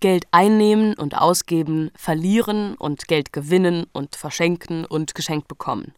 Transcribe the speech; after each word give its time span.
Geld 0.00 0.24
einnehmen 0.30 0.94
und 0.94 1.16
ausgeben, 1.16 1.90
verlieren 1.94 2.74
und 2.74 3.06
Geld 3.06 3.32
gewinnen 3.32 3.86
und 3.92 4.16
verschenken 4.16 4.84
und 4.84 5.14
geschenkt 5.14 5.46
bekommen. 5.46 5.92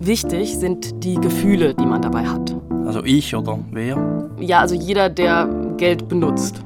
Wichtig 0.00 0.56
sind 0.58 1.04
die 1.04 1.14
Gefühle, 1.14 1.74
die 1.74 1.86
man 1.86 2.02
dabei 2.02 2.26
hat. 2.26 2.56
Also 2.86 3.04
ich 3.04 3.34
oder 3.36 3.60
wer? 3.70 4.30
Ja, 4.40 4.60
also 4.60 4.74
jeder, 4.74 5.08
der 5.08 5.46
Geld 5.76 6.08
benutzt. 6.08 6.64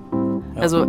Ja. 0.55 0.63
Also 0.63 0.87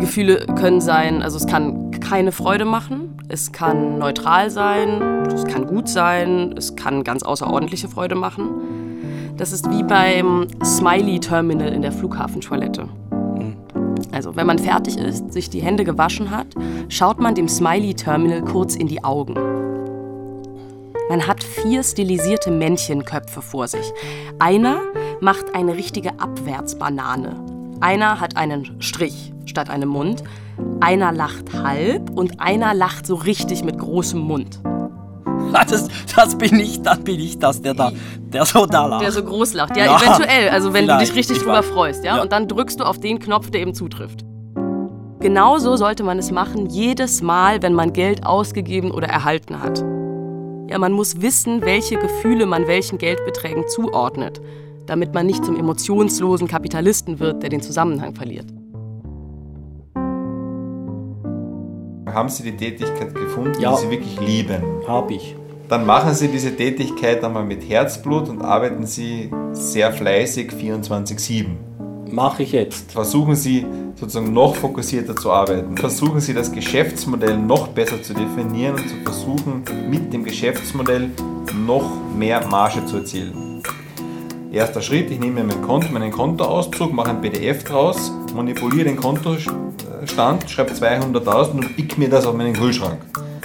Gefühle 0.00 0.46
können 0.58 0.80
sein, 0.80 1.22
also 1.22 1.36
es 1.36 1.46
kann 1.46 1.90
keine 2.00 2.32
Freude 2.32 2.64
machen, 2.64 3.18
es 3.28 3.52
kann 3.52 3.98
neutral 3.98 4.50
sein, 4.50 5.26
es 5.26 5.44
kann 5.44 5.66
gut 5.66 5.88
sein, 5.88 6.54
es 6.56 6.76
kann 6.76 7.04
ganz 7.04 7.22
außerordentliche 7.22 7.88
Freude 7.88 8.14
machen. 8.14 9.34
Das 9.36 9.52
ist 9.52 9.68
wie 9.70 9.82
beim 9.82 10.46
Smiley-Terminal 10.64 11.72
in 11.72 11.82
der 11.82 11.92
Flughafentoilette. 11.92 12.88
Also, 14.12 14.36
wenn 14.36 14.46
man 14.46 14.58
fertig 14.58 14.96
ist, 14.96 15.32
sich 15.32 15.50
die 15.50 15.60
Hände 15.60 15.84
gewaschen 15.84 16.30
hat, 16.30 16.46
schaut 16.88 17.20
man 17.20 17.34
dem 17.34 17.48
Smiley-Terminal 17.48 18.42
kurz 18.42 18.76
in 18.76 18.86
die 18.86 19.02
Augen. 19.02 19.34
Man 21.08 21.26
hat 21.26 21.44
vier 21.44 21.82
stilisierte 21.82 22.50
Männchenköpfe 22.50 23.42
vor 23.42 23.68
sich. 23.68 23.92
Einer 24.38 24.80
macht 25.20 25.54
eine 25.54 25.76
richtige 25.76 26.18
Abwärtsbanane. 26.18 27.36
Einer 27.80 28.20
hat 28.20 28.36
einen 28.36 28.80
Strich 28.80 29.32
statt 29.44 29.68
einem 29.68 29.90
Mund. 29.90 30.24
Einer 30.80 31.12
lacht 31.12 31.52
halb 31.52 32.10
und 32.10 32.40
einer 32.40 32.72
lacht 32.72 33.06
so 33.06 33.16
richtig 33.16 33.64
mit 33.64 33.78
großem 33.78 34.18
Mund. 34.18 34.60
Das, 35.68 35.88
das 36.14 36.36
bin 36.36 36.58
ich, 36.58 36.82
dann 36.82 37.04
bin 37.04 37.20
ich 37.20 37.38
das, 37.38 37.62
der 37.62 37.74
da, 37.74 37.92
der 38.18 38.44
so 38.44 38.66
da 38.66 38.86
lacht. 38.86 39.02
Der 39.02 39.12
so 39.12 39.22
groß 39.22 39.54
lacht. 39.54 39.76
Ja, 39.76 39.86
ja 39.86 39.96
eventuell. 39.96 40.48
Also 40.50 40.72
wenn 40.72 40.86
du 40.86 40.98
dich 40.98 41.14
richtig 41.14 41.38
drüber 41.38 41.62
freust, 41.62 42.04
ja? 42.04 42.16
ja? 42.16 42.22
Und 42.22 42.32
dann 42.32 42.48
drückst 42.48 42.80
du 42.80 42.84
auf 42.84 42.98
den 42.98 43.18
Knopf, 43.18 43.50
der 43.50 43.60
eben 43.60 43.74
zutrifft. 43.74 44.24
Genauso 45.20 45.76
sollte 45.76 46.02
man 46.02 46.18
es 46.18 46.30
machen, 46.30 46.66
jedes 46.66 47.22
Mal, 47.22 47.62
wenn 47.62 47.72
man 47.72 47.92
Geld 47.92 48.26
ausgegeben 48.26 48.90
oder 48.90 49.06
erhalten 49.06 49.62
hat. 49.62 49.78
Ja, 50.68 50.78
man 50.78 50.92
muss 50.92 51.22
wissen, 51.22 51.62
welche 51.62 51.96
Gefühle 51.96 52.46
man 52.46 52.66
welchen 52.66 52.98
Geldbeträgen 52.98 53.64
zuordnet, 53.68 54.40
damit 54.86 55.14
man 55.14 55.26
nicht 55.26 55.44
zum 55.44 55.56
emotionslosen 55.56 56.48
Kapitalisten 56.48 57.20
wird, 57.20 57.42
der 57.42 57.50
den 57.50 57.62
Zusammenhang 57.62 58.14
verliert. 58.14 58.46
Haben 62.06 62.28
Sie 62.28 62.42
die 62.42 62.56
Tätigkeit 62.56 63.14
gefunden, 63.14 63.60
ja, 63.60 63.74
die 63.74 63.80
Sie 63.80 63.90
wirklich 63.90 64.20
lieben? 64.20 64.62
Habe 64.86 65.14
ich. 65.14 65.34
Dann 65.68 65.86
machen 65.86 66.14
Sie 66.14 66.28
diese 66.28 66.54
Tätigkeit 66.54 67.24
einmal 67.24 67.44
mit 67.44 67.68
Herzblut 67.68 68.28
und 68.28 68.42
arbeiten 68.42 68.86
Sie 68.86 69.30
sehr 69.52 69.92
fleißig 69.92 70.50
24-7 70.52 71.46
mache 72.14 72.44
ich 72.44 72.52
jetzt. 72.52 72.92
Versuchen 72.92 73.34
Sie 73.34 73.66
sozusagen 73.96 74.32
noch 74.32 74.54
fokussierter 74.54 75.16
zu 75.16 75.32
arbeiten. 75.32 75.76
Versuchen 75.76 76.20
Sie 76.20 76.32
das 76.32 76.52
Geschäftsmodell 76.52 77.36
noch 77.36 77.68
besser 77.68 78.02
zu 78.02 78.14
definieren 78.14 78.76
und 78.76 78.88
zu 78.88 78.96
versuchen, 79.04 79.64
mit 79.90 80.12
dem 80.12 80.24
Geschäftsmodell 80.24 81.10
noch 81.66 81.90
mehr 82.16 82.46
Marge 82.46 82.84
zu 82.86 82.98
erzielen. 82.98 83.62
Erster 84.52 84.80
Schritt, 84.80 85.10
ich 85.10 85.18
nehme 85.18 85.42
mein 85.42 85.62
Konto, 85.62 85.88
meinen 85.90 86.12
Kontoauszug, 86.12 86.92
mache 86.92 87.10
ein 87.10 87.20
PDF 87.20 87.64
draus, 87.64 88.12
manipuliere 88.34 88.84
den 88.84 88.96
Kontostand, 88.96 90.48
schreibe 90.48 90.72
200.000 90.72 91.50
und 91.50 91.76
pick 91.76 91.98
mir 91.98 92.08
das 92.08 92.26
auf 92.26 92.36
meinen 92.36 92.52
Kühlschrank. 92.52 92.98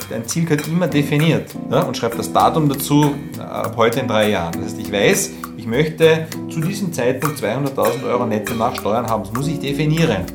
Dein 0.09 0.27
Ziel 0.27 0.45
gehört 0.45 0.67
immer 0.67 0.87
definiert 0.87 1.55
ja, 1.69 1.83
und 1.83 1.95
schreibe 1.95 2.17
das 2.17 2.33
Datum 2.33 2.67
dazu 2.67 3.13
ab 3.37 3.75
heute 3.77 3.99
in 3.99 4.07
drei 4.07 4.31
Jahren. 4.31 4.53
Das 4.53 4.63
heißt, 4.71 4.79
ich 4.79 4.91
weiß, 4.91 5.31
ich 5.55 5.67
möchte 5.67 6.27
zu 6.49 6.61
diesem 6.61 6.91
Zeitpunkt 6.91 7.37
200.000 7.39 8.03
Euro 8.05 8.25
netto 8.25 8.55
nach 8.55 8.75
Steuern 8.75 9.05
haben. 9.05 9.23
Das 9.23 9.33
muss 9.33 9.47
ich 9.47 9.59
definieren. 9.59 10.25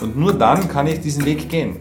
Und 0.00 0.16
nur 0.16 0.32
dann 0.32 0.66
kann 0.68 0.86
ich 0.86 1.00
diesen 1.00 1.26
Weg 1.26 1.50
gehen. 1.50 1.76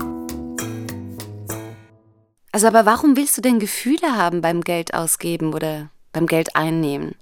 Also 2.52 2.68
aber 2.68 2.86
warum 2.86 3.16
willst 3.16 3.38
du 3.38 3.42
denn 3.42 3.60
Gefühle 3.60 4.18
haben 4.18 4.42
beim 4.42 4.60
Geld 4.60 4.94
ausgeben 4.94 5.54
oder 5.54 5.90
beim 6.12 6.26
Geld 6.26 6.58
einnehmen? 6.58 7.16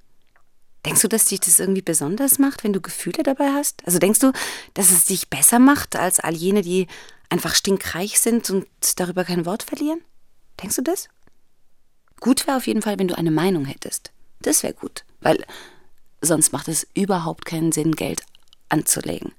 Denkst 0.84 1.02
du, 1.02 1.10
dass 1.10 1.26
dich 1.26 1.42
das 1.42 1.60
irgendwie 1.60 1.82
besonders 1.84 2.40
macht, 2.40 2.64
wenn 2.64 2.74
du 2.74 2.82
Gefühle 2.82 3.22
dabei 3.22 3.50
hast? 3.54 3.84
Also 3.86 4.00
denkst 4.00 4.20
du, 4.20 4.32
dass 4.74 4.90
es 4.90 5.06
dich 5.06 5.30
besser 5.30 5.60
macht 5.60 5.96
als 5.96 6.20
all 6.20 6.34
jene, 6.34 6.64
die 6.64 6.88
einfach 7.30 7.56
stinkreich 7.56 8.20
sind 8.20 8.50
und 8.50 8.68
darüber 8.96 9.24
kein 9.24 9.46
Wort 9.46 9.64
verlieren? 9.64 10.02
Denkst 10.62 10.76
du 10.78 10.82
das? 10.84 11.10
Gut 12.20 12.48
wäre 12.48 12.58
auf 12.58 12.68
jeden 12.68 12.82
Fall, 12.82 12.98
wenn 12.98 13.08
du 13.08 13.18
eine 13.18 13.32
Meinung 13.32 13.66
hättest. 13.66 14.12
Das 14.42 14.64
wäre 14.64 14.74
gut, 14.74 15.04
weil 15.22 15.44
sonst 16.22 16.52
macht 16.52 16.68
es 16.68 16.88
überhaupt 16.94 17.46
keinen 17.46 17.72
Sinn, 17.72 17.94
Geld 17.94 18.22
anzulegen. 18.70 19.34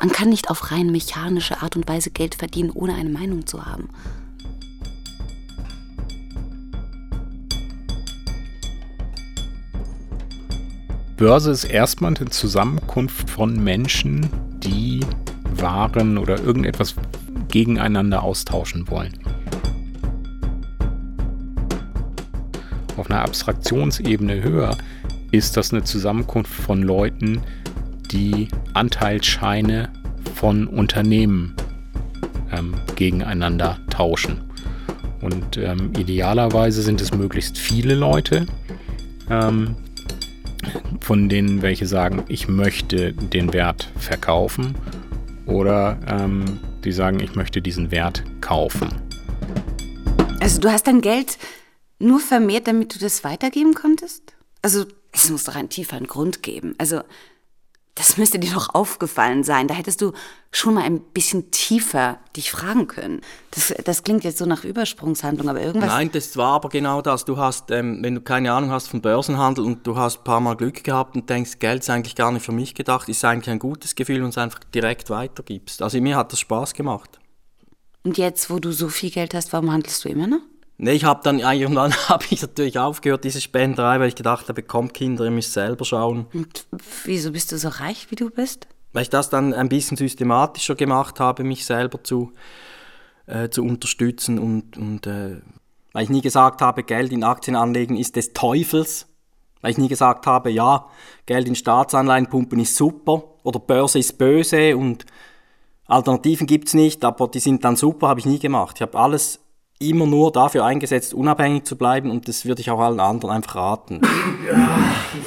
Man 0.00 0.10
kann 0.10 0.28
nicht 0.28 0.50
auf 0.50 0.70
rein 0.70 0.90
mechanische 0.90 1.60
Art 1.62 1.76
und 1.76 1.88
Weise 1.88 2.10
Geld 2.10 2.36
verdienen, 2.36 2.70
ohne 2.70 2.94
eine 2.94 3.10
Meinung 3.10 3.46
zu 3.46 3.66
haben. 3.66 3.88
Börse 11.16 11.50
ist 11.50 11.64
erstmal 11.64 12.14
eine 12.16 12.30
Zusammenkunft 12.30 13.28
von 13.28 13.62
Menschen, 13.62 14.28
die 14.60 15.00
Waren 15.60 16.18
oder 16.18 16.38
irgendetwas 16.40 16.94
gegeneinander 17.48 18.22
austauschen 18.22 18.88
wollen. 18.88 19.14
auf 22.98 23.10
einer 23.10 23.22
Abstraktionsebene 23.22 24.42
höher 24.42 24.76
ist 25.30 25.56
das 25.56 25.72
eine 25.72 25.84
Zusammenkunft 25.84 26.52
von 26.52 26.82
Leuten, 26.82 27.40
die 28.10 28.48
Anteilsscheine 28.74 29.90
von 30.34 30.66
Unternehmen 30.66 31.54
ähm, 32.52 32.74
gegeneinander 32.96 33.78
tauschen. 33.90 34.40
Und 35.20 35.56
ähm, 35.58 35.92
idealerweise 35.98 36.82
sind 36.82 37.00
es 37.00 37.12
möglichst 37.12 37.58
viele 37.58 37.94
Leute, 37.94 38.46
ähm, 39.30 39.74
von 41.00 41.28
denen 41.28 41.62
welche 41.62 41.86
sagen, 41.86 42.24
ich 42.28 42.48
möchte 42.48 43.12
den 43.12 43.52
Wert 43.52 43.90
verkaufen 43.96 44.74
oder 45.48 45.98
ähm, 46.06 46.44
die 46.84 46.92
sagen, 46.92 47.20
ich 47.20 47.34
möchte 47.34 47.60
diesen 47.60 47.90
Wert 47.90 48.22
kaufen. 48.40 48.90
Also 50.40 50.60
du 50.60 50.70
hast 50.70 50.86
dein 50.86 51.00
Geld 51.00 51.38
nur 51.98 52.20
vermehrt, 52.20 52.68
damit 52.68 52.94
du 52.94 52.98
das 52.98 53.24
weitergeben 53.24 53.74
konntest? 53.74 54.34
Also, 54.62 54.86
es 55.12 55.30
muss 55.30 55.44
doch 55.44 55.56
einen 55.56 55.68
tieferen 55.68 56.06
Grund 56.06 56.42
geben. 56.42 56.74
Also, 56.78 57.02
das 57.98 58.16
müsste 58.16 58.38
dir 58.38 58.52
doch 58.52 58.74
aufgefallen 58.74 59.42
sein. 59.42 59.66
Da 59.66 59.74
hättest 59.74 60.00
du 60.00 60.12
schon 60.52 60.74
mal 60.74 60.84
ein 60.84 61.00
bisschen 61.00 61.50
tiefer 61.50 62.18
dich 62.36 62.52
fragen 62.52 62.86
können. 62.86 63.22
Das, 63.50 63.74
das 63.84 64.04
klingt 64.04 64.22
jetzt 64.22 64.38
so 64.38 64.46
nach 64.46 64.62
Übersprungshandlung, 64.62 65.48
aber 65.48 65.60
irgendwas. 65.60 65.90
Nein, 65.90 66.10
das 66.12 66.36
war 66.36 66.52
aber 66.52 66.68
genau 66.68 67.02
das. 67.02 67.24
Du 67.24 67.38
hast, 67.38 67.72
ähm, 67.72 67.98
wenn 68.02 68.14
du 68.14 68.20
keine 68.20 68.52
Ahnung 68.52 68.70
hast 68.70 68.88
von 68.88 69.02
Börsenhandel 69.02 69.64
und 69.64 69.84
du 69.84 69.96
hast 69.96 70.18
ein 70.18 70.24
paar 70.24 70.38
Mal 70.38 70.54
Glück 70.54 70.84
gehabt 70.84 71.16
und 71.16 71.28
denkst, 71.28 71.58
Geld 71.58 71.82
ist 71.82 71.90
eigentlich 71.90 72.14
gar 72.14 72.30
nicht 72.30 72.46
für 72.46 72.52
mich 72.52 72.76
gedacht, 72.76 73.08
ist 73.08 73.24
eigentlich 73.24 73.50
ein 73.50 73.58
gutes 73.58 73.96
Gefühl 73.96 74.22
und 74.22 74.28
es 74.28 74.38
einfach 74.38 74.60
direkt 74.72 75.10
weitergibst. 75.10 75.82
Also 75.82 76.00
mir 76.00 76.16
hat 76.16 76.30
das 76.32 76.38
Spaß 76.38 76.74
gemacht. 76.74 77.18
Und 78.04 78.16
jetzt, 78.16 78.48
wo 78.48 78.60
du 78.60 78.70
so 78.70 78.88
viel 78.88 79.10
Geld 79.10 79.34
hast, 79.34 79.52
warum 79.52 79.72
handelst 79.72 80.04
du 80.04 80.08
immer 80.08 80.28
noch? 80.28 80.40
Nee, 80.78 80.92
ich 80.92 81.04
habe 81.04 81.20
dann 81.22 81.38
irgendwann 81.60 81.92
habe 82.08 82.24
ich 82.30 82.40
natürlich 82.40 82.78
aufgehört, 82.78 83.24
diese 83.24 83.40
Spenderei, 83.40 84.00
weil 84.00 84.08
ich 84.08 84.14
gedacht 84.14 84.44
habe, 84.44 84.54
bekommt 84.54 84.94
Kinder, 84.94 85.24
ihr 85.24 85.30
müsst 85.30 85.52
selber 85.52 85.84
schauen. 85.84 86.26
Und 86.32 86.66
wieso 87.04 87.32
bist 87.32 87.52
du 87.52 87.58
so 87.58 87.68
reich, 87.68 88.10
wie 88.10 88.16
du 88.16 88.30
bist? 88.30 88.68
Weil 88.92 89.02
ich 89.02 89.10
das 89.10 89.28
dann 89.28 89.52
ein 89.52 89.68
bisschen 89.68 89.96
systematischer 89.96 90.74
gemacht 90.74 91.20
habe, 91.20 91.44
mich 91.44 91.66
selber 91.66 92.02
zu, 92.02 92.32
äh, 93.26 93.50
zu 93.50 93.62
unterstützen 93.62 94.38
und, 94.38 94.78
und 94.78 95.06
äh, 95.06 95.40
weil 95.92 96.04
ich 96.04 96.10
nie 96.10 96.20
gesagt 96.20 96.62
habe, 96.62 96.84
Geld 96.84 97.12
in 97.12 97.24
Aktien 97.24 97.56
anlegen 97.56 97.96
ist 97.96 98.16
des 98.16 98.32
Teufels. 98.32 99.06
Weil 99.60 99.72
ich 99.72 99.78
nie 99.78 99.88
gesagt 99.88 100.26
habe, 100.26 100.50
ja, 100.50 100.86
Geld 101.26 101.48
in 101.48 101.56
Staatsanleihen 101.56 102.28
pumpen 102.28 102.60
ist 102.60 102.76
super 102.76 103.24
oder 103.42 103.58
Börse 103.58 103.98
ist 103.98 104.16
böse 104.16 104.76
und 104.76 105.04
Alternativen 105.86 106.46
gibt 106.46 106.68
es 106.68 106.74
nicht, 106.74 107.04
aber 107.04 107.26
die 107.26 107.40
sind 107.40 107.64
dann 107.64 107.74
super, 107.74 108.08
habe 108.08 108.20
ich 108.20 108.26
nie 108.26 108.38
gemacht. 108.38 108.76
Ich 108.76 108.82
habe 108.82 108.96
alles 108.96 109.40
immer 109.80 110.06
nur 110.06 110.32
dafür 110.32 110.64
eingesetzt, 110.64 111.14
unabhängig 111.14 111.64
zu 111.64 111.76
bleiben 111.76 112.10
und 112.10 112.26
das 112.28 112.44
würde 112.44 112.60
ich 112.60 112.70
auch 112.70 112.80
allen 112.80 113.00
anderen 113.00 113.34
einfach 113.34 113.56
raten. 113.56 114.00
Ja, 114.46 114.68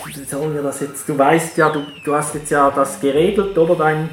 wie 0.05 0.23
sollen 0.23 0.53
wir 0.53 0.61
das 0.61 0.81
jetzt? 0.81 1.07
Du 1.07 1.17
weißt 1.17 1.57
ja, 1.57 1.69
du, 1.69 1.83
du 2.03 2.15
hast 2.15 2.33
jetzt 2.35 2.49
ja 2.49 2.69
das 2.71 2.99
geregelt, 2.99 3.57
oder? 3.57 3.75
Dein, 3.75 4.09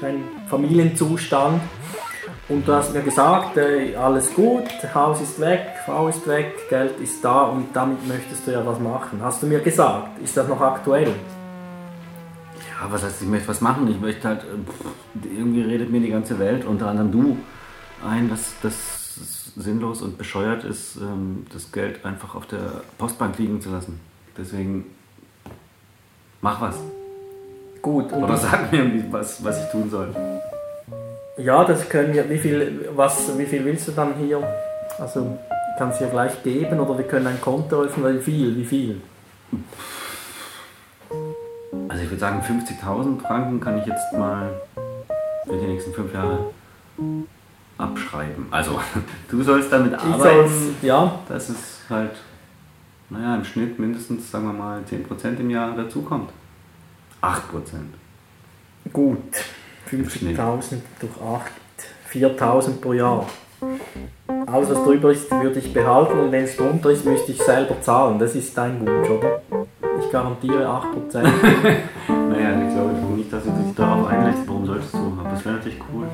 dein 0.00 0.24
Familienzustand. 0.48 1.60
Und 2.48 2.66
du 2.66 2.72
hast 2.72 2.92
mir 2.92 3.02
gesagt, 3.02 3.56
äh, 3.56 3.94
alles 3.96 4.34
gut, 4.34 4.64
Haus 4.94 5.20
ist 5.20 5.40
weg, 5.40 5.74
Frau 5.86 6.08
ist 6.08 6.26
weg, 6.26 6.54
Geld 6.68 6.98
ist 7.00 7.24
da 7.24 7.42
und 7.44 7.68
damit 7.72 8.06
möchtest 8.06 8.46
du 8.46 8.52
ja 8.52 8.64
was 8.64 8.78
machen. 8.78 9.20
Hast 9.22 9.42
du 9.42 9.46
mir 9.46 9.60
gesagt? 9.60 10.20
Ist 10.22 10.36
das 10.36 10.48
noch 10.48 10.60
aktuell? 10.60 11.08
Ja, 12.68 12.90
was 12.90 13.04
heißt, 13.04 13.22
ich 13.22 13.28
möchte 13.28 13.48
was 13.48 13.60
machen? 13.60 13.88
Ich 13.88 14.00
möchte 14.00 14.28
halt, 14.28 14.42
pff, 14.42 15.24
irgendwie 15.24 15.62
redet 15.62 15.90
mir 15.90 16.00
die 16.00 16.10
ganze 16.10 16.38
Welt, 16.38 16.64
unter 16.64 16.88
anderem 16.88 17.12
du, 17.12 17.36
ein, 18.06 18.28
dass 18.28 18.52
das 18.62 19.01
sinnlos 19.56 20.02
und 20.02 20.18
bescheuert 20.18 20.64
ist, 20.64 20.96
ähm, 20.96 21.46
das 21.52 21.72
Geld 21.72 22.04
einfach 22.04 22.34
auf 22.34 22.46
der 22.46 22.82
Postbank 22.98 23.38
liegen 23.38 23.60
zu 23.60 23.70
lassen. 23.70 24.00
Deswegen 24.36 24.86
mach 26.40 26.60
was. 26.60 26.76
Gut. 27.82 28.12
Oder 28.12 28.36
sag 28.36 28.72
mir, 28.72 29.04
was, 29.10 29.44
was 29.44 29.64
ich 29.64 29.70
tun 29.70 29.90
soll. 29.90 30.14
Ja, 31.36 31.64
das 31.64 31.88
können 31.88 32.12
wir. 32.12 32.28
Wie 32.30 32.38
viel, 32.38 32.88
was, 32.94 33.36
wie 33.38 33.46
viel 33.46 33.64
willst 33.64 33.88
du 33.88 33.92
dann 33.92 34.14
hier? 34.14 34.42
Also 34.98 35.38
kannst 35.78 36.00
du 36.00 36.04
ja 36.04 36.10
gleich 36.10 36.42
geben 36.42 36.78
oder 36.80 36.96
wir 36.96 37.06
können 37.06 37.26
ein 37.26 37.40
Konto 37.40 37.82
öffnen. 37.82 38.18
Wie 38.18 38.22
viel? 38.22 38.56
Wie 38.56 38.64
viel? 38.64 39.00
Also 41.88 42.02
ich 42.04 42.10
würde 42.10 42.20
sagen, 42.20 42.40
50.000 42.40 43.20
Franken 43.20 43.60
kann 43.60 43.78
ich 43.78 43.86
jetzt 43.86 44.12
mal 44.12 44.50
für 45.46 45.56
die 45.56 45.66
nächsten 45.66 45.92
fünf 45.92 46.12
Jahre 46.14 46.50
abschreiben. 47.78 48.46
Also 48.50 48.80
du 49.30 49.42
sollst 49.42 49.72
damit 49.72 49.94
arbeiten. 49.94 50.76
ja. 50.82 51.18
Dass 51.28 51.48
es 51.48 51.80
halt, 51.88 52.12
naja, 53.10 53.36
im 53.36 53.44
Schnitt 53.44 53.78
mindestens, 53.78 54.30
sagen 54.30 54.46
wir 54.46 54.52
mal, 54.52 54.80
10% 54.82 55.38
im 55.38 55.50
Jahr 55.50 55.74
dazukommt. 55.76 56.30
8%. 57.20 57.38
Gut. 58.92 59.18
50.000 59.90 60.76
durch 61.00 61.12
8, 61.20 61.52
4.000 62.12 62.80
pro 62.80 62.92
Jahr. 62.92 63.26
Alles, 64.46 64.70
was 64.70 64.84
drüber 64.84 65.12
ist, 65.12 65.30
würde 65.30 65.58
ich 65.58 65.72
behalten 65.72 66.18
und 66.18 66.32
wenn 66.32 66.44
es 66.44 66.56
drunter 66.56 66.90
ist, 66.90 67.04
müsste 67.04 67.32
ich 67.32 67.40
selber 67.42 67.80
zahlen. 67.80 68.18
Das 68.18 68.34
ist 68.34 68.56
dein 68.56 68.80
Wunsch, 68.80 69.08
oder? 69.08 69.40
Ich 70.00 70.10
garantiere 70.10 70.66
8%. 70.66 70.82
naja, 72.08 72.66
ich 72.66 72.74
glaube 72.74 72.92
nicht, 73.16 73.32
dass 73.32 73.44
du 73.44 73.50
dich 73.50 73.74
darauf 73.76 74.06
einlässt. 74.06 74.40
Warum 74.46 74.66
solltest 74.66 74.94
du? 74.94 75.16
Aber 75.20 75.30
das 75.30 75.44
wäre 75.44 75.56
natürlich 75.56 75.78
cool. 75.92 76.06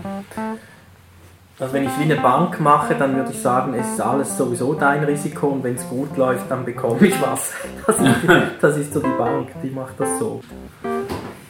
Also 1.61 1.75
wenn 1.75 1.85
ich 1.85 1.99
wie 1.99 2.05
eine 2.05 2.15
Bank 2.15 2.61
mache, 2.61 2.95
dann 2.95 3.17
würde 3.17 3.33
ich 3.33 3.43
sagen, 3.43 3.75
es 3.75 3.95
ist 3.95 4.01
alles 4.01 4.39
sowieso 4.39 4.75
dein 4.75 5.03
Risiko 5.03 5.49
und 5.49 5.65
wenn 5.65 5.75
es 5.75 5.89
gut 5.89 6.17
läuft, 6.17 6.49
dann 6.49 6.65
bekomme 6.65 7.05
ich 7.05 7.21
was. 7.21 7.53
Das 7.87 7.97
ist, 7.99 8.15
das 8.61 8.77
ist 8.77 8.95
so 8.95 9.01
die 9.01 9.19
Bank, 9.19 9.49
die 9.63 9.71
macht 9.71 9.99
das 9.99 10.21
so. 10.21 10.41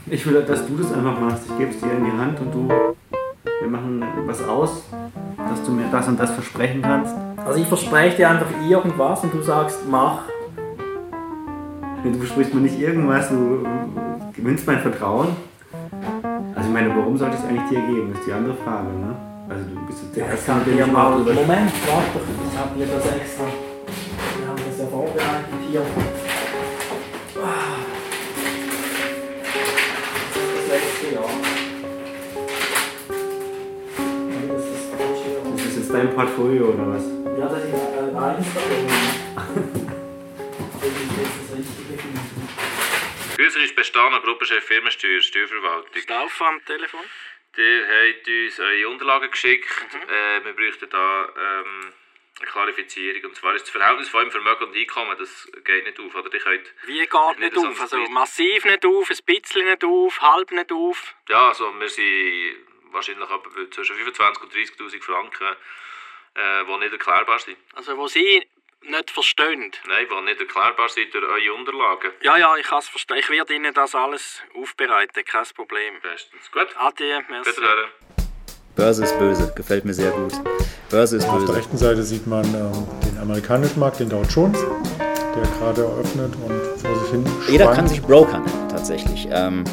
Ich 0.07 0.27
will, 0.27 0.43
dass 0.43 0.67
du 0.67 0.79
das 0.79 0.95
einfach 0.95 1.21
machst. 1.21 1.43
Ich 1.47 1.59
gebe 1.59 1.71
es 1.71 1.81
dir 1.81 1.93
in 1.93 2.07
die 2.07 2.13
Hand 2.13 2.41
und 2.41 2.55
du, 2.55 2.69
wir 2.69 3.69
machen 3.69 4.03
was 4.25 4.43
aus, 4.49 4.83
dass 5.37 5.63
du 5.65 5.73
mir 5.73 5.85
das 5.93 6.09
und 6.09 6.19
das 6.19 6.31
versprechen 6.31 6.81
kannst. 6.81 7.15
Also 7.45 7.61
ich 7.61 7.67
verspreche 7.67 8.17
dir 8.17 8.31
einfach 8.31 8.51
irgendwas 8.67 9.23
und 9.25 9.35
du 9.35 9.43
sagst, 9.43 9.81
mach. 9.91 10.23
Du 12.03 12.15
versprichst 12.15 12.55
mir 12.55 12.63
nicht 12.63 12.81
irgendwas, 12.81 13.29
du 13.29 13.67
gewinnst 14.33 14.67
mein 14.67 14.79
Vertrauen. 14.79 15.29
Also 16.55 16.67
ich 16.67 16.73
meine, 16.73 16.97
warum 16.97 17.19
sollte 17.19 17.35
ich 17.35 17.43
es 17.43 17.47
eigentlich 17.47 17.69
dir 17.69 17.81
geben, 17.81 18.13
ist 18.15 18.27
die 18.27 18.33
andere 18.33 18.55
Frage, 18.55 18.89
ne? 18.89 19.28
Also 19.49 19.65
du 19.65 19.87
bist 19.87 20.03
jetzt 20.03 20.17
der 20.17 20.27
Ja, 20.27 20.29
ich 20.29 20.33
Erste, 20.35 20.47
kann 20.47 20.59
mit 20.59 20.67
dem 20.67 20.79
ich 20.79 20.93
mal, 20.93 21.11
Moment, 21.19 21.73
warte 21.87 22.09
doch, 22.15 22.29
ich 22.53 22.59
habe 22.59 22.79
dir 22.79 22.87
das 22.87 23.07
extra, 23.17 23.45
wir 23.47 24.47
haben 24.47 24.63
das 24.69 24.79
ja 24.79 24.87
vorbereitet 24.87 25.61
hier. 25.71 25.81
Ah. 27.41 27.79
Das 30.35 30.67
letzte 30.69 31.15
Jahr. 31.15 31.31
Das 34.49 34.65
ist 34.65 34.87
falsch 34.93 35.23
hier. 35.25 35.39
Ist 35.55 35.67
das 35.67 35.77
jetzt 35.77 35.93
dein 35.95 36.15
Portfolio 36.15 36.65
oder 36.67 36.87
was? 36.89 37.05
Ja, 37.39 37.47
das 37.49 37.65
ist 37.65 37.73
äh, 37.73 38.17
eins 38.19 38.47
davon. 38.55 38.87
Das 40.81 40.93
ist 40.93 41.17
jetzt 41.17 41.37
das 41.41 41.57
Richtige 41.57 41.95
finden. 41.97 42.21
Grüße 43.37 43.59
ist 43.61 43.77
Bestaner, 43.77 44.21
Gruppenchef 44.21 44.65
Firmensteuer, 44.65 45.21
Steuerverwaltung. 45.23 46.03
Staufer 46.03 46.49
am 46.49 46.61
Telefon. 46.67 47.01
Ihr 47.59 47.87
habt 47.89 48.29
uns 48.29 48.61
eure 48.61 48.89
Unterlagen 48.89 49.31
geschickt. 49.31 49.69
Äh, 50.09 50.45
wir 50.45 50.53
bräuchten 50.53 50.89
da 50.91 51.29
ähm, 51.37 51.93
eine 52.39 52.51
Klarifizierung. 52.51 53.25
Und 53.25 53.35
zwar 53.35 53.55
ist 53.57 53.63
das 53.63 53.71
Verhältnis 53.71 54.09
von 54.09 54.31
Vermögen 54.31 54.67
und 54.67 54.77
Einkommen, 54.77 55.17
das 55.19 55.51
geht 55.65 55.85
nicht 55.85 55.99
auf. 55.99 56.15
Oder? 56.15 56.31
Wie 56.33 57.01
geht 57.01 57.39
nicht 57.39 57.55
so 57.55 57.67
auf? 57.67 57.81
Also 57.81 57.99
massiv 58.11 58.65
nicht 58.65 58.87
auf, 58.87 59.11
ein 59.11 59.17
bisschen 59.27 59.67
nicht 59.67 59.83
auf, 59.83 60.21
halb 60.21 60.53
nicht 60.53 60.71
auf. 60.71 61.15
ja, 61.29 61.49
also 61.49 61.73
wir 61.81 61.89
sind 61.89 62.57
wahrscheinlich 62.93 63.29
zwischen 63.71 63.97
25.000 63.97 64.41
und 64.41 64.55
30'000 64.55 65.03
Franken, 65.03 65.57
äh, 66.35 66.65
die 66.65 66.79
nicht 66.79 66.93
erklärbar 66.93 67.41
sind. 67.41 67.59
Also 67.75 67.97
wo 67.97 68.07
Sie 68.07 68.47
nicht 68.83 69.11
verstehen. 69.11 69.73
Nein, 69.89 70.07
die 70.11 70.25
nicht 70.25 70.41
erklärbar 70.41 70.89
sind 70.89 71.13
durch 71.13 71.25
eure 71.25 71.55
Unterlagen. 71.55 72.11
Ja, 72.23 72.37
ja, 72.37 72.57
ich 72.57 72.67
kann 72.67 72.79
es 72.79 72.89
verstehen. 72.89 73.19
Ich 73.19 73.29
werde 73.31 73.55
Ihnen 73.55 73.75
das 73.75 73.95
alles 73.95 74.43
aufbereiten, 74.55 75.25
kein 75.25 75.45
Problem. 75.55 75.95
Bestens. 76.03 76.51
Gut. 76.53 76.69
Adieu, 76.77 77.21
merci. 77.29 77.51
Bitte 77.51 77.63
hören. 77.63 77.91
Börse 78.77 79.05
ist 79.05 79.19
böse, 79.19 79.53
gefällt 79.57 79.85
mir 79.85 79.93
sehr 79.95 80.13
gut. 80.13 80.33
Börse 80.91 81.17
ist 81.17 81.25
Auf 81.25 81.33
der 81.33 81.47
böse. 81.47 81.57
rechten 81.57 81.77
Seite 81.77 82.03
sieht 82.05 82.27
man 82.29 82.45
ähm, 82.55 82.87
den 83.05 83.19
amerikanischen 83.21 83.81
Markt, 83.81 83.99
den 83.99 84.09
Dow 84.09 84.23
Jones, 84.23 84.59
der 84.61 85.43
gerade 85.59 85.83
eröffnet 85.83 86.33
und 86.37 86.81
vor 86.81 86.95
sich 87.01 87.11
hin 87.11 87.25
Jeder 87.49 87.65
schwankt. 87.65 87.77
kann 87.77 87.89
sich 87.89 88.01
Broker 88.01 88.39
nennen, 88.39 88.69
tatsächlich. 88.71 89.27
Ähm, 89.33 89.65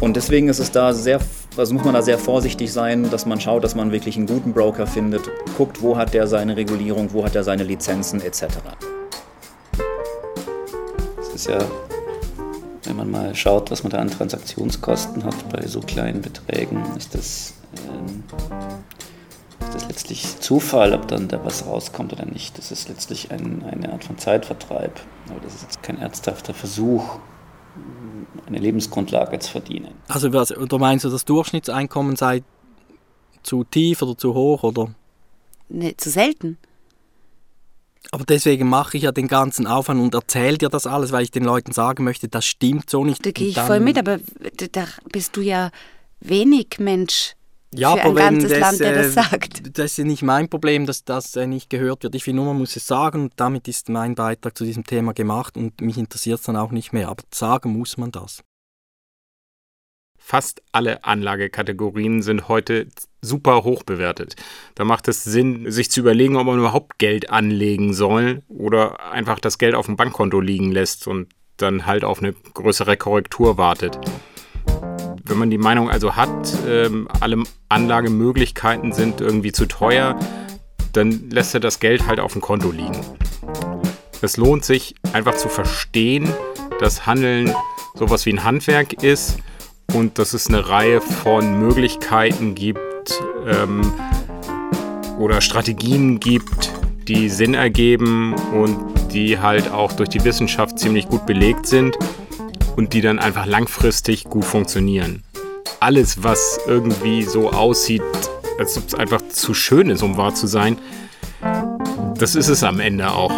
und 0.00 0.16
deswegen 0.16 0.48
ist 0.48 0.58
es 0.58 0.72
da 0.72 0.94
sehr, 0.94 1.20
also 1.56 1.74
muss 1.74 1.84
man 1.84 1.92
da 1.92 2.00
sehr 2.00 2.18
vorsichtig 2.18 2.72
sein, 2.72 3.10
dass 3.10 3.26
man 3.26 3.38
schaut, 3.38 3.62
dass 3.62 3.74
man 3.74 3.92
wirklich 3.92 4.16
einen 4.16 4.26
guten 4.26 4.54
Broker 4.54 4.86
findet, 4.86 5.30
guckt, 5.58 5.82
wo 5.82 5.96
hat 5.98 6.14
der 6.14 6.26
seine 6.26 6.56
Regulierung, 6.56 7.12
wo 7.12 7.22
hat 7.24 7.34
er 7.34 7.44
seine 7.44 7.64
Lizenzen 7.64 8.22
etc. 8.22 8.46
Das 11.16 11.28
ist 11.34 11.48
ja, 11.48 11.58
wenn 12.84 12.96
man 12.96 13.10
mal 13.10 13.34
schaut, 13.34 13.70
was 13.70 13.82
man 13.82 13.92
da 13.92 13.98
an 13.98 14.10
Transaktionskosten 14.10 15.22
hat 15.22 15.48
bei 15.50 15.66
so 15.66 15.80
kleinen 15.80 16.22
Beträgen, 16.22 16.82
ist 16.96 17.14
das, 17.14 17.52
ähm, 17.86 18.24
ist 19.60 19.74
das 19.74 19.86
letztlich 19.86 20.40
Zufall, 20.40 20.94
ob 20.94 21.08
dann 21.08 21.28
da 21.28 21.44
was 21.44 21.66
rauskommt 21.66 22.14
oder 22.14 22.24
nicht. 22.24 22.56
Das 22.56 22.72
ist 22.72 22.88
letztlich 22.88 23.30
ein, 23.30 23.64
eine 23.70 23.92
Art 23.92 24.04
von 24.04 24.16
Zeitvertreib. 24.16 24.98
Aber 25.28 25.40
das 25.42 25.56
ist 25.56 25.62
jetzt 25.62 25.82
kein 25.82 25.98
ernsthafter 25.98 26.54
Versuch, 26.54 27.18
eine 28.46 28.58
Lebensgrundlage 28.58 29.38
zu 29.38 29.50
verdienen. 29.50 29.92
Also 30.08 30.32
was, 30.32 30.56
oder 30.56 30.78
meinst 30.78 31.04
du, 31.04 31.10
das 31.10 31.24
Durchschnittseinkommen 31.24 32.16
sei 32.16 32.42
zu 33.42 33.64
tief 33.64 34.02
oder 34.02 34.16
zu 34.16 34.34
hoch? 34.34 34.62
Oder? 34.62 34.94
Ne, 35.68 35.96
zu 35.96 36.10
selten. 36.10 36.58
Aber 38.12 38.24
deswegen 38.24 38.68
mache 38.68 38.96
ich 38.96 39.04
ja 39.04 39.12
den 39.12 39.28
ganzen 39.28 39.66
Aufwand 39.66 40.00
und 40.00 40.14
erzähle 40.14 40.58
dir 40.58 40.68
das 40.68 40.86
alles, 40.86 41.12
weil 41.12 41.22
ich 41.22 41.30
den 41.30 41.44
Leuten 41.44 41.72
sagen 41.72 42.02
möchte, 42.02 42.28
das 42.28 42.44
stimmt 42.44 42.90
so 42.90 43.04
nicht. 43.04 43.24
Da 43.24 43.30
gehe 43.30 43.48
ich 43.48 43.58
voll 43.58 43.80
mit, 43.80 43.98
aber 43.98 44.18
da 44.72 44.84
bist 45.12 45.36
du 45.36 45.42
ja 45.42 45.70
wenig 46.20 46.78
Mensch 46.78 47.34
ja, 47.74 47.94
für 47.94 48.02
aber 48.02 48.08
ein 48.08 48.16
wenn 48.16 48.40
ganzes 48.40 48.58
Land, 48.58 48.80
der 48.80 48.94
das 48.94 49.06
äh, 49.06 49.10
sagt. 49.10 49.78
Das 49.78 49.98
ist 49.98 50.04
nicht 50.04 50.22
mein 50.22 50.48
Problem, 50.48 50.86
dass 50.86 51.04
das 51.04 51.36
äh, 51.36 51.46
nicht 51.46 51.70
gehört 51.70 52.02
wird. 52.02 52.14
Ich 52.14 52.24
finde 52.24 52.42
nur, 52.42 52.52
man 52.52 52.58
muss 52.58 52.76
es 52.76 52.86
sagen 52.86 53.22
und 53.22 53.32
damit 53.36 53.68
ist 53.68 53.88
mein 53.88 54.14
Beitrag 54.14 54.56
zu 54.56 54.64
diesem 54.64 54.84
Thema 54.84 55.12
gemacht 55.12 55.56
und 55.56 55.80
mich 55.80 55.96
interessiert 55.96 56.40
es 56.40 56.46
dann 56.46 56.56
auch 56.56 56.72
nicht 56.72 56.92
mehr. 56.92 57.08
Aber 57.08 57.22
sagen 57.32 57.72
muss 57.72 57.96
man 57.96 58.10
das. 58.10 58.42
Fast 60.18 60.62
alle 60.72 61.04
Anlagekategorien 61.04 62.22
sind 62.22 62.48
heute 62.48 62.88
super 63.22 63.64
hoch 63.64 63.82
bewertet. 63.82 64.36
Da 64.74 64.84
macht 64.84 65.08
es 65.08 65.24
Sinn, 65.24 65.70
sich 65.70 65.90
zu 65.90 66.00
überlegen, 66.00 66.36
ob 66.36 66.46
man 66.46 66.58
überhaupt 66.58 66.98
Geld 66.98 67.30
anlegen 67.30 67.94
soll 67.94 68.42
oder 68.48 69.12
einfach 69.12 69.40
das 69.40 69.58
Geld 69.58 69.74
auf 69.74 69.86
dem 69.86 69.96
Bankkonto 69.96 70.40
liegen 70.40 70.72
lässt 70.72 71.06
und 71.06 71.28
dann 71.56 71.86
halt 71.86 72.04
auf 72.04 72.20
eine 72.20 72.32
größere 72.32 72.96
Korrektur 72.96 73.58
wartet. 73.58 73.98
Wenn 75.30 75.38
man 75.38 75.48
die 75.48 75.58
Meinung 75.58 75.88
also 75.88 76.16
hat, 76.16 76.52
ähm, 76.66 77.06
alle 77.20 77.44
Anlagemöglichkeiten 77.68 78.92
sind 78.92 79.20
irgendwie 79.20 79.52
zu 79.52 79.66
teuer, 79.66 80.18
dann 80.92 81.30
lässt 81.30 81.54
er 81.54 81.60
das 81.60 81.78
Geld 81.78 82.08
halt 82.08 82.18
auf 82.18 82.32
dem 82.32 82.40
Konto 82.40 82.72
liegen. 82.72 83.00
Es 84.22 84.36
lohnt 84.36 84.64
sich 84.64 84.96
einfach 85.12 85.36
zu 85.36 85.48
verstehen, 85.48 86.28
dass 86.80 87.06
Handeln 87.06 87.54
sowas 87.94 88.26
wie 88.26 88.32
ein 88.32 88.42
Handwerk 88.42 89.04
ist 89.04 89.38
und 89.94 90.18
dass 90.18 90.34
es 90.34 90.48
eine 90.48 90.68
Reihe 90.68 91.00
von 91.00 91.60
Möglichkeiten 91.60 92.56
gibt 92.56 93.22
ähm, 93.46 93.92
oder 95.16 95.40
Strategien 95.40 96.18
gibt, 96.18 96.72
die 97.06 97.28
Sinn 97.28 97.54
ergeben 97.54 98.34
und 98.52 99.12
die 99.12 99.38
halt 99.38 99.70
auch 99.70 99.92
durch 99.92 100.08
die 100.08 100.24
Wissenschaft 100.24 100.80
ziemlich 100.80 101.08
gut 101.08 101.24
belegt 101.24 101.68
sind 101.68 101.96
und 102.76 102.92
die 102.92 103.00
dann 103.00 103.18
einfach 103.18 103.46
langfristig 103.46 104.24
gut 104.24 104.44
funktionieren. 104.44 105.22
Alles, 105.80 106.22
was 106.22 106.58
irgendwie 106.66 107.22
so 107.22 107.50
aussieht, 107.50 108.02
als 108.58 108.76
ob 108.76 108.88
es 108.88 108.94
einfach 108.94 109.22
zu 109.28 109.54
schön 109.54 109.90
ist, 109.90 110.02
um 110.02 110.16
wahr 110.16 110.34
zu 110.34 110.46
sein, 110.46 110.78
das 112.18 112.34
ist 112.34 112.48
es 112.48 112.62
am 112.62 112.80
Ende 112.80 113.10
auch. 113.10 113.32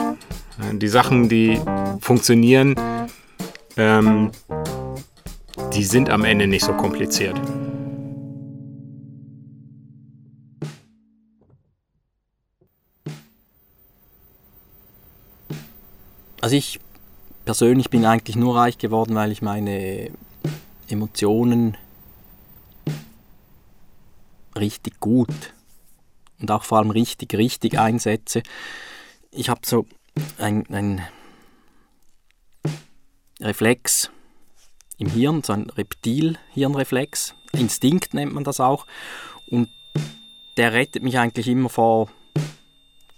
Die 0.73 0.89
Sachen, 0.89 1.29
die 1.29 1.61
funktionieren, 2.01 2.75
ähm, 3.77 4.31
die 5.73 5.85
sind 5.85 6.11
am 6.11 6.25
Ende 6.25 6.47
nicht 6.47 6.65
so 6.65 6.73
kompliziert. 6.73 7.41
Also 16.41 16.57
ich 16.57 16.81
persönlich 17.45 17.91
bin 17.91 18.05
eigentlich 18.05 18.37
nur 18.37 18.57
reich 18.57 18.79
geworden, 18.79 19.15
weil 19.15 19.33
ich 19.33 19.43
meine 19.43 20.11
Emotionen 20.89 21.77
richtig 24.57 25.01
gut 25.01 25.55
und 26.41 26.51
auch 26.51 26.65
vor 26.65 26.79
allem 26.79 26.91
richtig, 26.91 27.35
richtig 27.35 27.79
einsetze. 27.79 28.43
Ich 29.31 29.49
habe 29.49 29.63
so 29.65 29.87
ein, 30.39 30.67
ein 30.71 31.03
Reflex 33.41 34.11
im 34.99 35.09
Hirn, 35.09 35.43
so 35.43 35.53
ein 35.53 35.71
Reptil-Hirnreflex, 35.71 37.35
Instinkt 37.53 38.15
nennt 38.15 38.33
man 38.33 38.45
das 38.45 38.61
auch. 38.61 38.87
Und 39.51 39.69
der 40.57 40.73
rettet 40.73 41.03
mich 41.03 41.19
eigentlich 41.19 41.49
immer 41.49 41.69
vor 41.69 42.09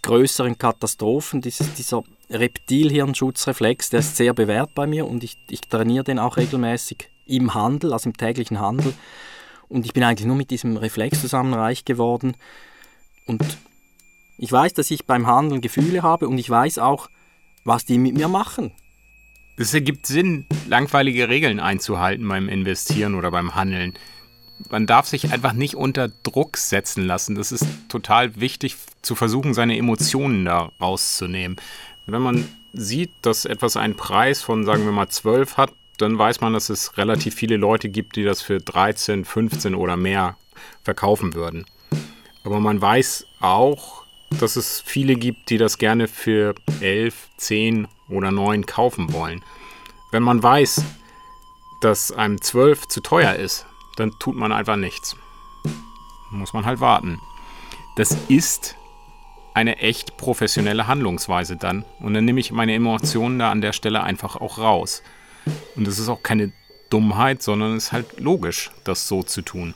größeren 0.03 0.59
Katastrophen. 0.59 1.41
Dieses, 1.41 1.73
dieser 1.75 2.03
Reptilhirnschutzreflex, 2.31 3.91
der 3.91 4.01
ist 4.01 4.17
sehr 4.17 4.35
bewährt 4.35 4.75
bei 4.75 4.87
mir 4.87 5.07
und 5.07 5.25
ich, 5.25 5.37
ich 5.49 5.63
trainiere 5.63 6.05
den 6.05 6.19
auch 6.19 6.37
regelmäßig 6.37 7.11
im 7.27 7.55
Handel, 7.55 7.93
also 7.93 8.09
im 8.09 8.17
täglichen 8.17 8.61
Handel. 8.61 8.95
Und 9.69 9.87
ich 9.87 9.93
bin 9.93 10.05
eigentlich 10.05 10.27
nur 10.27 10.37
mit 10.37 10.51
diesem 10.51 10.77
Reflex 10.77 11.21
zusammen 11.21 11.55
reich 11.55 11.85
geworden. 11.85 12.37
Und 13.27 13.43
ich 14.37 14.53
weiß, 14.53 14.75
dass 14.75 14.91
ich 14.91 15.07
beim 15.07 15.27
Handeln 15.27 15.61
Gefühle 15.61 16.03
habe 16.03 16.29
und 16.29 16.39
ich 16.39 16.51
weiß 16.51 16.79
auch, 16.79 17.09
was 17.65 17.85
die 17.85 17.99
mit 17.99 18.15
mir 18.15 18.29
machen. 18.29 18.73
Es 19.57 19.73
ergibt 19.73 20.07
Sinn, 20.07 20.47
langweilige 20.69 21.29
Regeln 21.29 21.61
einzuhalten 21.61 22.29
beim 22.29 22.49
Investieren 22.49 23.15
oder 23.15 23.31
beim 23.31 23.55
Handeln. 23.55 23.95
Man 24.71 24.87
darf 24.87 25.07
sich 25.07 25.33
einfach 25.33 25.53
nicht 25.53 25.77
unter 25.77 26.09
Druck 26.09 26.57
setzen 26.57 27.07
lassen. 27.07 27.35
Das 27.35 27.53
ist 27.53 27.67
total 27.89 28.41
wichtig, 28.41 28.77
zu 29.03 29.15
versuchen, 29.15 29.55
seine 29.55 29.77
Emotionen 29.77 30.45
da 30.45 30.73
rauszunehmen. 30.81 31.57
Wenn 32.07 32.23
man 32.23 32.49
sieht, 32.73 33.11
dass 33.23 33.45
etwas 33.45 33.77
einen 33.77 33.97
Preis 33.97 34.43
von, 34.43 34.65
sagen 34.65 34.85
wir 34.85 34.93
mal, 34.93 35.09
12 35.09 35.57
hat, 35.57 35.73
dann 35.99 36.19
weiß 36.19 36.41
man, 36.41 36.53
dass 36.53 36.71
es 36.71 36.99
relativ 36.99 37.35
viele 37.35 37.57
Leute 37.57 37.89
gibt, 37.89 38.17
die 38.17 38.25
das 38.25 38.43
für 38.43 38.59
13, 38.59 39.25
15 39.25 39.75
oder 39.75 39.97
mehr 39.97 40.37
verkaufen 40.83 41.35
würden. 41.35 41.67
Aber 42.45 42.61
man 42.61 42.81
weiß 42.81 43.27
auch, 43.41 44.05
dass 44.41 44.57
es 44.57 44.81
viele 44.81 45.15
gibt, 45.15 45.51
die 45.51 45.59
das 45.59 45.79
gerne 45.79 46.09
für 46.09 46.55
11, 46.81 47.29
10 47.37 47.89
oder 48.09 48.31
9 48.31 48.67
kaufen 48.67 49.13
wollen. 49.13 49.43
Wenn 50.11 50.23
man 50.23 50.43
weiß, 50.43 50.83
dass 51.81 52.13
einem 52.13 52.41
12 52.41 52.89
zu 52.89 53.01
teuer 53.01 53.35
ist, 53.35 53.67
dann 53.97 54.13
tut 54.19 54.37
man 54.37 54.53
einfach 54.53 54.77
nichts. 54.77 55.17
Muss 56.31 56.53
man 56.53 56.67
halt 56.67 56.81
warten. 56.81 57.21
Das 57.97 58.17
ist 58.29 58.77
eine 59.55 59.79
echt 59.79 60.17
professionelle 60.17 60.89
Handlungsweise 60.89 61.57
dann. 61.57 61.85
Und 62.01 62.15
dann 62.15 62.25
nehme 62.25 62.41
ich 62.41 62.51
meine 62.51 62.75
Emotionen 62.75 63.39
da 63.39 63.51
an 63.51 63.61
der 63.61 63.73
Stelle 63.73 64.03
einfach 64.03 64.37
auch 64.37 64.59
raus. 64.59 65.03
Und 65.77 65.87
es 65.87 65.99
ist 65.99 66.09
auch 66.09 66.23
keine 66.23 66.53
Dummheit, 66.91 67.43
sondern 67.43 67.77
es 67.77 67.85
ist 67.85 67.93
halt 67.93 68.21
logisch, 68.21 68.73
das 68.83 69.09
so 69.09 69.23
zu 69.23 69.43
tun. 69.43 69.75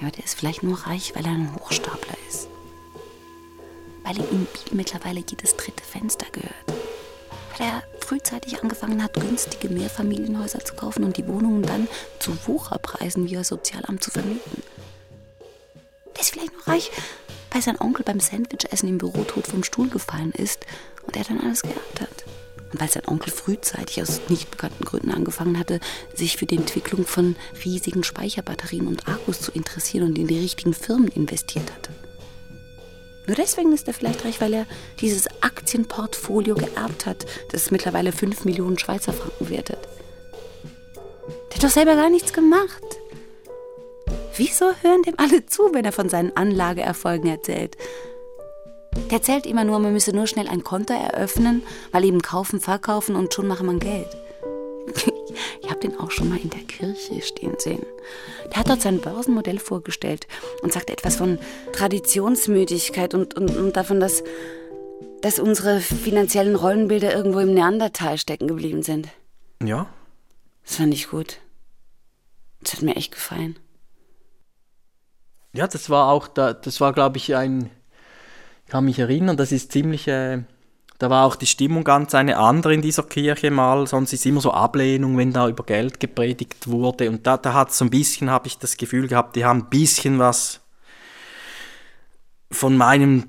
Ja, 0.00 0.10
der 0.10 0.24
ist 0.24 0.38
vielleicht 0.38 0.62
nur 0.62 0.78
reich, 0.86 1.14
weil 1.14 1.24
er 1.24 1.32
ein 1.32 1.54
Hochstapler 1.54 2.16
ist. 2.28 2.48
Weil 4.04 4.18
ihm 4.18 4.46
mittlerweile 4.72 5.20
jedes 5.20 5.56
dritte 5.56 5.84
Fenster 5.84 6.26
gehört. 6.32 6.52
Weil 7.56 7.68
er 7.68 7.82
frühzeitig 8.04 8.62
angefangen 8.62 9.02
hat, 9.02 9.14
günstige 9.14 9.68
Mehrfamilienhäuser 9.68 10.64
zu 10.64 10.74
kaufen 10.74 11.04
und 11.04 11.16
die 11.16 11.26
Wohnungen 11.26 11.62
dann 11.62 11.88
zu 12.18 12.36
Wucherpreisen 12.46 13.28
via 13.28 13.42
Sozialamt 13.42 14.04
zu 14.04 14.10
vermieten. 14.10 14.62
Der 16.14 16.20
ist 16.20 16.30
vielleicht 16.30 16.52
nur 16.52 16.68
reich, 16.68 16.90
weil 17.50 17.62
sein 17.62 17.80
Onkel 17.80 18.04
beim 18.04 18.20
Sandwichessen 18.20 18.88
im 18.88 18.98
Büro 18.98 19.24
tot 19.24 19.46
vom 19.46 19.64
Stuhl 19.64 19.88
gefallen 19.88 20.32
ist 20.32 20.66
und 21.06 21.16
er 21.16 21.24
dann 21.24 21.40
alles 21.40 21.62
geerbt 21.62 22.00
hat. 22.00 22.24
Und 22.72 22.80
weil 22.80 22.90
sein 22.90 23.06
Onkel 23.06 23.32
frühzeitig 23.32 24.02
aus 24.02 24.20
nicht 24.28 24.50
bekannten 24.50 24.84
Gründen 24.84 25.12
angefangen 25.12 25.58
hatte, 25.58 25.80
sich 26.14 26.36
für 26.36 26.46
die 26.46 26.56
Entwicklung 26.56 27.06
von 27.06 27.36
riesigen 27.64 28.04
Speicherbatterien 28.04 28.86
und 28.86 29.08
Akkus 29.08 29.40
zu 29.40 29.52
interessieren 29.52 30.08
und 30.08 30.18
in 30.18 30.26
die 30.26 30.38
richtigen 30.38 30.74
Firmen 30.74 31.08
investiert 31.08 31.72
hatte. 31.72 31.90
Nur 33.26 33.36
deswegen 33.36 33.72
ist 33.72 33.88
er 33.88 33.94
vielleicht 33.94 34.24
reich, 34.24 34.40
weil 34.40 34.52
er 34.52 34.66
dieses 35.00 35.26
Aktienportfolio 35.40 36.54
geerbt 36.54 37.06
hat, 37.06 37.24
das 37.52 37.70
mittlerweile 37.70 38.12
5 38.12 38.44
Millionen 38.44 38.78
Schweizer 38.78 39.12
Franken 39.12 39.48
wertet. 39.48 39.78
Der 41.48 41.56
hat 41.56 41.64
doch 41.64 41.70
selber 41.70 41.94
gar 41.94 42.10
nichts 42.10 42.32
gemacht. 42.32 42.82
Wieso 44.36 44.66
hören 44.82 45.02
dem 45.02 45.14
alle 45.16 45.46
zu, 45.46 45.72
wenn 45.72 45.84
er 45.84 45.92
von 45.92 46.08
seinen 46.08 46.36
Anlageerfolgen 46.36 47.30
erzählt? 47.30 47.76
Der 49.10 49.18
erzählt 49.18 49.46
immer 49.46 49.64
nur, 49.64 49.78
man 49.78 49.92
müsse 49.92 50.14
nur 50.14 50.26
schnell 50.26 50.48
ein 50.48 50.64
Konto 50.64 50.92
eröffnen, 50.92 51.62
weil 51.92 52.04
eben 52.04 52.20
kaufen, 52.20 52.60
verkaufen 52.60 53.16
und 53.16 53.32
schon 53.32 53.46
mache 53.46 53.64
man 53.64 53.78
Geld. 53.78 54.08
Den 55.84 56.00
auch 56.00 56.10
schon 56.10 56.30
mal 56.30 56.38
in 56.38 56.48
der 56.48 56.62
Kirche 56.62 57.20
stehen 57.20 57.56
sehen. 57.58 57.84
Der 58.46 58.56
hat 58.56 58.70
dort 58.70 58.80
sein 58.80 59.02
Börsenmodell 59.02 59.58
vorgestellt 59.58 60.26
und 60.62 60.72
sagte 60.72 60.94
etwas 60.94 61.16
von 61.16 61.38
Traditionsmüdigkeit 61.72 63.12
und, 63.12 63.34
und, 63.34 63.54
und 63.54 63.76
davon, 63.76 64.00
dass, 64.00 64.24
dass 65.20 65.38
unsere 65.38 65.80
finanziellen 65.80 66.56
Rollenbilder 66.56 67.14
irgendwo 67.14 67.40
im 67.40 67.52
Neandertal 67.52 68.16
stecken 68.16 68.48
geblieben 68.48 68.82
sind. 68.82 69.08
Ja. 69.62 69.86
Das 70.64 70.76
fand 70.76 70.94
ich 70.94 71.10
gut. 71.10 71.38
Das 72.62 72.72
hat 72.72 72.82
mir 72.82 72.96
echt 72.96 73.12
gefallen. 73.12 73.58
Ja, 75.52 75.66
das 75.66 75.90
war 75.90 76.10
auch, 76.10 76.28
da, 76.28 76.54
das 76.54 76.80
war, 76.80 76.94
glaube 76.94 77.18
ich, 77.18 77.36
ein, 77.36 77.70
ich 78.64 78.70
kann 78.70 78.86
mich 78.86 78.98
erinnern, 78.98 79.36
das 79.36 79.52
ist 79.52 79.70
ziemlich, 79.70 80.08
äh, 80.08 80.44
da 81.04 81.10
war 81.10 81.26
auch 81.26 81.36
die 81.36 81.44
Stimmung 81.44 81.84
ganz 81.84 82.14
eine 82.14 82.38
andere 82.38 82.72
in 82.72 82.80
dieser 82.80 83.02
Kirche 83.02 83.50
mal, 83.50 83.86
sonst 83.86 84.14
ist 84.14 84.24
immer 84.24 84.40
so 84.40 84.52
Ablehnung, 84.52 85.18
wenn 85.18 85.34
da 85.34 85.46
über 85.48 85.62
Geld 85.62 86.00
gepredigt 86.00 86.66
wurde 86.66 87.10
und 87.10 87.26
da, 87.26 87.36
da 87.36 87.52
hat 87.52 87.74
so 87.74 87.84
ein 87.84 87.90
bisschen, 87.90 88.30
habe 88.30 88.46
ich 88.46 88.56
das 88.56 88.78
Gefühl 88.78 89.06
gehabt, 89.06 89.36
die 89.36 89.44
haben 89.44 89.64
ein 89.64 89.68
bisschen 89.68 90.18
was 90.18 90.62
von 92.50 92.78
meinem, 92.78 93.24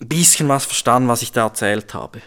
bisschen 0.00 0.50
was 0.50 0.66
verstanden, 0.66 1.08
was 1.08 1.22
ich 1.22 1.32
da 1.32 1.44
erzählt 1.44 1.94
habe. 1.94 2.20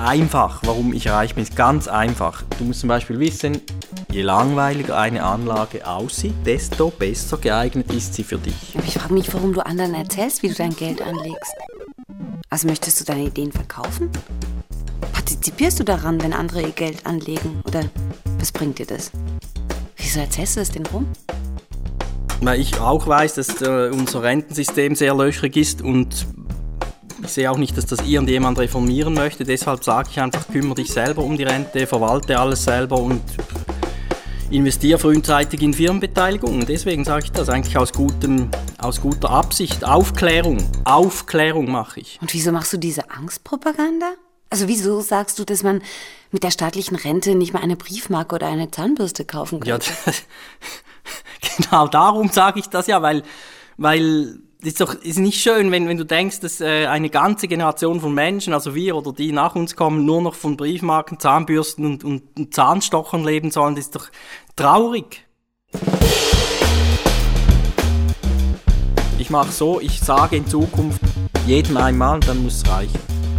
Einfach, 0.00 0.60
warum 0.64 0.92
ich 0.92 1.08
reich 1.08 1.34
bin. 1.34 1.42
Ist 1.42 1.56
ganz 1.56 1.88
einfach. 1.88 2.42
Du 2.58 2.64
musst 2.64 2.80
zum 2.80 2.88
Beispiel 2.88 3.18
wissen, 3.18 3.60
je 4.10 4.22
langweiliger 4.22 4.98
eine 4.98 5.22
Anlage 5.22 5.86
aussieht, 5.86 6.34
desto 6.44 6.90
besser 6.90 7.36
geeignet 7.38 7.92
ist 7.92 8.14
sie 8.14 8.24
für 8.24 8.38
dich. 8.38 8.74
Aber 8.74 8.84
ich 8.84 8.94
frage 8.94 9.14
mich, 9.14 9.32
warum 9.32 9.52
du 9.52 9.64
anderen 9.64 9.94
erzählst, 9.94 10.42
wie 10.42 10.48
du 10.48 10.54
dein 10.54 10.74
Geld 10.74 11.02
anlegst. 11.02 11.54
Also 12.48 12.66
möchtest 12.66 13.00
du 13.00 13.04
deine 13.04 13.24
Ideen 13.24 13.52
verkaufen? 13.52 14.10
Partizipierst 15.12 15.78
du 15.78 15.84
daran, 15.84 16.22
wenn 16.22 16.32
andere 16.32 16.62
ihr 16.62 16.72
Geld 16.72 17.06
anlegen? 17.06 17.62
Oder 17.64 17.82
was 18.38 18.50
bringt 18.50 18.78
dir 18.78 18.86
das? 18.86 19.12
Wieso 19.96 20.20
erzählst 20.20 20.56
du 20.56 20.60
das 20.60 20.70
denn 20.70 20.86
rum? 20.86 21.06
Weil 22.40 22.58
ich 22.58 22.80
auch 22.80 23.06
weiß, 23.06 23.34
dass 23.34 23.60
äh, 23.60 23.90
unser 23.92 24.22
Rentensystem 24.22 24.94
sehr 24.94 25.14
löchrig 25.14 25.56
ist 25.56 25.82
und 25.82 26.26
ich 27.22 27.30
sehe 27.30 27.50
auch 27.50 27.58
nicht, 27.58 27.76
dass 27.76 27.86
das 27.86 28.00
irgendjemand 28.00 28.58
reformieren 28.58 29.14
möchte. 29.14 29.44
Deshalb 29.44 29.84
sage 29.84 30.08
ich 30.10 30.20
einfach, 30.20 30.46
kümmere 30.48 30.76
dich 30.76 30.92
selber 30.92 31.22
um 31.22 31.36
die 31.36 31.44
Rente, 31.44 31.86
verwalte 31.86 32.38
alles 32.38 32.64
selber 32.64 32.98
und 32.98 33.22
investiere 34.50 34.98
frühzeitig 34.98 35.62
in 35.62 35.72
Firmenbeteiligungen. 35.72 36.66
Deswegen 36.66 37.04
sage 37.04 37.24
ich 37.24 37.32
das 37.32 37.48
eigentlich 37.48 37.76
aus, 37.76 37.92
gutem, 37.92 38.50
aus 38.78 39.00
guter 39.00 39.30
Absicht. 39.30 39.84
Aufklärung. 39.84 40.58
Aufklärung 40.84 41.70
mache 41.70 42.00
ich. 42.00 42.18
Und 42.20 42.34
wieso 42.34 42.52
machst 42.52 42.72
du 42.72 42.76
diese 42.76 43.10
Angstpropaganda? 43.10 44.14
Also 44.50 44.66
wieso 44.66 45.00
sagst 45.00 45.38
du, 45.38 45.44
dass 45.44 45.62
man 45.62 45.80
mit 46.32 46.42
der 46.42 46.50
staatlichen 46.50 46.96
Rente 46.96 47.36
nicht 47.36 47.52
mal 47.52 47.62
eine 47.62 47.76
Briefmarke 47.76 48.34
oder 48.34 48.48
eine 48.48 48.70
Zahnbürste 48.70 49.24
kaufen 49.24 49.60
kann? 49.60 49.68
Ja, 49.68 49.78
das, 49.78 50.24
genau 51.56 51.86
darum 51.86 52.30
sage 52.30 52.58
ich 52.58 52.66
das 52.66 52.88
ja, 52.88 53.00
weil, 53.00 53.22
weil 53.76 54.40
ist 54.62 54.80
doch 54.80 54.94
ist 54.94 55.18
nicht 55.18 55.40
schön, 55.40 55.70
wenn, 55.70 55.88
wenn 55.88 55.96
du 55.96 56.04
denkst, 56.04 56.40
dass 56.40 56.60
äh, 56.60 56.86
eine 56.86 57.08
ganze 57.08 57.48
Generation 57.48 58.00
von 58.00 58.12
Menschen, 58.12 58.52
also 58.52 58.74
wir 58.74 58.96
oder 58.96 59.12
die 59.12 59.32
nach 59.32 59.54
uns 59.54 59.76
kommen, 59.76 60.04
nur 60.04 60.20
noch 60.22 60.34
von 60.34 60.56
Briefmarken, 60.56 61.18
Zahnbürsten 61.18 61.84
und, 61.86 62.04
und, 62.04 62.22
und 62.36 62.54
Zahnstochern 62.54 63.24
leben 63.24 63.50
sollen. 63.50 63.74
Das 63.74 63.86
ist 63.86 63.96
doch 63.96 64.08
traurig. 64.56 65.26
Ich 69.18 69.30
mache 69.30 69.52
so, 69.52 69.80
ich 69.80 70.00
sage 70.00 70.36
in 70.36 70.46
Zukunft 70.46 71.00
jedem 71.46 71.76
einmal 71.76 72.20
dann 72.20 72.42
muss 72.42 72.62
es 72.62 72.70
reichen. 72.70 72.98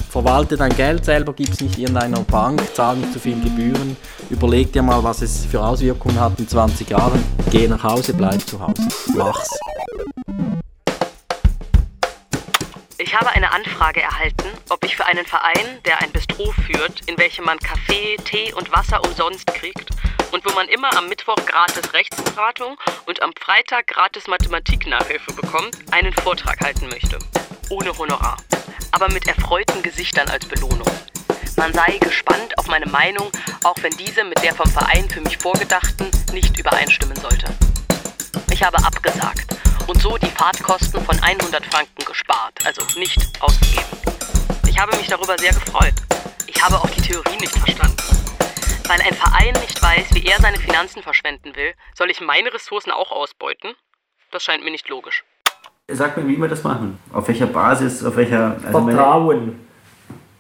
Verwalte 0.10 0.58
dein 0.58 0.76
Geld 0.76 1.06
selber, 1.06 1.34
gib 1.34 1.50
es 1.50 1.62
nicht 1.62 1.78
irgendeiner 1.78 2.20
Bank, 2.22 2.62
zahl 2.76 2.98
nicht 2.98 3.14
zu 3.14 3.20
viel 3.20 3.40
Gebühren. 3.42 3.96
Überleg 4.30 4.74
dir 4.74 4.82
mal, 4.82 5.02
was 5.04 5.22
es 5.22 5.46
für 5.46 5.62
Auswirkungen 5.62 6.20
hat 6.20 6.38
in 6.40 6.48
20 6.48 6.90
Jahren. 6.90 7.24
Geh 7.50 7.68
nach 7.68 7.84
Hause, 7.84 8.14
bleib 8.14 8.42
zu 8.42 8.60
Hause. 8.60 8.88
Mach's. 9.16 9.50
Ich 13.12 13.18
habe 13.18 13.32
eine 13.32 13.52
Anfrage 13.52 14.02
erhalten, 14.02 14.48
ob 14.70 14.86
ich 14.86 14.96
für 14.96 15.06
einen 15.06 15.26
Verein, 15.26 15.84
der 15.84 16.02
ein 16.02 16.14
Bistro 16.14 16.54
führt, 16.66 17.02
in 17.08 17.18
welchem 17.18 17.44
man 17.44 17.60
Kaffee, 17.60 18.16
Tee 18.24 18.54
und 18.54 18.72
Wasser 18.72 19.04
umsonst 19.04 19.48
kriegt 19.48 19.90
und 20.32 20.46
wo 20.46 20.54
man 20.54 20.70
immer 20.70 20.96
am 20.98 21.10
Mittwoch 21.10 21.36
gratis 21.46 21.92
Rechtsberatung 21.92 22.78
und 23.08 23.22
am 23.22 23.34
Freitag 23.38 23.88
gratis 23.88 24.28
Mathematiknachhilfe 24.28 25.34
bekommt, 25.34 25.76
einen 25.92 26.14
Vortrag 26.14 26.62
halten 26.62 26.88
möchte. 26.88 27.20
Ohne 27.70 27.98
Honorar. 27.98 28.38
Aber 28.94 29.10
mit 29.10 29.28
erfreuten 29.28 29.84
Gesichtern 29.84 30.30
als 30.30 30.46
Belohnung. 30.46 30.88
Man 31.58 31.74
sei 31.74 31.98
gespannt 31.98 32.58
auf 32.60 32.68
meine 32.68 32.86
Meinung, 32.86 33.30
auch 33.66 33.76
wenn 33.82 33.92
diese 33.98 34.24
mit 34.24 34.42
der 34.42 34.56
vom 34.56 34.72
Verein 34.72 35.10
für 35.10 35.20
mich 35.20 35.38
vorgedachten 35.38 36.10
nicht 36.32 36.58
übereinstimmen 36.58 37.18
sollte. 37.18 37.54
Ich 38.52 38.64
habe 38.64 38.78
abgesagt 38.78 39.52
und 39.92 40.02
so 40.02 40.18
die 40.18 40.28
Fahrtkosten 40.28 41.02
von 41.02 41.20
100 41.22 41.66
Franken 41.66 42.06
gespart, 42.08 42.54
also 42.66 42.82
nicht 42.98 43.20
ausgegeben. 43.42 43.84
Ich 44.66 44.80
habe 44.80 44.96
mich 44.96 45.08
darüber 45.08 45.38
sehr 45.38 45.52
gefreut. 45.52 45.96
Ich 46.48 46.64
habe 46.64 46.76
auch 46.76 46.90
die 46.90 47.02
Theorie 47.02 47.36
nicht 47.42 47.58
verstanden. 47.58 47.98
Weil 48.88 49.02
ein 49.02 49.14
Verein 49.14 49.54
nicht 49.60 49.82
weiß, 49.84 50.14
wie 50.14 50.26
er 50.26 50.40
seine 50.40 50.58
Finanzen 50.58 51.04
verschwenden 51.04 51.58
will, 51.58 51.74
soll 51.94 52.10
ich 52.10 52.22
meine 52.22 52.54
Ressourcen 52.54 52.92
auch 52.92 53.12
ausbeuten? 53.12 53.74
Das 54.32 54.44
scheint 54.44 54.64
mir 54.64 54.72
nicht 54.72 54.88
logisch. 54.88 55.26
Sag 55.90 56.16
mir, 56.16 56.26
wie 56.26 56.38
wir 56.38 56.48
das 56.48 56.64
machen. 56.64 56.98
Auf 57.12 57.28
welcher 57.28 57.48
Basis, 57.48 58.02
auf 58.06 58.16
welcher. 58.16 58.56
Also 58.66 58.88
Vertrauen. 58.88 59.60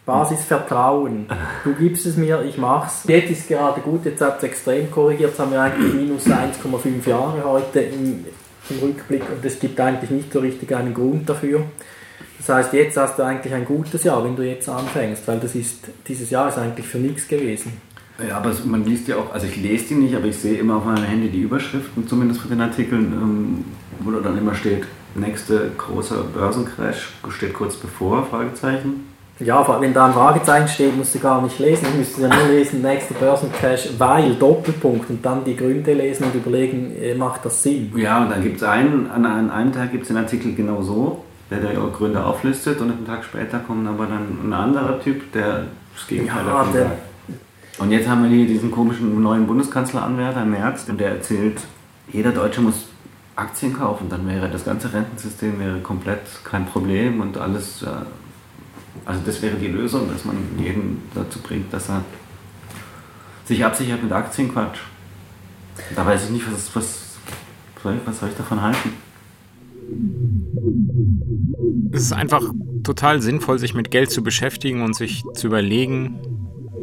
Basis 0.05 0.45
Vertrauen. 0.45 1.29
Du 1.65 1.73
gibst 1.73 2.05
es 2.05 2.15
mir, 2.15 2.41
ich 2.43 2.57
mach's. 2.57 3.03
Jetzt 3.05 3.31
ist 3.31 3.47
gerade 3.49 3.81
gut, 3.81 4.05
jetzt 4.05 4.21
hat 4.21 4.37
es 4.37 4.43
extrem 4.43 4.89
korrigiert, 4.89 5.31
jetzt 5.31 5.39
haben 5.39 5.51
wir 5.51 5.61
eigentlich 5.61 5.93
minus 5.93 6.25
1,5 6.25 7.07
Jahre 7.07 7.43
heute 7.43 7.81
im, 7.81 8.25
im 8.71 8.79
Rückblick 8.79 9.23
und 9.29 9.43
es 9.45 9.59
gibt 9.59 9.79
eigentlich 9.79 10.09
nicht 10.09 10.33
so 10.33 10.39
richtig 10.39 10.73
einen 10.75 10.93
Grund 10.93 11.29
dafür. 11.29 11.63
Das 12.37 12.49
heißt, 12.49 12.73
jetzt 12.73 12.97
hast 12.97 13.19
du 13.19 13.23
eigentlich 13.23 13.53
ein 13.53 13.65
gutes 13.65 14.03
Jahr, 14.03 14.23
wenn 14.23 14.35
du 14.35 14.43
jetzt 14.43 14.67
anfängst, 14.67 15.27
weil 15.27 15.39
das 15.39 15.53
ist, 15.53 15.89
dieses 16.07 16.29
Jahr 16.31 16.49
ist 16.49 16.57
eigentlich 16.57 16.87
für 16.87 16.97
nichts 16.97 17.27
gewesen. 17.27 17.73
Ja, 18.27 18.37
aber 18.37 18.53
man 18.65 18.83
liest 18.85 19.07
ja 19.07 19.17
auch, 19.17 19.33
also 19.33 19.47
ich 19.47 19.57
lese 19.57 19.89
die 19.89 19.95
nicht, 19.95 20.15
aber 20.15 20.25
ich 20.25 20.37
sehe 20.37 20.57
immer 20.57 20.77
auf 20.77 20.85
meinem 20.85 21.03
Handy 21.03 21.29
die 21.29 21.41
Überschriften, 21.41 22.07
zumindest 22.07 22.41
von 22.41 22.49
den 22.49 22.61
Artikeln, 22.61 23.13
ähm, 23.13 23.65
wo 23.99 24.11
dann 24.11 24.37
immer 24.37 24.55
steht, 24.55 24.85
nächste 25.15 25.71
großer 25.77 26.23
Börsencrash 26.33 27.09
steht 27.29 27.53
kurz 27.53 27.75
bevor, 27.75 28.25
Fragezeichen. 28.25 29.10
Ja, 29.43 29.81
wenn 29.81 29.93
da 29.93 30.07
ein 30.07 30.13
Fragezeichen 30.13 30.67
steht, 30.67 30.95
musst 30.95 31.15
du 31.15 31.19
gar 31.19 31.41
nicht 31.41 31.57
lesen. 31.59 31.87
Du 31.91 31.97
müsstest 31.97 32.19
ja 32.19 32.27
nur 32.27 32.47
lesen, 32.47 32.81
nächster 32.81 33.15
Börsencrash, 33.15 33.89
weil 33.97 34.35
Doppelpunkt 34.35 35.09
und 35.09 35.25
dann 35.25 35.43
die 35.43 35.55
Gründe 35.55 35.93
lesen 35.93 36.25
und 36.25 36.35
überlegen, 36.35 36.95
äh, 37.01 37.15
macht 37.15 37.45
das 37.45 37.63
Sinn? 37.63 37.91
Ja, 37.95 38.23
und 38.23 38.31
dann 38.31 38.43
gibt 38.43 38.57
es 38.57 38.63
einen, 38.63 39.09
an, 39.09 39.25
einem 39.25 39.73
Tag 39.73 39.91
gibt 39.91 40.03
es 40.03 40.09
den 40.09 40.17
Artikel 40.17 40.53
genau 40.53 40.81
so, 40.81 41.23
der 41.49 41.59
die 41.59 41.75
Gründe 41.97 42.23
auflistet 42.23 42.79
und 42.81 42.91
einen 42.91 43.05
Tag 43.05 43.23
später 43.23 43.59
kommt 43.59 43.87
aber 43.87 44.05
dann 44.05 44.39
ein 44.43 44.53
anderer 44.53 44.99
Typ, 45.01 45.31
der 45.33 45.65
das 45.95 46.07
Gegenteil 46.07 46.45
ja, 46.45 46.51
davon 46.51 46.73
sagt. 46.73 46.91
Und 47.79 47.91
jetzt 47.91 48.07
haben 48.07 48.23
wir 48.23 48.29
hier 48.29 48.45
diesen 48.45 48.69
komischen 48.69 49.21
neuen 49.21 49.47
Bundeskanzleranwärter 49.47 50.45
Merz, 50.45 50.87
und 50.87 50.99
der 50.99 51.09
erzählt, 51.09 51.61
jeder 52.11 52.31
Deutsche 52.31 52.61
muss 52.61 52.85
Aktien 53.35 53.73
kaufen, 53.73 54.07
dann 54.09 54.27
wäre 54.27 54.49
das 54.49 54.65
ganze 54.65 54.93
Rentensystem 54.93 55.59
wäre 55.59 55.79
komplett 55.79 56.21
kein 56.43 56.65
Problem 56.65 57.21
und 57.21 57.37
alles, 57.37 57.83
also 59.05 59.21
das 59.25 59.41
wäre 59.41 59.55
die 59.55 59.67
Lösung, 59.67 60.09
dass 60.11 60.25
man 60.25 60.37
jeden 60.57 61.01
dazu 61.15 61.39
bringt, 61.39 61.71
dass 61.73 61.89
er 61.89 62.03
sich 63.45 63.63
absichert 63.63 64.03
mit 64.03 64.11
Aktienquatsch. 64.11 64.79
Da 65.95 66.05
weiß 66.05 66.25
ich 66.25 66.29
nicht, 66.31 66.45
was, 66.51 66.75
was, 66.75 67.17
was 68.05 68.19
soll 68.19 68.29
ich 68.29 68.35
davon 68.35 68.61
halten? 68.61 68.91
Es 71.91 72.03
ist 72.03 72.13
einfach 72.13 72.43
total 72.83 73.21
sinnvoll, 73.21 73.59
sich 73.59 73.73
mit 73.73 73.91
Geld 73.91 74.11
zu 74.11 74.23
beschäftigen 74.23 74.81
und 74.81 74.95
sich 74.95 75.23
zu 75.33 75.47
überlegen, 75.47 76.19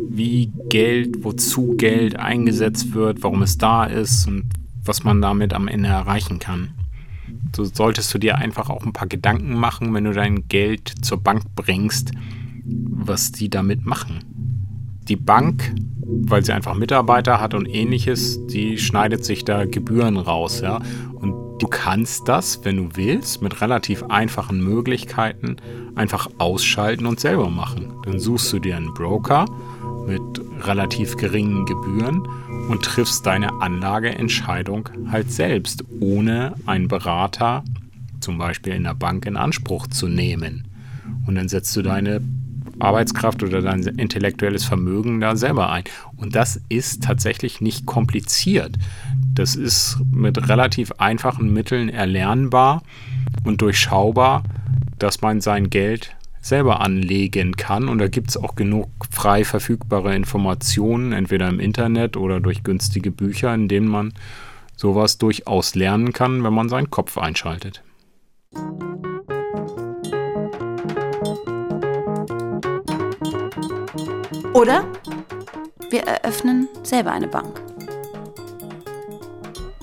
wie 0.09 0.53
Geld, 0.69 1.25
wozu 1.25 1.75
Geld 1.77 2.19
eingesetzt 2.19 2.95
wird, 2.95 3.23
warum 3.23 3.43
es 3.43 3.59
da 3.59 3.85
ist 3.85 4.27
und 4.27 4.45
was 4.85 5.05
man 5.05 5.21
damit 5.21 5.55
am 5.55 5.69
Ende 5.69 5.89
erreichen 5.89 6.39
kann. 6.39 6.73
So 7.55 7.65
solltest 7.65 8.13
du 8.15 8.19
dir 8.19 8.37
einfach 8.37 8.71
auch 8.71 8.85
ein 8.85 8.93
paar 8.93 9.09
Gedanken 9.09 9.55
machen, 9.55 9.93
wenn 9.95 10.05
du 10.05 10.13
dein 10.13 10.49
Geld 10.49 10.93
zur 11.03 11.23
Bank 11.23 11.43
bringst, 11.55 12.13
was 12.65 13.33
die 13.33 13.49
damit 13.49 13.85
machen. 13.85 14.25
Die 15.09 15.17
Bank, 15.17 15.75
weil 16.05 16.45
sie 16.45 16.53
einfach 16.53 16.75
Mitarbeiter 16.75 17.41
hat 17.41 17.55
und 17.55 17.67
ähnliches, 17.67 18.47
die 18.47 18.79
schneidet 18.79 19.25
sich 19.25 19.45
da 19.45 19.65
Gebühren 19.65 20.17
raus, 20.17 20.61
ja. 20.61 20.81
Und 21.15 21.59
du 21.59 21.67
kannst 21.67 22.29
das, 22.29 22.65
wenn 22.65 22.77
du 22.77 22.89
willst, 22.95 23.43
mit 23.43 23.61
relativ 23.61 24.05
einfachen 24.05 24.63
Möglichkeiten 24.63 25.57
einfach 25.95 26.29
ausschalten 26.39 27.07
und 27.07 27.21
selber 27.21 27.51
machen. 27.51 27.95
Dann 28.05 28.21
suchst 28.21 28.53
du 28.53 28.59
dir 28.59 28.77
einen 28.77 28.95
Broker 28.95 29.47
mit 30.07 30.23
relativ 30.65 31.17
geringen 31.17 31.67
Gebühren 31.67 32.27
und 32.69 32.85
triffst 32.85 33.27
deine 33.27 33.61
Anlageentscheidung 33.61 34.89
halt 35.11 35.33
selbst, 35.33 35.85
ohne 36.01 36.55
einen 36.67 36.89
Berater, 36.89 37.65
zum 38.21 38.39
Beispiel 38.39 38.75
in 38.75 38.85
der 38.85 38.95
Bank, 38.95 39.27
in 39.27 39.37
Anspruch 39.37 39.87
zu 39.87 40.09
nehmen. 40.09 40.69
Und 41.27 41.35
dann 41.35 41.49
setzt 41.49 41.75
du 41.77 41.83
deine 41.83 42.21
Arbeitskraft 42.79 43.43
oder 43.43 43.63
dein 43.63 43.83
intellektuelles 43.83 44.65
Vermögen 44.65 45.21
da 45.21 45.37
selber 45.37 45.71
ein. 45.71 45.85
Und 46.17 46.35
das 46.35 46.61
ist 46.69 47.03
tatsächlich 47.03 47.61
nicht 47.61 47.87
kompliziert. 47.87 48.77
Das 49.35 49.57
ist 49.57 49.99
mit 50.13 50.49
relativ 50.49 50.93
einfachen 50.99 51.53
Mitteln 51.53 51.89
erlernbar 51.89 52.83
und 53.45 53.63
durchschaubar, 53.63 54.45
dass 54.99 55.21
man 55.23 55.41
sein 55.41 55.71
Geld 55.71 56.17
selber 56.41 56.81
anlegen 56.81 57.57
kann. 57.57 57.89
Und 57.89 57.99
da 57.99 58.09
gibt 58.09 58.31
es 58.31 58.37
auch 58.37 58.55
genug 58.55 58.89
frei 59.11 59.45
verfügbare 59.45 60.15
Informationen, 60.15 61.13
entweder 61.13 61.49
im 61.49 61.61
Internet 61.61 62.17
oder 62.17 62.41
durch 62.41 62.63
günstige 62.63 63.11
Bücher, 63.11 63.55
in 63.55 63.69
denen 63.69 63.89
man 63.89 64.15
sowas 64.77 65.19
durchaus 65.19 65.75
lernen 65.75 66.13
kann, 66.13 66.45
wenn 66.45 66.55
man 66.55 66.69
seinen 66.69 66.91
Kopf 66.91 67.19
einschaltet. 67.19 67.83
Oder 74.55 74.85
wir 75.91 76.03
eröffnen 76.03 76.69
selber 76.83 77.13
eine 77.13 77.29
Bank. 77.29 77.61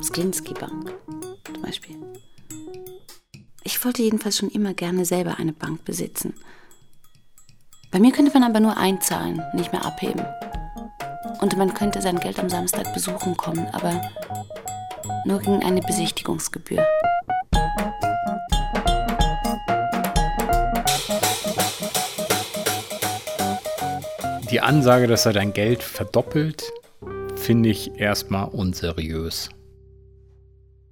Sklinski 0.04 0.54
Bank 0.54 0.94
zum 1.46 1.62
Beispiel. 1.62 2.05
Ich 3.86 3.88
wollte 3.88 4.02
jedenfalls 4.02 4.40
schon 4.40 4.50
immer 4.50 4.74
gerne 4.74 5.06
selber 5.06 5.38
eine 5.38 5.54
Bank 5.54 5.86
besitzen. 5.86 6.34
Bei 7.92 8.00
mir 8.00 8.12
könnte 8.12 8.34
man 8.34 8.42
aber 8.42 8.60
nur 8.60 8.78
einzahlen, 8.78 9.44
nicht 9.54 9.72
mehr 9.72 9.86
abheben. 9.86 10.26
Und 11.40 11.56
man 11.56 11.72
könnte 11.76 12.02
sein 12.02 12.20
Geld 12.20 12.40
am 12.40 12.50
Samstag 12.50 12.92
besuchen 12.96 13.38
kommen, 13.38 13.68
aber 13.74 14.02
nur 15.26 15.38
gegen 15.38 15.64
eine 15.64 15.82
Besichtigungsgebühr. 15.82 16.84
Die 24.50 24.62
Ansage, 24.62 25.06
dass 25.06 25.28
er 25.28 25.34
dein 25.34 25.54
Geld 25.54 25.84
verdoppelt, 25.84 26.64
finde 27.36 27.70
ich 27.70 28.00
erstmal 28.00 28.48
unseriös. 28.48 29.50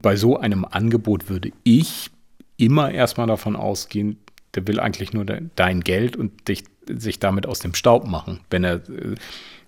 Bei 0.03 0.15
so 0.15 0.38
einem 0.38 0.63
Angebot 0.63 1.27
würde 1.27 1.49
ich 1.63 2.12
immer 2.57 2.91
erstmal 2.91 3.27
davon 3.27 3.55
ausgehen, 3.55 4.17
der 4.55 4.67
will 4.67 4.79
eigentlich 4.79 5.13
nur 5.13 5.25
dein 5.25 5.81
Geld 5.81 6.15
und 6.15 6.47
dich, 6.47 6.63
sich 6.87 7.19
damit 7.19 7.45
aus 7.45 7.59
dem 7.59 7.73
Staub 7.73 8.07
machen, 8.07 8.41
wenn 8.49 8.63
er 8.63 8.75
äh, 8.89 9.15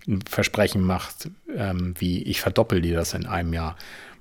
ein 0.07 0.21
Versprechen 0.29 0.81
macht, 0.81 1.29
ähm, 1.55 1.95
wie 1.97 2.21
ich 2.23 2.41
verdoppel 2.41 2.81
dir 2.81 2.95
das 2.95 3.13
in 3.13 3.25
einem 3.25 3.53
Jahr. 3.53 3.75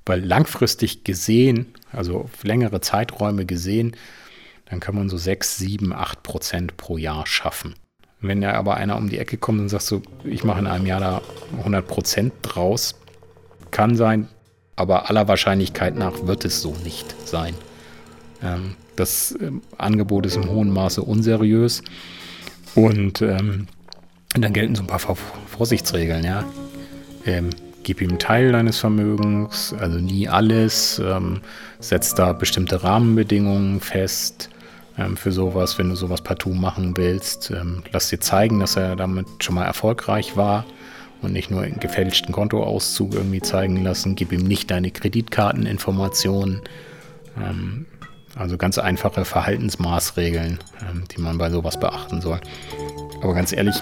Weil 0.07 0.25
langfristig 0.25 1.05
gesehen, 1.05 1.75
also 1.93 2.21
auf 2.21 2.45
längere 2.45 2.81
Zeiträume 2.81 3.47
gesehen, 3.47 3.97
dann 4.67 4.81
kann 4.81 4.95
man 4.95 5.09
so 5.09 5.19
6, 5.19 5.59
7, 5.59 5.93
8 5.93 6.23
Prozent 6.23 6.77
pro 6.77 6.97
Jahr 6.97 7.27
schaffen. 7.27 7.75
Wenn 8.21 8.41
ja 8.41 8.55
aber 8.55 8.77
einer 8.77 8.97
um 8.97 9.11
die 9.11 9.19
Ecke 9.19 9.37
kommt 9.37 9.61
und 9.61 9.69
sagt 9.69 9.85
so, 9.85 10.03
ich 10.25 10.45
mache 10.45 10.61
in 10.61 10.67
einem 10.67 10.87
Jahr 10.87 11.01
da 11.01 11.23
100 11.59 11.87
Prozent 11.87 12.33
draus, 12.41 12.95
kann 13.71 13.97
sein, 13.97 14.29
aber 14.77 15.11
aller 15.11 15.29
Wahrscheinlichkeit 15.29 15.97
nach 15.97 16.27
wird 16.27 16.45
es 16.45 16.63
so 16.63 16.75
nicht 16.85 17.15
sein. 17.27 17.55
Ähm, 18.45 18.77
das 18.97 19.37
ähm, 19.41 19.63
Angebot 19.79 20.27
ist 20.27 20.37
im 20.37 20.49
hohen 20.49 20.71
Maße 20.71 21.03
unseriös 21.03 21.83
und 22.75 23.23
ähm, 23.23 23.67
dann 24.35 24.53
gelten 24.53 24.75
so 24.75 24.83
ein 24.83 24.87
paar 24.87 25.01
Vorsichtsregeln, 25.01 26.25
ja. 26.25 26.45
Ähm, 27.25 27.51
gib 27.83 28.01
ihm 28.01 28.11
einen 28.11 28.19
Teil 28.19 28.53
deines 28.53 28.79
Vermögens, 28.79 29.75
also 29.79 29.99
nie 29.99 30.29
alles, 30.29 31.01
ähm, 31.05 31.41
setz 31.81 32.15
da 32.15 32.33
bestimmte 32.33 32.83
Rahmenbedingungen 32.83 33.81
fest 33.81 34.51
für 35.17 35.33
sowas, 35.33 35.77
wenn 35.77 35.89
du 35.89 35.97
sowas 35.97 36.21
partout 36.21 36.55
machen 36.55 36.97
willst. 36.97 37.53
Lass 37.91 38.11
dir 38.11 38.21
zeigen, 38.21 38.61
dass 38.61 38.77
er 38.77 38.95
damit 38.95 39.27
schon 39.41 39.57
mal 39.57 39.65
erfolgreich 39.65 40.37
war 40.37 40.65
und 41.21 41.33
nicht 41.33 41.51
nur 41.51 41.63
einen 41.63 41.81
gefälschten 41.81 42.33
Kontoauszug 42.33 43.13
irgendwie 43.13 43.41
zeigen 43.41 43.83
lassen. 43.83 44.15
Gib 44.15 44.31
ihm 44.31 44.45
nicht 44.45 44.71
deine 44.71 44.93
Kreditkarteninformationen. 44.93 46.61
Ähm, 47.37 47.87
also 48.37 48.57
ganz 48.57 48.79
einfache 48.79 49.25
Verhaltensmaßregeln, 49.25 50.59
ähm, 50.91 51.05
die 51.11 51.21
man 51.21 51.39
bei 51.39 51.51
sowas 51.51 51.79
beachten 51.79 52.21
soll. 52.21 52.41
Aber 53.23 53.35
ganz 53.35 53.53
ehrlich, 53.53 53.77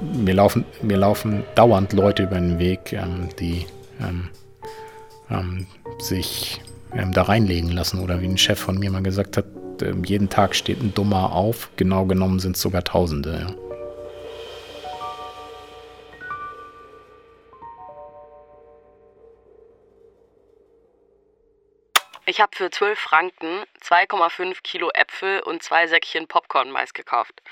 mir 0.00 0.34
laufen, 0.34 0.64
mir 0.82 0.96
laufen 0.96 1.42
dauernd 1.54 1.92
Leute 1.92 2.22
über 2.24 2.36
den 2.36 2.58
Weg, 2.58 2.92
ähm, 2.92 3.28
die 3.38 3.66
ähm, 4.00 5.66
sich 6.00 6.60
da 7.12 7.22
reinlegen 7.22 7.70
lassen. 7.70 8.00
Oder 8.00 8.20
wie 8.20 8.26
ein 8.26 8.38
Chef 8.38 8.58
von 8.58 8.78
mir 8.78 8.90
mal 8.90 9.02
gesagt 9.02 9.36
hat, 9.36 9.44
jeden 10.04 10.28
Tag 10.28 10.54
steht 10.54 10.82
ein 10.82 10.92
Dummer 10.94 11.32
auf. 11.32 11.70
Genau 11.76 12.04
genommen 12.06 12.40
sind 12.40 12.56
es 12.56 12.62
sogar 12.62 12.82
Tausende. 12.84 13.46
Ja. 13.46 13.69
Ich 22.30 22.40
habe 22.40 22.54
für 22.54 22.70
12 22.70 22.96
Franken 22.96 23.64
2,5 23.82 24.62
Kilo 24.62 24.88
Äpfel 24.94 25.40
und 25.40 25.64
zwei 25.64 25.88
Säckchen 25.88 26.28
Popcorn-Mais 26.28 26.94
gekauft. 26.94 27.42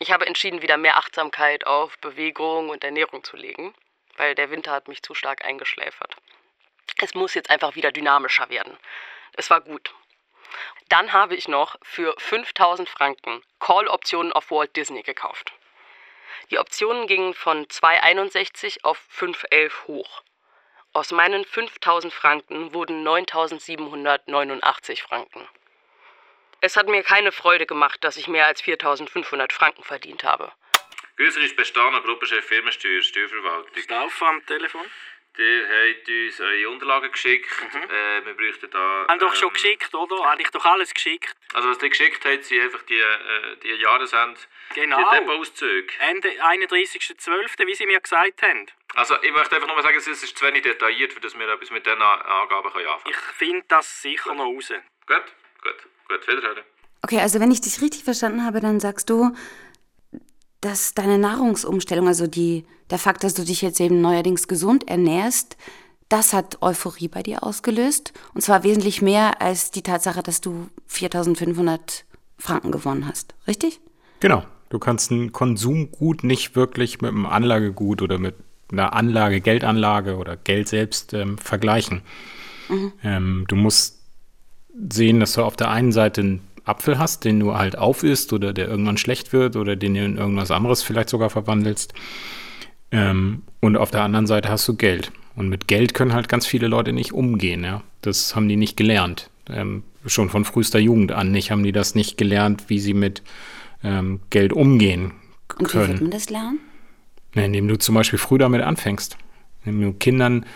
Ich 0.00 0.12
habe 0.12 0.26
entschieden, 0.26 0.60
wieder 0.60 0.76
mehr 0.76 0.98
Achtsamkeit 0.98 1.66
auf 1.66 1.96
Bewegung 2.00 2.68
und 2.68 2.84
Ernährung 2.84 3.24
zu 3.24 3.38
legen, 3.38 3.74
weil 4.18 4.34
der 4.34 4.50
Winter 4.50 4.72
hat 4.72 4.86
mich 4.86 5.02
zu 5.02 5.14
stark 5.14 5.46
eingeschläfert. 5.46 6.14
Es 7.00 7.14
muss 7.14 7.32
jetzt 7.32 7.48
einfach 7.48 7.74
wieder 7.74 7.90
dynamischer 7.90 8.50
werden. 8.50 8.76
Es 9.32 9.48
war 9.48 9.62
gut. 9.62 9.94
Dann 10.90 11.14
habe 11.14 11.34
ich 11.34 11.48
noch 11.48 11.76
für 11.82 12.14
5000 12.18 12.90
Franken 12.90 13.42
Call-Optionen 13.60 14.30
auf 14.30 14.50
Walt 14.50 14.76
Disney 14.76 15.04
gekauft. 15.04 15.54
Die 16.50 16.58
Optionen 16.58 17.06
gingen 17.06 17.32
von 17.32 17.64
2,61 17.64 18.84
auf 18.84 19.00
5,11 19.10 19.86
hoch. 19.86 20.22
Aus 20.96 21.10
meinen 21.10 21.44
5000 21.44 22.10
Franken 22.10 22.72
wurden 22.72 23.02
9789 23.02 25.02
Franken. 25.02 25.46
Es 26.62 26.74
hat 26.74 26.88
mir 26.88 27.02
keine 27.02 27.32
Freude 27.32 27.66
gemacht, 27.66 28.02
dass 28.02 28.16
ich 28.16 28.28
mehr 28.28 28.46
als 28.46 28.62
4500 28.62 29.52
Franken 29.52 29.84
verdient 29.84 30.24
habe. 30.24 30.50
Grüße 31.18 31.38
ist 31.40 31.54
Bestaner, 31.54 32.00
Gruppenchef 32.00 32.46
Firmensteuer, 32.46 33.02
Steuerverwaltung. 33.02 33.76
Stauf 33.76 34.22
am 34.22 34.46
Telefon. 34.46 34.86
Der 35.36 35.68
hat 35.68 36.08
uns 36.08 36.40
eure 36.40 36.70
Unterlagen 36.70 37.12
geschickt. 37.12 37.50
Äh, 37.74 38.24
wir 38.24 38.32
bräuchten 38.32 38.70
da... 38.70 39.04
Haben 39.06 39.18
doch 39.18 39.34
schon 39.34 39.48
ähm, 39.48 39.52
geschickt, 39.52 39.94
oder? 39.94 40.24
Habe 40.24 40.40
ich 40.40 40.48
doch 40.48 40.64
alles 40.64 40.94
geschickt. 40.94 41.36
Also 41.52 41.68
was 41.68 41.82
ihr 41.82 41.90
geschickt 41.90 42.24
habt, 42.24 42.42
sind 42.42 42.62
einfach 42.62 42.80
die, 42.84 42.98
äh, 42.98 43.56
die 43.62 43.82
Jahresend... 43.82 44.48
Genau. 44.74 44.96
Die 44.98 45.18
Depotauszüge. 45.18 45.92
Ende 46.10 46.28
31.12., 46.28 47.66
wie 47.66 47.74
Sie 47.74 47.86
mir 47.86 48.00
gesagt 48.00 48.42
haben. 48.42 48.66
Also 48.94 49.14
ich 49.22 49.32
möchte 49.32 49.54
einfach 49.54 49.68
nur 49.68 49.76
mal 49.76 49.82
sagen, 49.82 49.96
es 49.96 50.06
ist 50.06 50.36
zu 50.36 50.44
wenig 50.44 50.62
detailliert, 50.62 51.12
für 51.12 51.20
dass 51.20 51.38
wir 51.38 51.48
etwas 51.48 51.70
mit 51.70 51.86
diesen 51.86 52.00
Angaben 52.00 52.70
können 52.72 52.86
anfangen 52.88 53.14
Ich 53.14 53.16
finde 53.36 53.64
das 53.68 54.02
sicher 54.02 54.34
noch 54.34 54.44
raus. 54.44 54.72
Gut, 55.06 55.22
gut, 55.62 55.88
gut. 56.08 56.28
Wiederhören. 56.28 56.64
Okay, 57.02 57.20
also 57.20 57.40
wenn 57.40 57.50
ich 57.50 57.60
dich 57.60 57.80
richtig 57.80 58.04
verstanden 58.04 58.44
habe, 58.44 58.60
dann 58.60 58.80
sagst 58.80 59.10
du, 59.10 59.36
dass 60.60 60.94
deine 60.94 61.18
Nahrungsumstellung, 61.18 62.08
also 62.08 62.26
die, 62.26 62.66
der 62.90 62.98
Fakt, 62.98 63.22
dass 63.22 63.34
du 63.34 63.44
dich 63.44 63.62
jetzt 63.62 63.80
eben 63.80 64.00
neuerdings 64.00 64.48
gesund 64.48 64.88
ernährst, 64.88 65.56
das 66.08 66.32
hat 66.32 66.62
Euphorie 66.62 67.08
bei 67.08 67.22
dir 67.22 67.42
ausgelöst. 67.42 68.12
Und 68.34 68.40
zwar 68.40 68.62
wesentlich 68.62 69.02
mehr 69.02 69.40
als 69.40 69.70
die 69.70 69.82
Tatsache, 69.82 70.22
dass 70.22 70.40
du 70.40 70.68
4500 70.86 72.04
Franken 72.38 72.70
gewonnen 72.70 73.06
hast. 73.06 73.34
Richtig? 73.46 73.80
Genau. 74.20 74.44
Du 74.68 74.78
kannst 74.78 75.10
ein 75.10 75.32
Konsumgut 75.32 76.24
nicht 76.24 76.56
wirklich 76.56 77.00
mit 77.00 77.12
einem 77.12 77.26
Anlagegut 77.26 78.02
oder 78.02 78.18
mit 78.18 78.34
einer 78.70 78.92
Anlage, 78.92 79.40
Geldanlage 79.40 80.16
oder 80.16 80.36
Geld 80.36 80.68
selbst 80.68 81.14
ähm, 81.14 81.38
vergleichen. 81.38 82.02
Mhm. 82.68 82.92
Ähm, 83.04 83.44
du 83.48 83.56
musst 83.56 84.00
sehen, 84.90 85.20
dass 85.20 85.34
du 85.34 85.42
auf 85.42 85.56
der 85.56 85.70
einen 85.70 85.92
Seite 85.92 86.20
einen 86.20 86.40
Apfel 86.64 86.98
hast, 86.98 87.24
den 87.24 87.38
du 87.38 87.54
halt 87.54 87.78
aufisst 87.78 88.32
oder 88.32 88.52
der 88.52 88.68
irgendwann 88.68 88.96
schlecht 88.96 89.32
wird 89.32 89.56
oder 89.56 89.76
den 89.76 89.94
du 89.94 90.04
in 90.04 90.18
irgendwas 90.18 90.50
anderes 90.50 90.82
vielleicht 90.82 91.08
sogar 91.08 91.30
verwandelst. 91.30 91.94
Ähm, 92.90 93.42
und 93.60 93.76
auf 93.76 93.90
der 93.90 94.02
anderen 94.02 94.26
Seite 94.26 94.48
hast 94.48 94.66
du 94.66 94.74
Geld. 94.74 95.12
Und 95.36 95.48
mit 95.48 95.68
Geld 95.68 95.94
können 95.94 96.12
halt 96.12 96.28
ganz 96.28 96.46
viele 96.46 96.66
Leute 96.66 96.92
nicht 96.92 97.12
umgehen. 97.12 97.62
Ja? 97.62 97.82
Das 98.02 98.34
haben 98.34 98.48
die 98.48 98.56
nicht 98.56 98.76
gelernt. 98.76 99.30
Ähm, 99.48 99.84
schon 100.06 100.28
von 100.28 100.44
frühester 100.44 100.78
Jugend 100.78 101.12
an 101.12 101.30
nicht 101.30 101.50
haben 101.50 101.62
die 101.62 101.72
das 101.72 101.94
nicht 101.94 102.16
gelernt, 102.16 102.64
wie 102.68 102.78
sie 102.78 102.94
mit 102.94 103.22
ähm, 103.86 104.20
Geld 104.30 104.52
umgehen 104.52 105.12
Und 105.58 105.60
wie 105.70 105.74
wird 105.74 105.86
können. 105.86 105.98
man 106.02 106.10
das 106.10 106.28
lernen? 106.30 106.58
Ja, 107.34 107.42
indem 107.42 107.68
du 107.68 107.78
zum 107.78 107.94
Beispiel 107.94 108.18
früh 108.18 108.38
damit 108.38 108.62
anfängst. 108.62 109.16
Indem 109.64 109.92
du 109.92 109.98
Kindern 109.98 110.46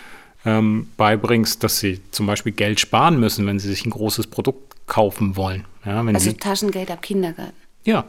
ähm, 0.45 0.87
beibringst, 0.97 1.63
dass 1.63 1.79
sie 1.79 2.01
zum 2.11 2.25
Beispiel 2.25 2.51
Geld 2.51 2.79
sparen 2.79 3.19
müssen, 3.19 3.45
wenn 3.45 3.59
sie 3.59 3.69
sich 3.69 3.85
ein 3.85 3.91
großes 3.91 4.27
Produkt 4.27 4.75
kaufen 4.87 5.35
wollen. 5.35 5.65
Ja, 5.85 6.01
Also 6.01 6.31
sie, 6.31 6.37
Taschengeld 6.37 6.91
ab 6.91 7.01
Kindergarten. 7.01 7.53
ja, 7.83 8.05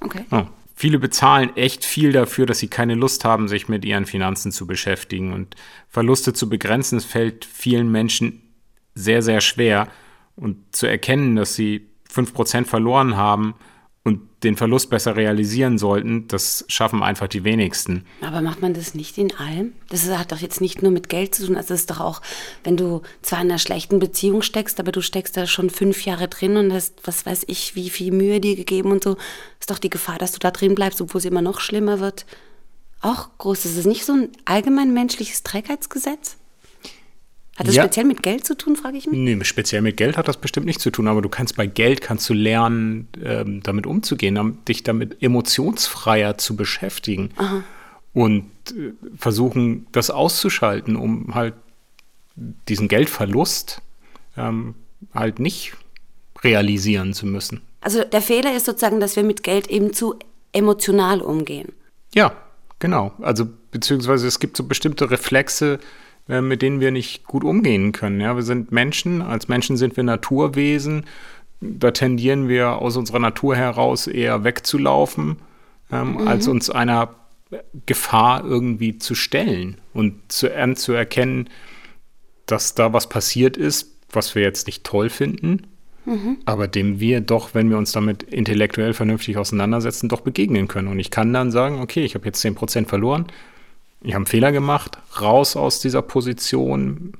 Okay. 0.00 0.24
ja. 0.30 0.48
Viele 0.76 0.98
bezahlen 0.98 1.56
echt 1.56 1.84
viel 1.84 2.10
dafür, 2.12 2.46
dass 2.46 2.58
sie 2.58 2.66
keine 2.66 2.94
Lust 2.96 3.24
haben, 3.24 3.46
sich 3.46 3.68
mit 3.68 3.84
ihren 3.84 4.06
Finanzen 4.06 4.50
zu 4.50 4.66
beschäftigen. 4.66 5.32
Und 5.32 5.54
Verluste 5.88 6.32
zu 6.32 6.48
begrenzen, 6.48 6.98
es 6.98 7.04
fällt 7.04 7.44
vielen 7.44 7.90
Menschen 7.92 8.42
sehr, 8.96 9.22
sehr 9.22 9.40
schwer. 9.40 9.86
Und 10.36 10.56
zu 10.74 10.86
erkennen, 10.88 11.36
dass 11.36 11.54
sie 11.54 11.86
5% 12.12 12.64
verloren 12.64 13.16
haben 13.16 13.54
und 14.04 14.20
den 14.42 14.56
Verlust 14.56 14.90
besser 14.90 15.16
realisieren 15.16 15.78
sollten, 15.78 16.28
das 16.28 16.66
schaffen 16.68 17.02
einfach 17.02 17.26
die 17.26 17.42
wenigsten. 17.42 18.04
Aber 18.20 18.42
macht 18.42 18.60
man 18.60 18.74
das 18.74 18.94
nicht 18.94 19.16
in 19.16 19.34
allem? 19.34 19.72
Das 19.88 20.06
hat 20.10 20.30
doch 20.30 20.38
jetzt 20.38 20.60
nicht 20.60 20.82
nur 20.82 20.92
mit 20.92 21.08
Geld 21.08 21.34
zu 21.34 21.46
tun. 21.46 21.56
Also 21.56 21.72
es 21.72 21.80
ist 21.80 21.90
doch 21.90 22.00
auch, 22.00 22.20
wenn 22.64 22.76
du 22.76 23.00
zwar 23.22 23.40
in 23.40 23.50
einer 23.50 23.58
schlechten 23.58 23.98
Beziehung 23.98 24.42
steckst, 24.42 24.78
aber 24.78 24.92
du 24.92 25.00
steckst 25.00 25.38
da 25.38 25.46
schon 25.46 25.70
fünf 25.70 26.04
Jahre 26.04 26.28
drin 26.28 26.58
und 26.58 26.70
hast, 26.70 27.00
was 27.04 27.24
weiß 27.24 27.44
ich, 27.46 27.74
wie 27.76 27.88
viel 27.88 28.12
Mühe 28.12 28.40
dir 28.40 28.56
gegeben 28.56 28.92
und 28.92 29.02
so, 29.02 29.16
ist 29.58 29.70
doch 29.70 29.78
die 29.78 29.90
Gefahr, 29.90 30.18
dass 30.18 30.32
du 30.32 30.38
da 30.38 30.50
drin 30.50 30.74
bleibst, 30.74 31.00
obwohl 31.00 31.20
es 31.20 31.24
immer 31.24 31.42
noch 31.42 31.60
schlimmer 31.60 31.98
wird, 31.98 32.26
auch 33.00 33.30
groß. 33.38 33.64
Ist 33.64 33.78
es 33.78 33.86
nicht 33.86 34.04
so 34.04 34.12
ein 34.12 34.28
allgemein 34.44 34.92
menschliches 34.92 35.44
Trägheitsgesetz? 35.44 36.36
Hat 37.56 37.68
das 37.68 37.74
Ja. 37.76 37.84
speziell 37.84 38.04
mit 38.06 38.22
Geld 38.22 38.44
zu 38.44 38.56
tun, 38.56 38.74
frage 38.74 38.96
ich 38.96 39.06
mich? 39.06 39.16
Nee, 39.18 39.38
speziell 39.44 39.80
mit 39.80 39.96
Geld 39.96 40.16
hat 40.16 40.26
das 40.26 40.38
bestimmt 40.38 40.66
nichts 40.66 40.82
zu 40.82 40.90
tun, 40.90 41.06
aber 41.06 41.22
du 41.22 41.28
kannst 41.28 41.56
bei 41.56 41.66
Geld 41.66 42.00
kannst 42.00 42.28
du 42.28 42.34
lernen, 42.34 43.08
ähm, 43.24 43.62
damit 43.62 43.86
umzugehen, 43.86 44.58
dich 44.66 44.82
damit 44.82 45.22
emotionsfreier 45.22 46.36
zu 46.36 46.56
beschäftigen 46.56 47.30
Aha. 47.36 47.62
und 48.12 48.46
äh, 48.72 48.92
versuchen, 49.16 49.86
das 49.92 50.10
auszuschalten, 50.10 50.96
um 50.96 51.34
halt 51.34 51.54
diesen 52.68 52.88
Geldverlust 52.88 53.80
ähm, 54.36 54.74
halt 55.14 55.38
nicht 55.38 55.74
realisieren 56.42 57.14
zu 57.14 57.26
müssen. 57.26 57.60
Also 57.80 58.02
der 58.02 58.22
Fehler 58.22 58.56
ist 58.56 58.66
sozusagen, 58.66 58.98
dass 58.98 59.14
wir 59.14 59.22
mit 59.22 59.44
Geld 59.44 59.68
eben 59.68 59.92
zu 59.92 60.16
emotional 60.52 61.20
umgehen. 61.20 61.72
Ja, 62.14 62.32
genau. 62.80 63.12
Also 63.20 63.46
beziehungsweise 63.70 64.26
es 64.26 64.40
gibt 64.40 64.56
so 64.56 64.64
bestimmte 64.64 65.10
Reflexe, 65.10 65.78
äh, 66.28 66.40
mit 66.40 66.62
denen 66.62 66.80
wir 66.80 66.90
nicht 66.90 67.24
gut 67.24 67.44
umgehen 67.44 67.92
können. 67.92 68.20
Ja, 68.20 68.36
wir 68.36 68.42
sind 68.42 68.72
Menschen, 68.72 69.22
als 69.22 69.48
Menschen 69.48 69.76
sind 69.76 69.96
wir 69.96 70.04
Naturwesen. 70.04 71.04
Da 71.60 71.90
tendieren 71.92 72.48
wir 72.48 72.76
aus 72.78 72.96
unserer 72.96 73.18
Natur 73.20 73.56
heraus 73.56 74.06
eher 74.06 74.44
wegzulaufen, 74.44 75.36
ähm, 75.92 76.12
Mhm. 76.14 76.28
als 76.28 76.48
uns 76.48 76.70
einer 76.70 77.14
Gefahr 77.86 78.44
irgendwie 78.44 78.98
zu 78.98 79.14
stellen 79.14 79.76
und 79.92 80.14
zu, 80.32 80.48
erkennen, 80.92 81.48
dass 82.46 82.74
da 82.74 82.92
was 82.92 83.08
passiert 83.08 83.56
ist, 83.56 83.92
was 84.10 84.34
wir 84.34 84.42
jetzt 84.42 84.66
nicht 84.66 84.84
toll 84.84 85.08
finden, 85.08 85.66
Mhm. 86.04 86.38
aber 86.44 86.68
dem 86.68 87.00
wir 87.00 87.20
doch, 87.20 87.54
wenn 87.54 87.70
wir 87.70 87.78
uns 87.78 87.92
damit 87.92 88.22
intellektuell 88.24 88.92
vernünftig 88.92 89.36
auseinandersetzen, 89.38 90.08
doch 90.08 90.20
begegnen 90.20 90.68
können. 90.68 90.88
Und 90.88 90.98
ich 90.98 91.10
kann 91.10 91.32
dann 91.32 91.50
sagen, 91.50 91.80
okay, 91.80 92.04
ich 92.04 92.14
habe 92.14 92.26
jetzt 92.26 92.40
10% 92.40 92.88
verloren, 92.88 93.26
ich 94.04 94.12
habe 94.12 94.18
einen 94.18 94.26
Fehler 94.26 94.52
gemacht, 94.52 94.98
raus 95.20 95.56
aus 95.56 95.80
dieser 95.80 96.02
Position 96.02 97.14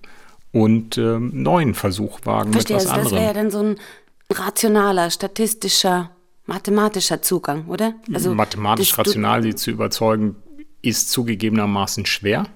und 0.53 0.99
ähm, 0.99 1.31
neuen 1.35 1.75
Versuch 1.75 2.21
wagen 2.25 2.53
Verstehe, 2.53 2.77
mit 2.77 2.87
was 2.87 2.93
also 2.93 3.05
das 3.05 3.13
wäre 3.13 3.23
ja 3.23 3.29
anderem. 3.31 3.51
dann 3.51 3.77
so 3.77 4.35
ein 4.35 4.39
rationaler, 4.39 5.11
statistischer, 5.11 6.11
mathematischer 6.47 7.23
Zugang, 7.23 7.67
oder? 7.69 7.95
Also 8.13 8.35
Mathematisch 8.35 8.97
rational 8.99 9.43
sie 9.43 9.55
zu 9.55 9.71
überzeugen, 9.71 10.37
ist 10.83 11.11
zugegebenermaßen 11.11 12.05
schwer. 12.05 12.47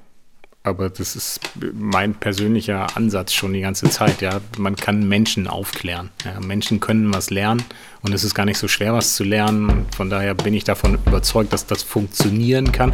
Aber 0.63 0.91
das 0.91 1.17
ist 1.17 1.41
mein 1.73 2.15
persönlicher 2.15 2.95
Ansatz 2.95 3.33
schon 3.33 3.55
die 3.55 3.61
ganze 3.63 3.89
Zeit. 3.89 4.21
Ja, 4.21 4.41
man 4.59 4.77
kann 4.77 5.09
Menschen 5.09 5.49
aufklären. 5.49 6.11
Ja, 6.27 6.39
Menschen 6.41 6.81
können 6.81 7.15
was 7.15 7.31
lernen 7.31 7.65
und 8.03 8.13
es 8.13 8.23
ist 8.23 8.35
gar 8.35 8.45
nicht 8.45 8.59
so 8.59 8.69
schwer, 8.69 8.93
was 8.93 9.15
zu 9.15 9.25
lernen. 9.25 9.87
Von 9.97 10.11
daher 10.11 10.35
bin 10.35 10.53
ich 10.53 10.65
davon 10.65 10.99
überzeugt, 11.07 11.55
dass 11.55 11.65
das 11.65 11.83
funktionieren 11.83 12.71
kann 12.71 12.93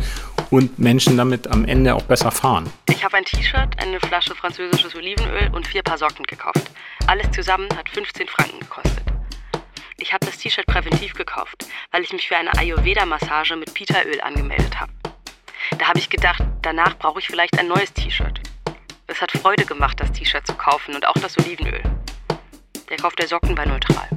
und 0.54 0.78
Menschen 0.78 1.16
damit 1.16 1.48
am 1.48 1.64
Ende 1.64 1.96
auch 1.96 2.04
besser 2.04 2.30
fahren. 2.30 2.72
Ich 2.88 3.04
habe 3.04 3.16
ein 3.16 3.24
T-Shirt, 3.24 3.76
eine 3.78 3.98
Flasche 3.98 4.36
französisches 4.36 4.94
Olivenöl 4.94 5.50
und 5.52 5.66
vier 5.66 5.82
Paar 5.82 5.98
Socken 5.98 6.24
gekauft. 6.26 6.70
Alles 7.08 7.28
zusammen 7.32 7.68
hat 7.76 7.88
15 7.88 8.28
Franken 8.28 8.60
gekostet. 8.60 9.02
Ich 9.96 10.12
habe 10.12 10.24
das 10.24 10.38
T-Shirt 10.38 10.66
präventiv 10.66 11.14
gekauft, 11.14 11.66
weil 11.90 12.02
ich 12.02 12.12
mich 12.12 12.28
für 12.28 12.36
eine 12.36 12.56
Ayurveda-Massage 12.56 13.56
mit 13.56 13.74
Pita-Öl 13.74 14.20
angemeldet 14.20 14.78
habe. 14.78 14.92
Da 15.78 15.88
habe 15.88 15.98
ich 15.98 16.08
gedacht, 16.08 16.44
danach 16.62 16.96
brauche 16.98 17.18
ich 17.18 17.26
vielleicht 17.26 17.58
ein 17.58 17.66
neues 17.66 17.92
T-Shirt. 17.92 18.38
Es 19.08 19.20
hat 19.20 19.32
Freude 19.32 19.64
gemacht, 19.64 19.98
das 19.98 20.12
T-Shirt 20.12 20.46
zu 20.46 20.54
kaufen 20.54 20.94
und 20.94 21.04
auch 21.04 21.14
das 21.14 21.36
Olivenöl. 21.38 21.82
Der 22.90 22.96
Kauf 22.98 23.16
der 23.16 23.26
Socken 23.26 23.56
war 23.58 23.66
neutral. 23.66 24.08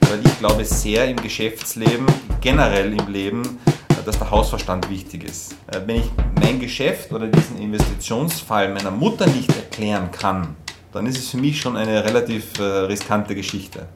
Weil 0.00 0.20
ich 0.22 0.38
glaube 0.38 0.64
sehr 0.66 1.08
im 1.08 1.16
Geschäftsleben, 1.16 2.06
generell 2.42 2.92
im 2.92 3.08
Leben, 3.08 3.58
dass 4.06 4.18
der 4.18 4.30
Hausverstand 4.30 4.88
wichtig 4.88 5.24
ist. 5.24 5.52
Äh, 5.66 5.80
Wenn 5.84 5.96
ich 5.96 6.10
mein 6.40 6.60
Geschäft 6.60 7.12
oder 7.12 7.26
diesen 7.26 7.58
Investitionsfall 7.60 8.72
meiner 8.72 8.90
Mutter 8.90 9.26
nicht 9.26 9.54
erklären 9.54 10.10
kann, 10.12 10.54
dann 10.92 11.06
ist 11.06 11.18
es 11.18 11.28
für 11.28 11.36
mich 11.36 11.60
schon 11.60 11.76
eine 11.76 12.04
relativ 12.04 12.58
äh, 12.58 12.62
riskante 12.62 13.34
Geschichte. 13.34 13.88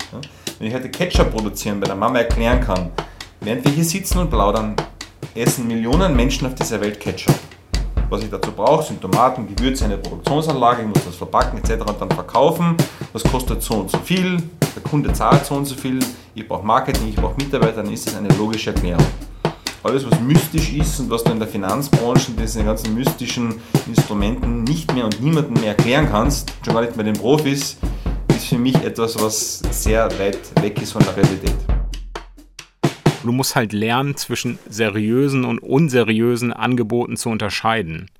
Wenn 0.59 0.69
ich 0.69 0.75
heute 0.75 0.91
Ketchup 0.91 1.31
produzieren 1.31 1.81
bei 1.81 1.87
der 1.87 1.97
Mama 1.97 2.19
erklären 2.19 2.61
kann, 2.61 2.91
während 3.41 3.65
wir 3.65 3.73
hier 3.73 3.85
sitzen 3.85 4.19
und 4.19 4.31
plaudern, 4.31 4.75
essen 5.35 5.67
Millionen 5.67 6.15
Menschen 6.15 6.47
auf 6.47 6.55
dieser 6.55 6.81
Welt 6.81 6.99
Ketchup. 6.99 7.35
was 8.11 8.25
ich 8.25 8.31
dazu 8.31 8.51
brauche, 8.51 8.83
sind 8.85 9.01
Tomaten, 9.01 9.47
Gewürze, 9.47 9.85
eine 9.85 9.97
Produktionsanlage, 9.97 10.83
ich 10.83 10.89
muss 10.89 11.05
das 11.05 11.15
verpacken 11.15 11.59
etc. 11.59 11.89
und 11.89 12.01
dann 12.01 12.11
verkaufen. 12.11 12.77
Das 13.13 13.23
kostet 13.23 13.63
so 13.63 13.75
und 13.75 13.91
so 13.91 13.99
viel, 13.99 14.43
der 14.75 14.83
Kunde 14.83 15.13
zahlt 15.13 15.47
so 15.47 15.55
und 15.55 15.67
so 15.67 15.77
viel, 15.77 16.01
ich 16.35 16.47
brauche 16.47 16.67
Marketing, 16.67 17.09
ich 17.09 17.17
brauche 17.17 17.37
Mitarbeiter, 17.37 17.83
dann 17.83 17.93
ist 17.93 18.07
das 18.09 18.17
eine 18.17 18.29
logische 18.31 18.71
Erklärung. 18.71 19.07
Alles, 19.83 20.05
was 20.11 20.21
mystisch 20.21 20.75
ist 20.75 21.01
und 21.01 21.09
was 21.09 21.25
du 21.25 21.33
in 21.33 21.39
der 21.39 21.49
Finanzbranche, 21.49 22.33
diese 22.33 22.63
ganzen 22.63 22.95
mystischen 22.95 23.55
Instrumenten 23.87 24.63
nicht 24.65 24.93
mehr 24.93 25.07
und 25.07 25.23
niemandem 25.23 25.55
mehr 25.55 25.69
erklären 25.69 26.07
kannst, 26.11 26.53
schon 26.63 26.75
gar 26.75 26.83
nicht 26.83 26.97
mehr 26.97 27.05
den 27.07 27.15
Profis, 27.15 27.79
ist 28.29 28.47
für 28.47 28.59
mich 28.59 28.75
etwas, 28.85 29.19
was 29.19 29.61
sehr 29.71 30.07
weit 30.19 30.39
weg 30.63 30.83
ist 30.83 30.93
von 30.93 31.03
der 31.03 31.17
Realität. 31.17 31.57
Du 33.23 33.33
musst 33.33 33.57
halt 33.57 33.73
lernen, 33.73 34.17
zwischen 34.17 34.59
seriösen 34.69 35.47
und 35.47 35.59
unseriösen 35.61 36.53
Angeboten 36.53 37.17
zu 37.17 37.31
unterscheiden. 37.31 38.11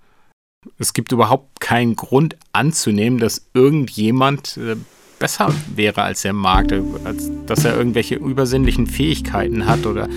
Es 0.79 0.95
gibt 0.95 1.13
überhaupt 1.13 1.61
keinen 1.61 1.95
Grund 1.95 2.39
anzunehmen, 2.53 3.19
dass 3.19 3.47
irgendjemand 3.53 4.57
äh, 4.57 4.77
besser 5.19 5.53
wäre 5.75 6.03
als 6.03 6.23
der 6.23 6.33
Markt, 6.33 6.73
äh, 6.73 6.83
als 7.05 7.31
dass 7.45 7.67
er 7.67 7.77
irgendwelche 7.77 8.15
übersinnlichen 8.15 8.87
Fähigkeiten 8.87 9.67
hat 9.67 9.85
oder 9.85 10.09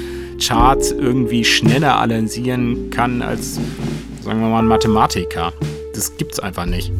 Charts 0.45 0.91
irgendwie 0.91 1.45
schneller 1.45 1.97
analysieren 1.97 2.89
kann 2.89 3.21
als, 3.21 3.55
sagen 4.21 4.41
wir 4.41 4.49
mal, 4.49 4.59
ein 4.59 4.67
Mathematiker. 4.67 5.53
Das 5.93 6.17
gibt's 6.17 6.39
einfach 6.39 6.65
nicht. 6.65 6.91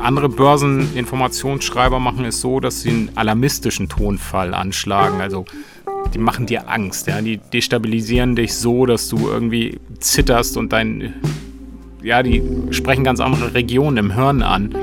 Andere 0.00 0.28
Börseninformationsschreiber 0.28 1.98
machen 1.98 2.24
es 2.24 2.40
so, 2.40 2.60
dass 2.60 2.82
sie 2.82 2.90
einen 2.90 3.10
alarmistischen 3.16 3.88
Tonfall 3.88 4.54
anschlagen. 4.54 5.20
Also 5.20 5.44
die 6.14 6.18
machen 6.18 6.46
dir 6.46 6.68
Angst, 6.68 7.06
ja. 7.06 7.20
Die 7.20 7.38
destabilisieren 7.38 8.36
dich 8.36 8.54
so, 8.54 8.86
dass 8.86 9.08
du 9.08 9.28
irgendwie 9.28 9.80
zitterst 9.98 10.56
und 10.56 10.72
dein. 10.72 11.14
Ja, 12.02 12.22
die 12.22 12.42
sprechen 12.70 13.04
ganz 13.04 13.20
andere 13.20 13.52
Regionen 13.54 13.96
im 13.98 14.14
Hirn 14.14 14.42
an. 14.42 14.74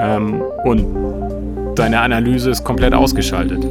Ähm, 0.00 0.42
und 0.64 1.76
deine 1.76 2.00
Analyse 2.00 2.50
ist 2.50 2.64
komplett 2.64 2.94
ausgeschaltet. 2.94 3.64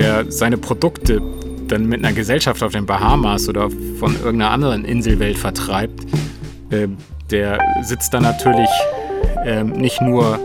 Wer 0.00 0.30
seine 0.30 0.56
Produkte 0.58 1.20
dann 1.66 1.86
mit 1.86 2.04
einer 2.04 2.14
Gesellschaft 2.14 2.62
auf 2.62 2.70
den 2.70 2.86
Bahamas 2.86 3.48
oder 3.48 3.68
von 3.98 4.14
irgendeiner 4.14 4.52
anderen 4.52 4.84
Inselwelt 4.84 5.36
vertreibt, 5.36 6.04
äh, 6.70 6.86
der 7.32 7.58
sitzt 7.82 8.14
dann 8.14 8.22
natürlich 8.22 8.70
äh, 9.44 9.64
nicht 9.64 10.00
nur 10.00 10.38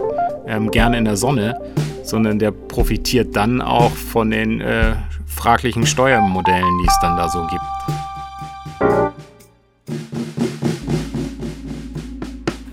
ähm, 0.48 0.72
gerne 0.72 0.98
in 0.98 1.06
der 1.06 1.18
Sonne, 1.18 1.56
sondern 2.02 2.40
der 2.40 2.50
profitiert 2.50 3.36
dann 3.36 3.62
auch 3.62 3.92
von 3.92 4.32
den 4.32 4.60
äh, 4.60 4.96
fraglichen 5.28 5.86
Steuermodellen, 5.86 6.80
die 6.82 6.88
es 6.88 6.98
dann 7.04 7.16
da 7.16 7.30
so 7.30 7.46
gibt. 7.46 7.62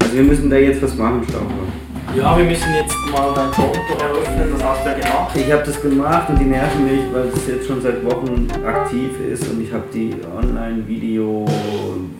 Also 0.02 0.14
wir 0.14 0.22
müssen 0.22 0.48
da 0.48 0.56
jetzt 0.56 0.80
was 0.80 0.96
machen, 0.96 1.22
Staufer. 1.28 1.69
Ja, 2.16 2.36
wir 2.36 2.44
müssen 2.44 2.74
jetzt 2.74 2.96
mal 3.12 3.32
dein 3.34 3.52
Konto 3.52 3.78
eröffnen, 3.98 4.52
das 4.52 4.64
hast 4.64 4.84
du 4.84 4.88
ja 4.90 4.98
gemacht. 4.98 5.36
Ich 5.36 5.52
habe 5.52 5.62
das 5.62 5.80
gemacht 5.80 6.28
und 6.28 6.40
die 6.40 6.44
nerven 6.44 6.84
mich, 6.84 7.02
weil 7.12 7.28
es 7.28 7.46
jetzt 7.46 7.68
schon 7.68 7.80
seit 7.80 8.04
Wochen 8.04 8.48
aktiv 8.66 9.10
ist 9.20 9.48
und 9.48 9.62
ich 9.62 9.72
habe 9.72 9.84
die 9.94 10.16
Online-Video, 10.36 11.46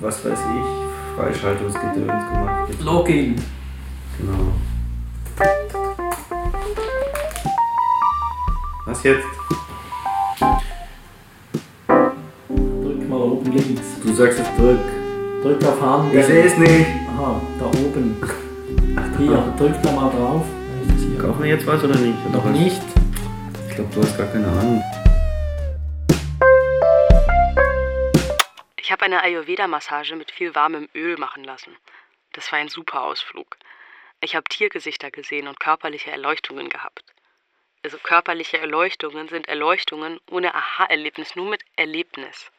was 0.00 0.24
weiß 0.24 0.38
ich, 0.38 1.16
Freischaltungsgedöns 1.16 2.06
gemacht. 2.06 2.84
Login. 2.84 3.34
Genau. 4.18 4.52
Was 8.86 9.02
jetzt? 9.02 9.26
Drück 12.58 13.08
mal 13.08 13.20
oben 13.20 13.52
links. 13.52 13.82
Du 14.04 14.14
sagst 14.14 14.38
jetzt 14.38 14.52
drück. 14.56 14.78
Drück 15.42 15.64
auf 15.64 15.80
Hand. 15.80 16.14
Ich 16.14 16.24
sehe 16.26 16.44
es 16.44 16.56
nicht. 16.56 16.86
Aha, 17.16 17.40
da 17.58 17.66
oben. 17.66 18.16
Hier, 19.20 19.54
drück 19.58 19.74
da 19.82 19.92
mal 19.92 20.08
drauf. 20.08 20.46
Kaufen 21.20 21.42
wir 21.42 21.50
jetzt 21.50 21.66
was 21.66 21.84
oder 21.84 21.94
nicht? 21.94 22.30
Noch 22.32 22.44
nicht. 22.46 22.80
Ich 23.68 23.74
glaube, 23.74 23.94
du 23.94 24.00
hast 24.00 24.16
gar 24.16 24.26
keine 24.28 24.46
Ahnung. 24.46 24.82
Ich 28.78 28.90
habe 28.90 29.04
eine 29.04 29.22
Ayurveda-Massage 29.22 30.16
mit 30.16 30.30
viel 30.30 30.54
warmem 30.54 30.88
Öl 30.94 31.18
machen 31.18 31.44
lassen. 31.44 31.76
Das 32.32 32.50
war 32.50 32.60
ein 32.60 32.68
super 32.68 33.02
Ausflug. 33.02 33.58
Ich 34.22 34.34
habe 34.34 34.44
Tiergesichter 34.48 35.10
gesehen 35.10 35.48
und 35.48 35.60
körperliche 35.60 36.10
Erleuchtungen 36.10 36.70
gehabt. 36.70 37.04
Also 37.84 37.98
körperliche 37.98 38.56
Erleuchtungen 38.56 39.28
sind 39.28 39.48
Erleuchtungen 39.48 40.18
ohne 40.30 40.54
Aha-Erlebnis, 40.54 41.36
nur 41.36 41.50
mit 41.50 41.60
Erlebnis. 41.76 42.50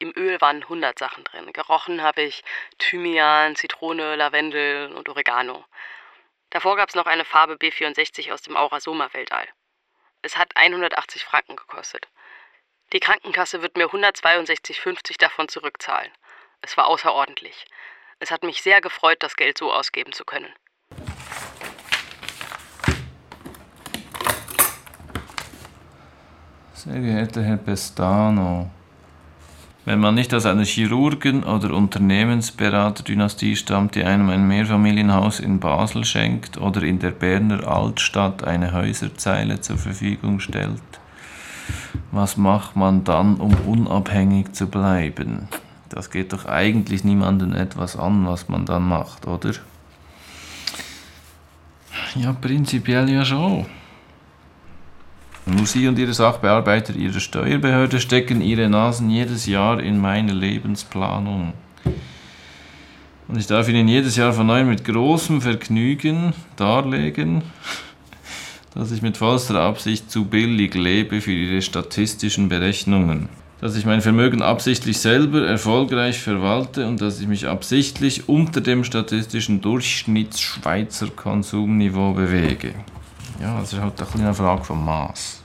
Im 0.00 0.12
Öl 0.16 0.40
waren 0.40 0.62
100 0.62 0.96
Sachen 0.96 1.24
drin. 1.24 1.52
Gerochen 1.52 2.02
habe 2.02 2.22
ich 2.22 2.44
Thymian, 2.78 3.56
Zitrone, 3.56 4.14
Lavendel 4.14 4.92
und 4.92 5.08
Oregano. 5.08 5.64
Davor 6.50 6.76
gab 6.76 6.88
es 6.88 6.94
noch 6.94 7.06
eine 7.06 7.24
Farbe 7.24 7.54
B64 7.54 8.32
aus 8.32 8.42
dem 8.42 8.56
Aurasoma-Weltall. 8.56 9.48
Es 10.22 10.36
hat 10.36 10.56
180 10.56 11.24
Franken 11.24 11.56
gekostet. 11.56 12.06
Die 12.92 13.00
Krankenkasse 13.00 13.60
wird 13.60 13.76
mir 13.76 13.86
162,50 13.86 15.18
davon 15.18 15.48
zurückzahlen. 15.48 16.10
Es 16.60 16.76
war 16.76 16.86
außerordentlich. 16.86 17.66
Es 18.20 18.30
hat 18.30 18.44
mich 18.44 18.62
sehr 18.62 18.80
gefreut, 18.80 19.22
das 19.22 19.36
Geld 19.36 19.58
so 19.58 19.72
ausgeben 19.72 20.12
zu 20.12 20.24
können. 20.24 20.52
Sehr 26.72 27.00
geehrter 27.00 27.42
Herr 27.42 27.56
Pestano, 27.56 28.70
wenn 29.88 30.00
man 30.00 30.14
nicht 30.14 30.34
aus 30.34 30.44
einer 30.44 30.66
Chirurgen- 30.66 31.44
oder 31.44 31.72
Unternehmensberaterdynastie 31.72 33.56
stammt, 33.56 33.94
die 33.94 34.04
einem 34.04 34.28
ein 34.28 34.46
Mehrfamilienhaus 34.46 35.40
in 35.40 35.60
Basel 35.60 36.04
schenkt 36.04 36.58
oder 36.58 36.82
in 36.82 36.98
der 36.98 37.10
Berner 37.10 37.66
Altstadt 37.66 38.44
eine 38.44 38.74
Häuserzeile 38.74 39.62
zur 39.62 39.78
Verfügung 39.78 40.40
stellt, 40.40 40.82
was 42.12 42.36
macht 42.36 42.76
man 42.76 43.04
dann, 43.04 43.36
um 43.36 43.54
unabhängig 43.66 44.52
zu 44.52 44.66
bleiben? 44.66 45.48
Das 45.88 46.10
geht 46.10 46.34
doch 46.34 46.44
eigentlich 46.44 47.02
niemanden 47.02 47.54
etwas 47.54 47.96
an, 47.96 48.26
was 48.26 48.50
man 48.50 48.66
dann 48.66 48.86
macht, 48.86 49.26
oder? 49.26 49.52
Ja, 52.14 52.34
prinzipiell 52.34 53.08
ja 53.08 53.24
schon. 53.24 53.64
Nur 55.48 55.64
Sie 55.64 55.88
und 55.88 55.98
Ihre 55.98 56.12
Sachbearbeiter 56.12 56.94
Ihrer 56.94 57.20
Steuerbehörde 57.20 58.00
stecken 58.00 58.42
Ihre 58.42 58.68
Nasen 58.68 59.08
jedes 59.08 59.46
Jahr 59.46 59.80
in 59.80 59.98
meine 59.98 60.32
Lebensplanung. 60.32 61.54
Und 63.28 63.38
ich 63.38 63.46
darf 63.46 63.66
Ihnen 63.66 63.88
jedes 63.88 64.16
Jahr 64.16 64.34
von 64.34 64.46
neuem 64.46 64.68
mit 64.68 64.84
großem 64.84 65.40
Vergnügen 65.40 66.34
darlegen, 66.56 67.42
dass 68.74 68.92
ich 68.92 69.00
mit 69.00 69.16
vollster 69.16 69.60
Absicht 69.60 70.10
zu 70.10 70.26
billig 70.26 70.74
lebe 70.74 71.22
für 71.22 71.32
Ihre 71.32 71.62
statistischen 71.62 72.50
Berechnungen. 72.50 73.30
Dass 73.62 73.74
ich 73.74 73.86
mein 73.86 74.02
Vermögen 74.02 74.42
absichtlich 74.42 74.98
selber 74.98 75.46
erfolgreich 75.46 76.18
verwalte 76.18 76.86
und 76.86 77.00
dass 77.00 77.20
ich 77.20 77.26
mich 77.26 77.48
absichtlich 77.48 78.28
unter 78.28 78.60
dem 78.60 78.84
statistischen 78.84 79.62
Durchschnittsschweizer 79.62 81.08
Konsumniveau 81.08 82.12
bewege. 82.12 82.74
Ja, 83.40 83.60
das 83.60 83.72
ist 83.72 83.80
halt 83.80 84.00
ein 84.00 84.20
eine 84.20 84.34
Frage 84.34 84.64
vom 84.64 84.84
Maß. 84.84 85.37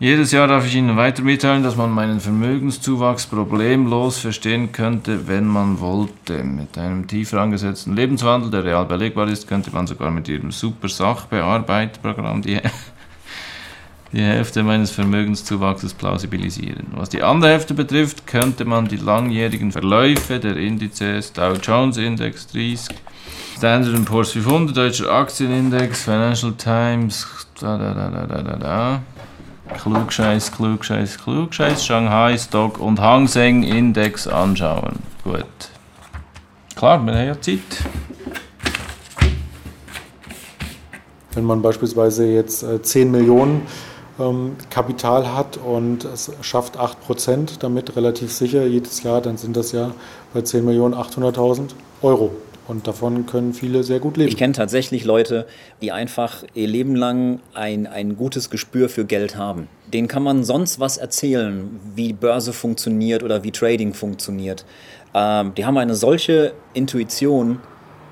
Jedes 0.00 0.30
Jahr 0.30 0.46
darf 0.46 0.64
ich 0.64 0.76
Ihnen 0.76 0.96
weiter 0.96 1.24
mitteilen, 1.24 1.64
dass 1.64 1.74
man 1.74 1.90
meinen 1.90 2.20
Vermögenszuwachs 2.20 3.26
problemlos 3.26 4.18
verstehen 4.18 4.70
könnte, 4.70 5.26
wenn 5.26 5.44
man 5.44 5.80
wollte. 5.80 6.44
Mit 6.44 6.78
einem 6.78 7.08
tiefer 7.08 7.40
angesetzten 7.40 7.96
Lebenswandel, 7.96 8.52
der 8.52 8.62
real 8.62 8.86
belegbar 8.86 9.26
ist, 9.26 9.48
könnte 9.48 9.72
man 9.72 9.88
sogar 9.88 10.12
mit 10.12 10.28
Ihrem 10.28 10.52
super 10.52 10.88
Sachbearbeitprogramm 10.88 12.42
die, 12.42 12.60
die 14.12 14.22
Hälfte 14.22 14.62
meines 14.62 14.92
Vermögenszuwachses 14.92 15.94
plausibilisieren. 15.94 16.92
Was 16.92 17.08
die 17.08 17.24
andere 17.24 17.50
Hälfte 17.50 17.74
betrifft, 17.74 18.24
könnte 18.24 18.64
man 18.64 18.86
die 18.86 18.98
langjährigen 18.98 19.72
Verläufe 19.72 20.38
der 20.38 20.56
Indizes 20.58 21.32
Dow 21.32 21.54
Jones 21.60 21.96
Index 21.96 22.46
30, 22.46 22.96
Standard 23.56 24.04
Poor's 24.04 24.30
500, 24.30 24.76
Deutscher 24.76 25.10
Aktienindex, 25.10 26.04
Financial 26.04 26.52
Times, 26.52 27.26
da 27.60 27.76
da 27.76 27.92
da 27.92 28.10
da 28.10 28.26
da 28.26 28.42
da 28.42 28.56
da. 28.56 29.02
Klugscheiß, 29.74 30.52
Klugscheiß, 30.52 31.18
Klugscheiß, 31.18 31.84
Shanghai 31.84 32.36
Stock 32.36 32.78
und 32.78 33.00
Hang 33.00 33.26
Seng 33.28 33.62
Index 33.62 34.26
anschauen. 34.26 34.98
Gut. 35.24 35.44
Klar, 36.74 37.04
wir 37.04 37.14
haben 37.14 37.26
ja 37.26 37.40
Zeit. 37.40 37.58
Wenn 41.32 41.44
man 41.44 41.62
beispielsweise 41.62 42.26
jetzt 42.26 42.62
äh, 42.62 42.82
10 42.82 43.10
Millionen 43.10 43.62
ähm, 44.18 44.56
Kapital 44.70 45.34
hat 45.34 45.56
und 45.56 46.04
es 46.04 46.32
schafft 46.40 46.76
8 46.76 47.00
Prozent 47.00 47.62
damit 47.62 47.96
relativ 47.96 48.32
sicher 48.32 48.66
jedes 48.66 49.02
Jahr, 49.02 49.20
dann 49.20 49.36
sind 49.36 49.56
das 49.56 49.72
ja 49.72 49.92
bei 50.34 50.42
10 50.42 50.64
Millionen 50.64 50.94
800.000 50.94 51.70
Euro. 52.02 52.30
Und 52.68 52.86
davon 52.86 53.24
können 53.24 53.54
viele 53.54 53.82
sehr 53.82 53.98
gut 53.98 54.18
leben. 54.18 54.28
Ich 54.28 54.36
kenne 54.36 54.52
tatsächlich 54.52 55.06
Leute, 55.06 55.46
die 55.80 55.90
einfach 55.90 56.44
ihr 56.52 56.68
Leben 56.68 56.94
lang 56.94 57.40
ein, 57.54 57.86
ein 57.86 58.14
gutes 58.16 58.50
Gespür 58.50 58.90
für 58.90 59.06
Geld 59.06 59.36
haben. 59.36 59.68
Denen 59.92 60.06
kann 60.06 60.22
man 60.22 60.44
sonst 60.44 60.78
was 60.78 60.98
erzählen, 60.98 61.80
wie 61.94 62.12
Börse 62.12 62.52
funktioniert 62.52 63.22
oder 63.22 63.42
wie 63.42 63.52
Trading 63.52 63.94
funktioniert. 63.94 64.66
Ähm, 65.14 65.54
die 65.56 65.64
haben 65.64 65.78
eine 65.78 65.94
solche 65.94 66.52
Intuition, 66.74 67.58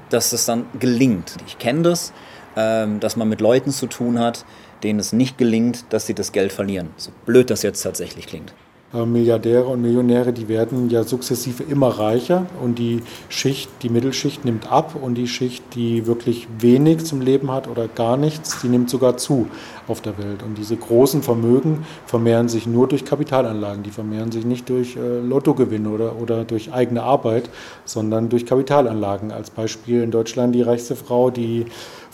dass 0.08 0.32
es 0.32 0.46
dann 0.46 0.64
gelingt. 0.80 1.36
Ich 1.46 1.58
kenne 1.58 1.82
das, 1.82 2.14
ähm, 2.56 2.98
dass 2.98 3.16
man 3.16 3.28
mit 3.28 3.42
Leuten 3.42 3.72
zu 3.72 3.86
tun 3.86 4.18
hat, 4.18 4.46
denen 4.82 4.98
es 4.98 5.12
nicht 5.12 5.36
gelingt, 5.36 5.84
dass 5.90 6.06
sie 6.06 6.14
das 6.14 6.32
Geld 6.32 6.50
verlieren. 6.50 6.88
So 6.96 7.10
blöd 7.26 7.50
das 7.50 7.62
jetzt 7.62 7.82
tatsächlich 7.82 8.26
klingt. 8.26 8.54
Äh, 8.94 9.04
Milliardäre 9.04 9.64
und 9.64 9.82
Millionäre, 9.82 10.32
die 10.32 10.48
werden 10.48 10.88
ja 10.90 11.02
sukzessive 11.02 11.64
immer 11.64 11.88
reicher 11.88 12.46
und 12.62 12.78
die 12.78 13.02
Schicht, 13.28 13.68
die 13.82 13.88
Mittelschicht 13.88 14.44
nimmt 14.44 14.70
ab 14.70 14.94
und 15.00 15.16
die 15.16 15.26
Schicht, 15.26 15.64
die 15.74 16.06
wirklich 16.06 16.46
wenig 16.60 17.04
zum 17.04 17.20
Leben 17.20 17.50
hat 17.50 17.66
oder 17.68 17.88
gar 17.88 18.16
nichts, 18.16 18.60
die 18.60 18.68
nimmt 18.68 18.88
sogar 18.88 19.16
zu 19.16 19.48
auf 19.88 20.00
der 20.02 20.18
Welt. 20.18 20.44
Und 20.44 20.56
diese 20.56 20.76
großen 20.76 21.22
Vermögen 21.22 21.84
vermehren 22.06 22.48
sich 22.48 22.68
nur 22.68 22.86
durch 22.86 23.04
Kapitalanlagen, 23.04 23.82
die 23.82 23.90
vermehren 23.90 24.30
sich 24.30 24.44
nicht 24.44 24.68
durch 24.68 24.96
äh, 24.96 25.18
Lottogewinne 25.18 25.88
oder, 25.88 26.20
oder 26.20 26.44
durch 26.44 26.72
eigene 26.72 27.02
Arbeit, 27.02 27.50
sondern 27.84 28.28
durch 28.28 28.46
Kapitalanlagen. 28.46 29.32
Als 29.32 29.50
Beispiel 29.50 30.02
in 30.02 30.12
Deutschland 30.12 30.54
die 30.54 30.62
reichste 30.62 30.94
Frau, 30.94 31.30
die 31.30 31.66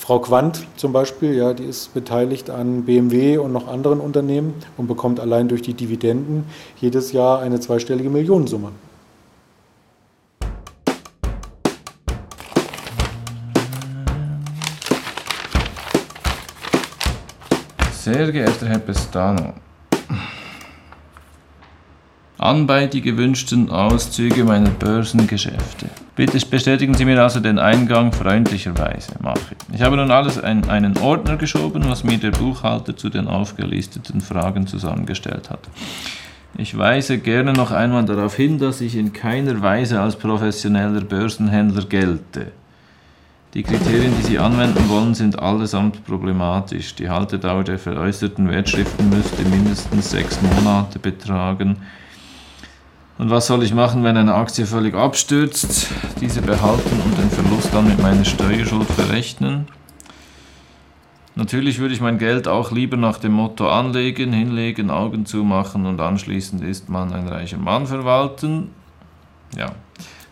Frau 0.04 0.18
Quandt 0.18 0.66
zum 0.76 0.92
Beispiel, 0.92 1.32
ja, 1.36 1.54
die 1.54 1.62
ist 1.62 1.94
beteiligt 1.94 2.50
an 2.50 2.86
BMW 2.86 3.38
und 3.38 3.52
noch 3.52 3.68
anderen 3.68 4.00
Unternehmen 4.00 4.52
und 4.76 4.88
bekommt 4.88 5.20
allein 5.20 5.46
durch 5.46 5.62
die 5.62 5.74
Dividenden 5.74 6.44
jedes 6.80 7.12
Jahr 7.12 7.38
eine 7.38 7.60
zweistellige 7.60 8.10
Millionensumme. 8.10 8.72
Sehr 17.92 18.32
geehrter 18.32 18.66
Herr 18.66 18.80
Pestano, 18.80 19.52
Anbei 22.42 22.86
die 22.88 23.02
gewünschten 23.02 23.70
Auszüge 23.70 24.42
meiner 24.42 24.70
Börsengeschäfte. 24.70 25.86
Bitte 26.16 26.44
bestätigen 26.44 26.92
Sie 26.94 27.04
mir 27.04 27.22
also 27.22 27.38
den 27.38 27.60
Eingang 27.60 28.12
freundlicherweise. 28.12 29.12
Mache 29.22 29.54
ich. 29.72 29.80
Habe 29.80 29.96
nun 29.96 30.10
alles 30.10 30.38
in 30.38 30.68
einen 30.68 30.98
Ordner 30.98 31.36
geschoben, 31.36 31.84
was 31.88 32.02
mir 32.02 32.18
der 32.18 32.32
Buchhalter 32.32 32.96
zu 32.96 33.10
den 33.10 33.28
aufgelisteten 33.28 34.20
Fragen 34.20 34.66
zusammengestellt 34.66 35.50
hat. 35.50 35.60
Ich 36.58 36.76
weise 36.76 37.18
gerne 37.18 37.52
noch 37.52 37.70
einmal 37.70 38.04
darauf 38.04 38.34
hin, 38.34 38.58
dass 38.58 38.80
ich 38.80 38.96
in 38.96 39.12
keiner 39.12 39.62
Weise 39.62 40.00
als 40.00 40.16
professioneller 40.16 41.00
Börsenhändler 41.00 41.84
gelte. 41.84 42.48
Die 43.54 43.62
Kriterien, 43.62 44.14
die 44.18 44.22
Sie 44.22 44.38
anwenden 44.38 44.88
wollen, 44.88 45.14
sind 45.14 45.38
allesamt 45.38 46.04
problematisch. 46.04 46.94
Die 46.96 47.08
Haltedauer 47.08 47.62
der 47.62 47.78
veräußerten 47.78 48.50
Wertschriften 48.50 49.10
müsste 49.10 49.44
mindestens 49.44 50.10
sechs 50.10 50.40
Monate 50.42 50.98
betragen. 50.98 51.76
Und 53.22 53.30
was 53.30 53.46
soll 53.46 53.62
ich 53.62 53.72
machen, 53.72 54.02
wenn 54.02 54.16
eine 54.16 54.34
Aktie 54.34 54.66
völlig 54.66 54.96
abstürzt? 54.96 55.86
Diese 56.20 56.42
behalten 56.42 57.00
und 57.04 57.16
den 57.16 57.30
Verlust 57.30 57.72
dann 57.72 57.86
mit 57.86 58.02
meiner 58.02 58.24
Steuerschuld 58.24 58.88
verrechnen? 58.88 59.68
Natürlich 61.36 61.78
würde 61.78 61.94
ich 61.94 62.00
mein 62.00 62.18
Geld 62.18 62.48
auch 62.48 62.72
lieber 62.72 62.96
nach 62.96 63.18
dem 63.18 63.30
Motto 63.30 63.68
anlegen, 63.68 64.32
hinlegen, 64.32 64.90
Augen 64.90 65.24
zumachen 65.24 65.86
und 65.86 66.00
anschließend 66.00 66.64
ist 66.64 66.88
man 66.88 67.12
ein 67.12 67.28
reicher 67.28 67.58
Mann 67.58 67.86
verwalten. 67.86 68.70
Ja. 69.56 69.70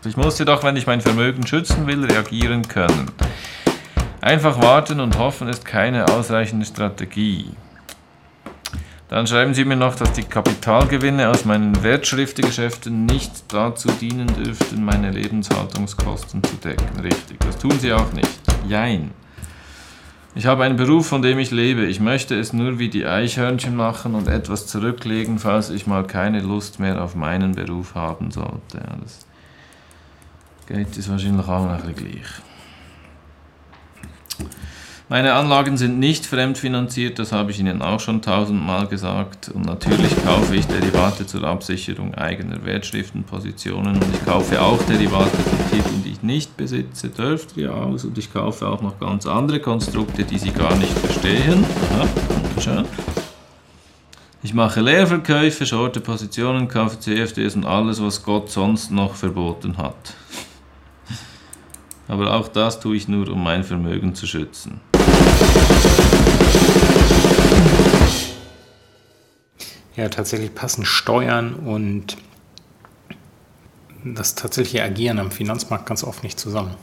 Ich 0.03 0.17
muss 0.17 0.37
jedoch, 0.37 0.61
wenn 0.65 0.75
ich 0.75 0.85
mein 0.85 0.99
Vermögen 0.99 1.47
schützen 1.47 1.87
will, 1.87 2.03
reagieren 2.03 2.67
können. 2.67 3.09
Einfach 4.19 4.61
warten 4.61 4.99
und 4.99 5.17
hoffen 5.17 5.47
ist 5.47 5.63
keine 5.63 6.09
ausreichende 6.09 6.65
Strategie. 6.65 7.51
Dann 9.11 9.27
schreiben 9.27 9.53
Sie 9.53 9.65
mir 9.65 9.75
noch, 9.75 9.95
dass 9.95 10.13
die 10.13 10.23
Kapitalgewinne 10.23 11.27
aus 11.27 11.43
meinen 11.43 11.83
Wertschriftengeschäften 11.83 13.05
nicht 13.05 13.43
dazu 13.49 13.89
dienen 13.99 14.27
dürften, 14.27 14.85
meine 14.85 15.11
Lebenshaltungskosten 15.11 16.41
zu 16.41 16.55
decken. 16.55 16.97
Richtig, 17.01 17.37
das 17.41 17.57
tun 17.57 17.77
Sie 17.77 17.91
auch 17.91 18.13
nicht. 18.13 18.29
Jein. 18.69 19.11
Ich 20.33 20.45
habe 20.45 20.63
einen 20.63 20.77
Beruf, 20.77 21.07
von 21.07 21.21
dem 21.21 21.39
ich 21.39 21.51
lebe. 21.51 21.85
Ich 21.87 21.99
möchte 21.99 22.39
es 22.39 22.53
nur 22.53 22.79
wie 22.79 22.87
die 22.87 23.05
Eichhörnchen 23.05 23.75
machen 23.75 24.15
und 24.15 24.29
etwas 24.29 24.65
zurücklegen, 24.67 25.39
falls 25.39 25.71
ich 25.71 25.85
mal 25.85 26.07
keine 26.07 26.39
Lust 26.39 26.79
mehr 26.79 27.03
auf 27.03 27.13
meinen 27.13 27.51
Beruf 27.51 27.95
haben 27.95 28.31
sollte. 28.31 28.77
Ja, 28.77 28.95
das 29.03 29.25
geht 30.67 30.97
es 30.97 31.09
wahrscheinlich 31.09 31.49
auch 31.49 31.65
noch 31.65 31.95
gleich. 31.97 32.41
Meine 35.11 35.33
Anlagen 35.33 35.75
sind 35.75 35.99
nicht 35.99 36.25
fremdfinanziert, 36.25 37.19
das 37.19 37.33
habe 37.33 37.51
ich 37.51 37.59
Ihnen 37.59 37.81
auch 37.81 37.99
schon 37.99 38.21
tausendmal 38.21 38.87
gesagt. 38.87 39.49
Und 39.49 39.65
natürlich 39.65 40.09
kaufe 40.23 40.55
ich 40.55 40.65
Derivate 40.67 41.25
zur 41.25 41.43
Absicherung 41.43 42.15
eigener 42.15 42.63
Wertschriftenpositionen 42.63 43.95
und 43.95 44.05
ich 44.15 44.23
kaufe 44.23 44.61
auch 44.61 44.81
Derivate 44.83 45.35
von 45.35 45.69
Titeln, 45.69 46.03
die 46.05 46.11
ich 46.11 46.23
nicht 46.23 46.55
besitze, 46.55 47.09
dürft 47.09 47.57
ihr 47.57 47.75
aus. 47.75 48.05
Und 48.05 48.17
ich 48.17 48.31
kaufe 48.31 48.65
auch 48.65 48.81
noch 48.81 49.01
ganz 49.01 49.27
andere 49.27 49.59
Konstrukte, 49.59 50.23
die 50.23 50.37
Sie 50.37 50.51
gar 50.51 50.77
nicht 50.77 50.97
verstehen. 50.97 51.65
Ja, 52.55 52.61
schön. 52.61 52.85
Ich 54.43 54.53
mache 54.53 54.79
Leerverkäufe, 54.79 55.65
shorte 55.65 55.99
Positionen, 55.99 56.69
kaufe 56.69 56.97
CFDs 57.01 57.57
und 57.57 57.65
alles, 57.65 58.01
was 58.01 58.23
Gott 58.23 58.49
sonst 58.49 58.91
noch 58.91 59.15
verboten 59.15 59.77
hat. 59.77 60.13
Aber 62.07 62.33
auch 62.33 62.47
das 62.47 62.79
tue 62.79 62.95
ich 62.95 63.09
nur, 63.09 63.29
um 63.29 63.43
mein 63.43 63.65
Vermögen 63.65 64.15
zu 64.15 64.25
schützen. 64.25 64.79
Ja, 70.01 70.09
tatsächlich 70.09 70.55
passen 70.55 70.83
Steuern 70.83 71.53
und 71.53 72.17
das 74.03 74.33
tatsächliche 74.33 74.83
Agieren 74.83 75.19
am 75.19 75.29
Finanzmarkt 75.29 75.85
ganz 75.85 76.03
oft 76.03 76.23
nicht 76.23 76.39
zusammen. 76.39 76.73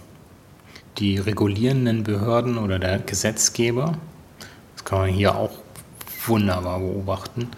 Die 0.98 1.18
regulierenden 1.18 2.04
Behörden 2.04 2.58
oder 2.58 2.78
der 2.78 3.00
Gesetzgeber, 3.00 3.98
das 4.76 4.84
kann 4.84 5.00
man 5.00 5.08
hier 5.08 5.34
auch 5.34 5.50
wunderbar 6.28 6.78
beobachten, 6.78 7.48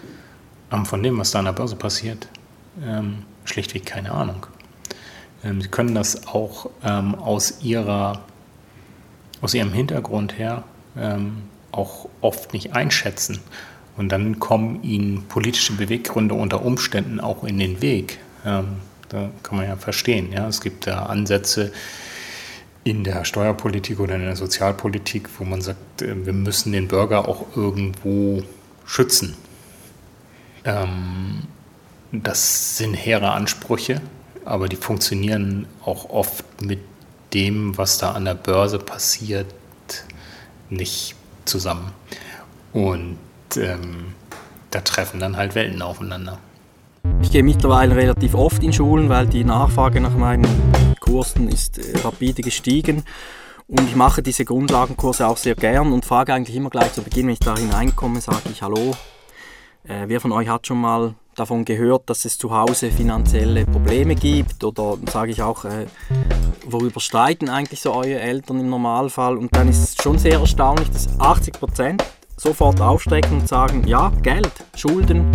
haben 0.70 0.86
von 0.86 1.02
dem, 1.02 1.18
was 1.18 1.32
da 1.32 1.40
an 1.40 1.44
der 1.44 1.52
Börse 1.52 1.76
passiert, 1.76 2.26
ähm, 2.82 3.26
schlichtweg 3.44 3.84
keine 3.84 4.12
Ahnung. 4.12 4.46
Ähm, 5.44 5.60
sie 5.60 5.68
können 5.68 5.94
das 5.94 6.26
auch 6.26 6.70
ähm, 6.82 7.14
aus, 7.16 7.60
ihrer, 7.60 8.22
aus 9.42 9.52
ihrem 9.52 9.74
Hintergrund 9.74 10.38
her 10.38 10.64
ähm, 10.96 11.42
auch 11.70 12.08
oft 12.22 12.54
nicht 12.54 12.72
einschätzen. 12.72 13.40
Und 14.00 14.08
dann 14.08 14.38
kommen 14.38 14.82
ihnen 14.82 15.24
politische 15.28 15.74
Beweggründe 15.74 16.34
unter 16.34 16.64
Umständen 16.64 17.20
auch 17.20 17.44
in 17.44 17.58
den 17.58 17.82
Weg. 17.82 18.18
Ähm, 18.46 18.76
da 19.10 19.28
kann 19.42 19.58
man 19.58 19.66
ja 19.66 19.76
verstehen. 19.76 20.32
Ja? 20.32 20.48
Es 20.48 20.62
gibt 20.62 20.86
da 20.86 21.04
Ansätze 21.04 21.70
in 22.82 23.04
der 23.04 23.26
Steuerpolitik 23.26 24.00
oder 24.00 24.14
in 24.14 24.22
der 24.22 24.36
Sozialpolitik, 24.36 25.28
wo 25.38 25.44
man 25.44 25.60
sagt, 25.60 26.00
äh, 26.00 26.24
wir 26.24 26.32
müssen 26.32 26.72
den 26.72 26.88
Bürger 26.88 27.28
auch 27.28 27.54
irgendwo 27.54 28.42
schützen. 28.86 29.36
Ähm, 30.64 31.42
das 32.10 32.78
sind 32.78 32.94
hehre 32.94 33.32
Ansprüche, 33.32 34.00
aber 34.46 34.70
die 34.70 34.76
funktionieren 34.76 35.66
auch 35.84 36.08
oft 36.08 36.62
mit 36.62 36.80
dem, 37.34 37.76
was 37.76 37.98
da 37.98 38.12
an 38.12 38.24
der 38.24 38.32
Börse 38.32 38.78
passiert, 38.78 39.54
nicht 40.70 41.16
zusammen. 41.44 41.92
Und 42.72 43.18
ähm, 43.56 44.14
da 44.70 44.80
treffen 44.80 45.20
dann 45.20 45.36
halt 45.36 45.54
Welten 45.54 45.82
aufeinander. 45.82 46.38
Ich 47.22 47.30
gehe 47.30 47.42
mittlerweile 47.42 47.96
relativ 47.96 48.34
oft 48.34 48.62
in 48.62 48.72
Schulen, 48.72 49.08
weil 49.08 49.26
die 49.26 49.44
Nachfrage 49.44 50.00
nach 50.00 50.16
meinen 50.16 50.46
Kursen 51.00 51.48
ist 51.48 51.78
äh, 51.78 51.98
rapide 51.98 52.42
gestiegen. 52.42 53.04
Und 53.66 53.82
ich 53.82 53.94
mache 53.94 54.22
diese 54.22 54.44
Grundlagenkurse 54.44 55.26
auch 55.26 55.36
sehr 55.36 55.54
gern 55.54 55.92
und 55.92 56.04
frage 56.04 56.34
eigentlich 56.34 56.56
immer 56.56 56.70
gleich 56.70 56.92
zu 56.92 57.02
Beginn, 57.02 57.26
wenn 57.26 57.34
ich 57.34 57.38
da 57.38 57.56
hineinkomme, 57.56 58.20
sage 58.20 58.50
ich 58.50 58.62
Hallo. 58.62 58.96
Äh, 59.84 60.04
wer 60.08 60.20
von 60.20 60.32
euch 60.32 60.48
hat 60.48 60.66
schon 60.66 60.80
mal 60.80 61.14
davon 61.36 61.64
gehört, 61.64 62.10
dass 62.10 62.24
es 62.24 62.36
zu 62.36 62.50
Hause 62.50 62.90
finanzielle 62.90 63.64
Probleme 63.66 64.14
gibt? 64.14 64.62
Oder 64.64 64.98
sage 65.10 65.30
ich 65.30 65.42
auch, 65.42 65.64
äh, 65.64 65.86
worüber 66.66 67.00
streiten 67.00 67.48
eigentlich 67.48 67.80
so 67.80 67.92
eure 67.92 68.20
Eltern 68.20 68.60
im 68.60 68.68
Normalfall? 68.68 69.36
Und 69.38 69.54
dann 69.54 69.68
ist 69.68 69.82
es 69.82 70.02
schon 70.02 70.18
sehr 70.18 70.40
erstaunlich, 70.40 70.90
dass 70.90 71.08
80 71.18 71.54
Prozent 71.54 72.04
sofort 72.40 72.80
aufstrecken 72.80 73.40
und 73.40 73.48
sagen, 73.48 73.86
ja, 73.86 74.10
Geld, 74.22 74.52
Schulden, 74.74 75.30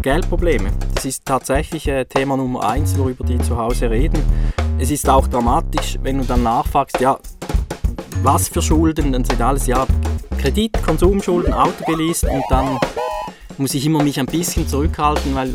Geldprobleme. 0.00 0.70
Das 0.94 1.04
ist 1.04 1.26
tatsächlich 1.26 1.86
äh, 1.86 2.06
Thema 2.06 2.36
Nummer 2.38 2.66
eins, 2.66 2.96
worüber 2.96 3.24
die 3.24 3.38
zu 3.38 3.58
Hause 3.58 3.90
reden. 3.90 4.18
Es 4.78 4.90
ist 4.90 5.08
auch 5.08 5.28
dramatisch, 5.28 5.98
wenn 6.02 6.18
du 6.18 6.24
dann 6.24 6.42
nachfragst, 6.42 6.98
ja, 7.00 7.18
was 8.22 8.48
für 8.48 8.62
Schulden, 8.62 9.12
dann 9.12 9.24
sind 9.24 9.40
alles, 9.42 9.66
ja, 9.66 9.86
Kredit, 10.38 10.82
Konsumschulden, 10.82 11.52
Auto 11.52 11.84
geleast 11.86 12.24
und 12.24 12.44
dann 12.48 12.78
muss 13.58 13.74
ich 13.74 13.84
immer 13.84 14.02
mich 14.02 14.18
ein 14.18 14.26
bisschen 14.26 14.66
zurückhalten, 14.66 15.34
weil 15.34 15.54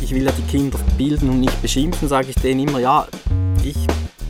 ich 0.00 0.14
will 0.14 0.24
ja 0.24 0.32
die 0.32 0.50
Kinder 0.50 0.78
bilden 0.96 1.28
und 1.28 1.40
nicht 1.40 1.60
beschimpfen, 1.60 2.08
sage 2.08 2.28
ich 2.30 2.36
denen 2.36 2.66
immer, 2.66 2.78
ja, 2.78 3.06
ich 3.62 3.76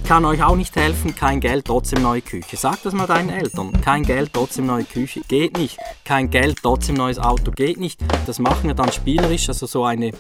kann 0.05 0.25
euch 0.25 0.43
auch 0.43 0.57
nicht 0.57 0.75
helfen, 0.77 1.15
kein 1.15 1.41
Geld, 1.41 1.67
trotzdem 1.67 2.03
neue 2.03 2.23
Küche. 2.23 2.57
Sag 2.57 2.83
das 2.83 2.93
mal 2.93 3.07
deinen 3.07 3.31
Eltern. 3.31 3.73
Kein 3.81 4.03
Geld, 4.03 4.33
trotzdem 4.33 4.67
neue 4.67 4.85
Küche. 4.85 5.21
Geht 5.29 5.57
nicht. 5.57 5.79
Kein 6.05 6.31
Geld, 6.31 6.59
trotzdem 6.63 6.97
neues 6.97 7.19
Auto. 7.19 7.51
Geht 7.51 7.79
nicht. 7.79 8.01
Das 8.27 8.39
machen 8.39 8.69
wir 8.69 8.75
dann 8.75 8.93
spielerisch, 8.93 9.49
also 9.49 9.67
so 9.67 9.85
eine, 9.85 10.13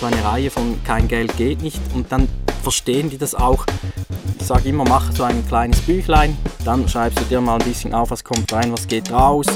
so 0.00 0.06
eine 0.06 0.24
Reihe 0.24 0.50
von 0.50 0.82
kein 0.82 1.08
Geld 1.08 1.36
geht 1.36 1.62
nicht. 1.62 1.80
Und 1.94 2.10
dann 2.10 2.26
verstehen 2.62 3.10
die 3.10 3.18
das 3.18 3.34
auch. 3.34 3.66
Ich 4.38 4.46
sage 4.46 4.70
immer, 4.70 4.84
mach 4.84 5.12
so 5.12 5.22
ein 5.22 5.46
kleines 5.46 5.80
Büchlein, 5.80 6.36
dann 6.64 6.88
schreibst 6.88 7.20
du 7.20 7.24
dir 7.24 7.40
mal 7.40 7.60
ein 7.60 7.64
bisschen 7.64 7.92
auf, 7.92 8.10
was 8.10 8.24
kommt 8.24 8.50
rein, 8.52 8.72
was 8.72 8.88
geht 8.88 9.12
raus, 9.12 9.46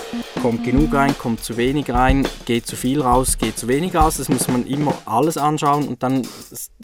kommt 0.43 0.63
genug 0.63 0.95
rein, 0.95 1.17
kommt 1.19 1.43
zu 1.43 1.57
wenig 1.57 1.91
rein, 1.91 2.29
geht 2.45 2.67
zu 2.67 2.77
viel 2.77 3.01
raus, 3.01 3.39
geht 3.39 3.59
zu 3.59 3.67
wenig 3.67 3.97
raus. 3.97 4.19
Das 4.19 4.29
muss 4.29 4.47
man 4.47 4.67
immer 4.67 4.95
alles 5.07 5.39
anschauen 5.39 5.89
und 5.89 6.03
dann 6.03 6.23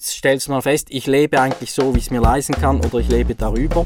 stellst 0.00 0.48
du 0.48 0.52
mal 0.52 0.62
fest, 0.62 0.86
ich 0.90 1.06
lebe 1.06 1.40
eigentlich 1.40 1.72
so, 1.72 1.94
wie 1.94 2.00
es 2.00 2.11
mir 2.11 2.20
leisten 2.20 2.54
kann 2.54 2.80
oder 2.84 2.98
ich 2.98 3.08
lebe 3.08 3.34
darüber. 3.34 3.84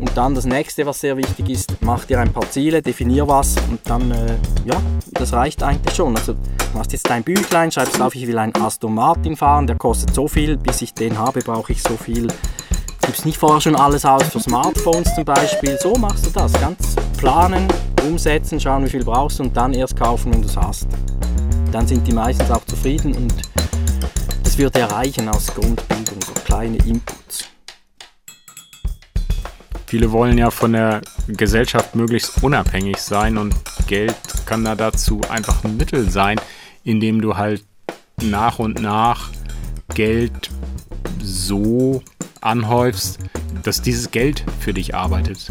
Und 0.00 0.16
dann 0.16 0.34
das 0.34 0.44
nächste, 0.44 0.86
was 0.86 1.00
sehr 1.00 1.16
wichtig 1.16 1.48
ist, 1.50 1.72
mach 1.80 2.04
dir 2.04 2.20
ein 2.20 2.32
paar 2.32 2.48
Ziele, 2.50 2.80
definier 2.82 3.26
was 3.26 3.56
und 3.68 3.80
dann, 3.84 4.10
äh, 4.12 4.36
ja, 4.64 4.80
das 5.12 5.32
reicht 5.32 5.62
eigentlich 5.62 5.94
schon. 5.94 6.16
Also 6.16 6.34
hast 6.74 6.92
jetzt 6.92 7.10
dein 7.10 7.24
Büchlein, 7.24 7.72
schreibst 7.72 8.00
auf, 8.00 8.14
ich 8.14 8.26
will 8.26 8.38
einen 8.38 8.54
Aston 8.54 8.94
Martin 8.94 9.36
fahren, 9.36 9.66
der 9.66 9.76
kostet 9.76 10.14
so 10.14 10.28
viel, 10.28 10.56
bis 10.56 10.82
ich 10.82 10.94
den 10.94 11.18
habe, 11.18 11.40
brauche 11.40 11.72
ich 11.72 11.82
so 11.82 11.96
viel. 11.96 12.28
Gibst 13.00 13.26
nicht 13.26 13.38
vorher 13.38 13.60
schon 13.60 13.74
alles 13.74 14.04
aus 14.04 14.24
für 14.24 14.38
Smartphones 14.38 15.14
zum 15.14 15.24
Beispiel. 15.24 15.78
So 15.80 15.94
machst 15.94 16.26
du 16.26 16.30
das, 16.30 16.52
ganz 16.52 16.94
planen, 17.16 17.66
umsetzen, 18.06 18.60
schauen, 18.60 18.84
wie 18.84 18.90
viel 18.90 19.04
brauchst 19.04 19.38
du 19.38 19.44
und 19.44 19.56
dann 19.56 19.72
erst 19.72 19.96
kaufen, 19.96 20.32
wenn 20.32 20.42
du 20.42 20.48
es 20.48 20.56
hast. 20.56 20.86
Dann 21.72 21.86
sind 21.86 22.06
die 22.06 22.12
meistens 22.12 22.50
auch 22.50 22.64
zufrieden 22.66 23.14
und 23.14 23.34
das 24.44 24.56
wird 24.58 24.76
erreichen 24.76 25.28
aus 25.28 25.46
Grundbildung, 25.48 26.20
so 26.20 26.32
kleine 26.44 26.76
Inputs. 26.78 27.48
Viele 29.88 30.12
wollen 30.12 30.36
ja 30.36 30.50
von 30.50 30.74
der 30.74 31.00
Gesellschaft 31.28 31.94
möglichst 31.94 32.42
unabhängig 32.42 32.98
sein 32.98 33.38
und 33.38 33.54
Geld 33.86 34.14
kann 34.44 34.62
da 34.62 34.74
dazu 34.74 35.22
einfach 35.30 35.64
ein 35.64 35.78
Mittel 35.78 36.10
sein, 36.10 36.38
indem 36.84 37.22
du 37.22 37.38
halt 37.38 37.64
nach 38.20 38.58
und 38.58 38.82
nach 38.82 39.30
Geld 39.94 40.50
so 41.22 42.02
anhäufst, 42.42 43.18
dass 43.62 43.80
dieses 43.80 44.10
Geld 44.10 44.44
für 44.60 44.74
dich 44.74 44.94
arbeitet. 44.94 45.50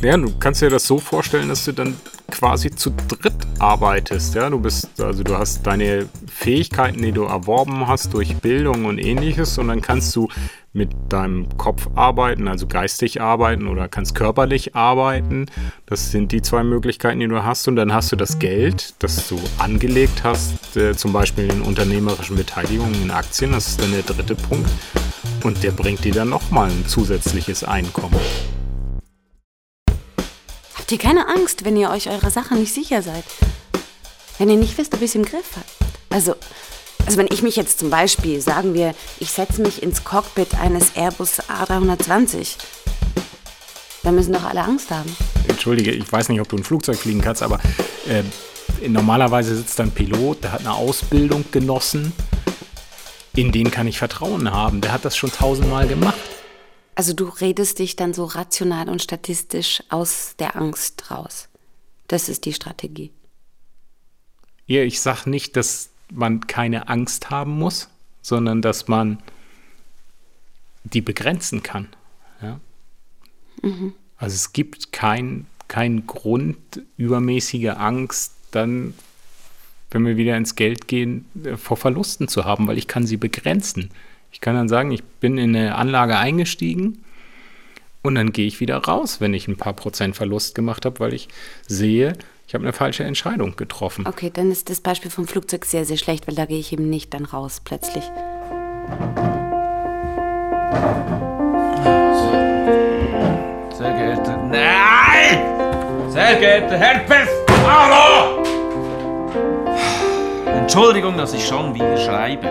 Ja, 0.00 0.16
du 0.16 0.32
kannst 0.38 0.62
dir 0.62 0.70
das 0.70 0.86
so 0.86 0.98
vorstellen, 0.98 1.48
dass 1.48 1.64
du 1.64 1.72
dann 1.72 1.96
quasi 2.30 2.70
zu 2.70 2.90
dritt 2.90 3.34
arbeitest. 3.58 4.36
Ja, 4.36 4.48
du 4.48 4.60
bist, 4.60 5.00
also 5.00 5.24
du 5.24 5.36
hast 5.36 5.66
deine 5.66 6.08
Fähigkeiten, 6.28 7.02
die 7.02 7.10
du 7.10 7.24
erworben 7.24 7.88
hast 7.88 8.14
durch 8.14 8.36
Bildung 8.36 8.84
und 8.84 8.98
ähnliches, 8.98 9.58
und 9.58 9.66
dann 9.66 9.80
kannst 9.80 10.14
du 10.14 10.28
mit 10.72 10.90
deinem 11.08 11.48
Kopf 11.58 11.88
arbeiten, 11.96 12.46
also 12.46 12.68
geistig 12.68 13.20
arbeiten 13.20 13.66
oder 13.66 13.88
kannst 13.88 14.14
körperlich 14.14 14.76
arbeiten. 14.76 15.46
Das 15.86 16.12
sind 16.12 16.30
die 16.30 16.42
zwei 16.42 16.62
Möglichkeiten, 16.62 17.18
die 17.18 17.26
du 17.26 17.42
hast. 17.42 17.66
Und 17.66 17.74
dann 17.74 17.92
hast 17.92 18.12
du 18.12 18.16
das 18.16 18.38
Geld, 18.38 18.94
das 19.00 19.28
du 19.28 19.40
angelegt 19.58 20.22
hast, 20.22 20.76
äh, 20.76 20.94
zum 20.94 21.12
Beispiel 21.12 21.50
in 21.50 21.62
unternehmerischen 21.62 22.36
Beteiligungen 22.36 23.02
in 23.02 23.10
Aktien. 23.10 23.50
Das 23.50 23.66
ist 23.66 23.82
dann 23.82 23.90
der 23.90 24.02
dritte 24.02 24.36
Punkt. 24.36 24.70
Und 25.42 25.64
der 25.64 25.72
bringt 25.72 26.04
dir 26.04 26.12
dann 26.12 26.28
nochmal 26.28 26.70
ein 26.70 26.86
zusätzliches 26.86 27.64
Einkommen. 27.64 28.20
Habt 30.88 31.02
ihr 31.02 31.06
keine 31.06 31.28
Angst, 31.28 31.66
wenn 31.66 31.76
ihr 31.76 31.90
euch 31.90 32.08
eurer 32.08 32.30
Sache 32.30 32.54
nicht 32.54 32.72
sicher 32.72 33.02
seid? 33.02 33.24
Wenn 34.38 34.48
ihr 34.48 34.56
nicht 34.56 34.78
wisst, 34.78 34.94
ob 34.94 35.02
ihr 35.02 35.04
es 35.04 35.14
im 35.14 35.22
Griff 35.26 35.50
habt? 35.54 35.92
Also, 36.08 36.34
also 37.04 37.18
wenn 37.18 37.28
ich 37.30 37.42
mich 37.42 37.56
jetzt 37.56 37.78
zum 37.78 37.90
Beispiel, 37.90 38.40
sagen 38.40 38.72
wir, 38.72 38.94
ich 39.20 39.30
setze 39.30 39.60
mich 39.60 39.82
ins 39.82 40.02
Cockpit 40.02 40.54
eines 40.54 40.96
Airbus 40.96 41.40
A320, 41.40 42.56
dann 44.02 44.14
müssen 44.14 44.32
doch 44.32 44.44
alle 44.44 44.62
Angst 44.62 44.90
haben. 44.90 45.14
Entschuldige, 45.46 45.90
ich 45.90 46.10
weiß 46.10 46.30
nicht, 46.30 46.40
ob 46.40 46.48
du 46.48 46.56
ein 46.56 46.64
Flugzeug 46.64 46.96
fliegen 46.96 47.20
kannst, 47.20 47.42
aber 47.42 47.60
äh, 48.06 48.22
normalerweise 48.88 49.56
sitzt 49.56 49.78
da 49.78 49.82
ein 49.82 49.90
Pilot, 49.90 50.44
der 50.44 50.52
hat 50.52 50.60
eine 50.60 50.72
Ausbildung 50.72 51.44
genossen. 51.52 52.14
In 53.36 53.52
den 53.52 53.70
kann 53.70 53.86
ich 53.86 53.98
Vertrauen 53.98 54.50
haben. 54.52 54.80
Der 54.80 54.92
hat 54.92 55.04
das 55.04 55.18
schon 55.18 55.30
tausendmal 55.30 55.86
gemacht. 55.86 56.16
Also 56.98 57.12
du 57.12 57.26
redest 57.26 57.78
dich 57.78 57.94
dann 57.94 58.12
so 58.12 58.24
rational 58.24 58.88
und 58.88 59.00
statistisch 59.00 59.84
aus 59.88 60.34
der 60.40 60.56
Angst 60.56 61.12
raus. 61.12 61.48
Das 62.08 62.28
ist 62.28 62.44
die 62.44 62.52
Strategie. 62.52 63.12
Ja, 64.66 64.82
ich 64.82 65.00
sag 65.00 65.24
nicht, 65.24 65.54
dass 65.54 65.90
man 66.12 66.48
keine 66.48 66.88
Angst 66.88 67.30
haben 67.30 67.52
muss, 67.52 67.88
sondern 68.20 68.62
dass 68.62 68.88
man 68.88 69.22
die 70.82 71.00
begrenzen 71.00 71.62
kann. 71.62 71.86
Ja? 72.42 72.58
Mhm. 73.62 73.94
Also 74.16 74.34
es 74.34 74.52
gibt 74.52 74.90
keinen 74.90 75.46
kein 75.68 76.04
Grund, 76.08 76.82
übermäßige 76.96 77.76
Angst 77.76 78.32
dann, 78.50 78.92
wenn 79.92 80.04
wir 80.04 80.16
wieder 80.16 80.36
ins 80.36 80.56
Geld 80.56 80.88
gehen, 80.88 81.26
äh, 81.44 81.56
vor 81.56 81.76
Verlusten 81.76 82.26
zu 82.26 82.44
haben, 82.44 82.66
weil 82.66 82.76
ich 82.76 82.88
kann 82.88 83.06
sie 83.06 83.18
begrenzen. 83.18 83.90
Ich 84.30 84.40
kann 84.40 84.54
dann 84.54 84.68
sagen, 84.68 84.90
ich 84.90 85.02
bin 85.02 85.38
in 85.38 85.56
eine 85.56 85.74
Anlage 85.74 86.18
eingestiegen 86.18 87.04
und 88.02 88.14
dann 88.14 88.32
gehe 88.32 88.46
ich 88.46 88.60
wieder 88.60 88.76
raus, 88.76 89.20
wenn 89.20 89.34
ich 89.34 89.48
ein 89.48 89.56
paar 89.56 89.72
Prozent 89.72 90.16
Verlust 90.16 90.54
gemacht 90.54 90.84
habe, 90.84 91.00
weil 91.00 91.14
ich 91.14 91.28
sehe, 91.66 92.14
ich 92.46 92.54
habe 92.54 92.64
eine 92.64 92.72
falsche 92.72 93.04
Entscheidung 93.04 93.56
getroffen. 93.56 94.06
Okay, 94.06 94.30
dann 94.32 94.50
ist 94.50 94.70
das 94.70 94.80
Beispiel 94.80 95.10
vom 95.10 95.26
Flugzeug 95.26 95.64
sehr, 95.64 95.84
sehr 95.84 95.96
schlecht, 95.96 96.26
weil 96.28 96.34
da 96.34 96.46
gehe 96.46 96.58
ich 96.58 96.72
eben 96.72 96.88
nicht 96.88 97.12
dann 97.14 97.24
raus 97.24 97.60
plötzlich. 97.64 98.04
Sehr 103.76 103.92
geehrter. 103.92 104.36
Nein! 104.50 106.10
Sehr 106.10 106.36
geehrter 106.36 106.78
Herr 106.78 107.00
Pest! 107.00 107.32
Hallo! 107.66 108.42
Entschuldigung, 110.46 111.16
dass 111.16 111.34
ich 111.34 111.46
schon 111.46 111.74
wieder 111.74 111.96
schreibe. 111.96 112.46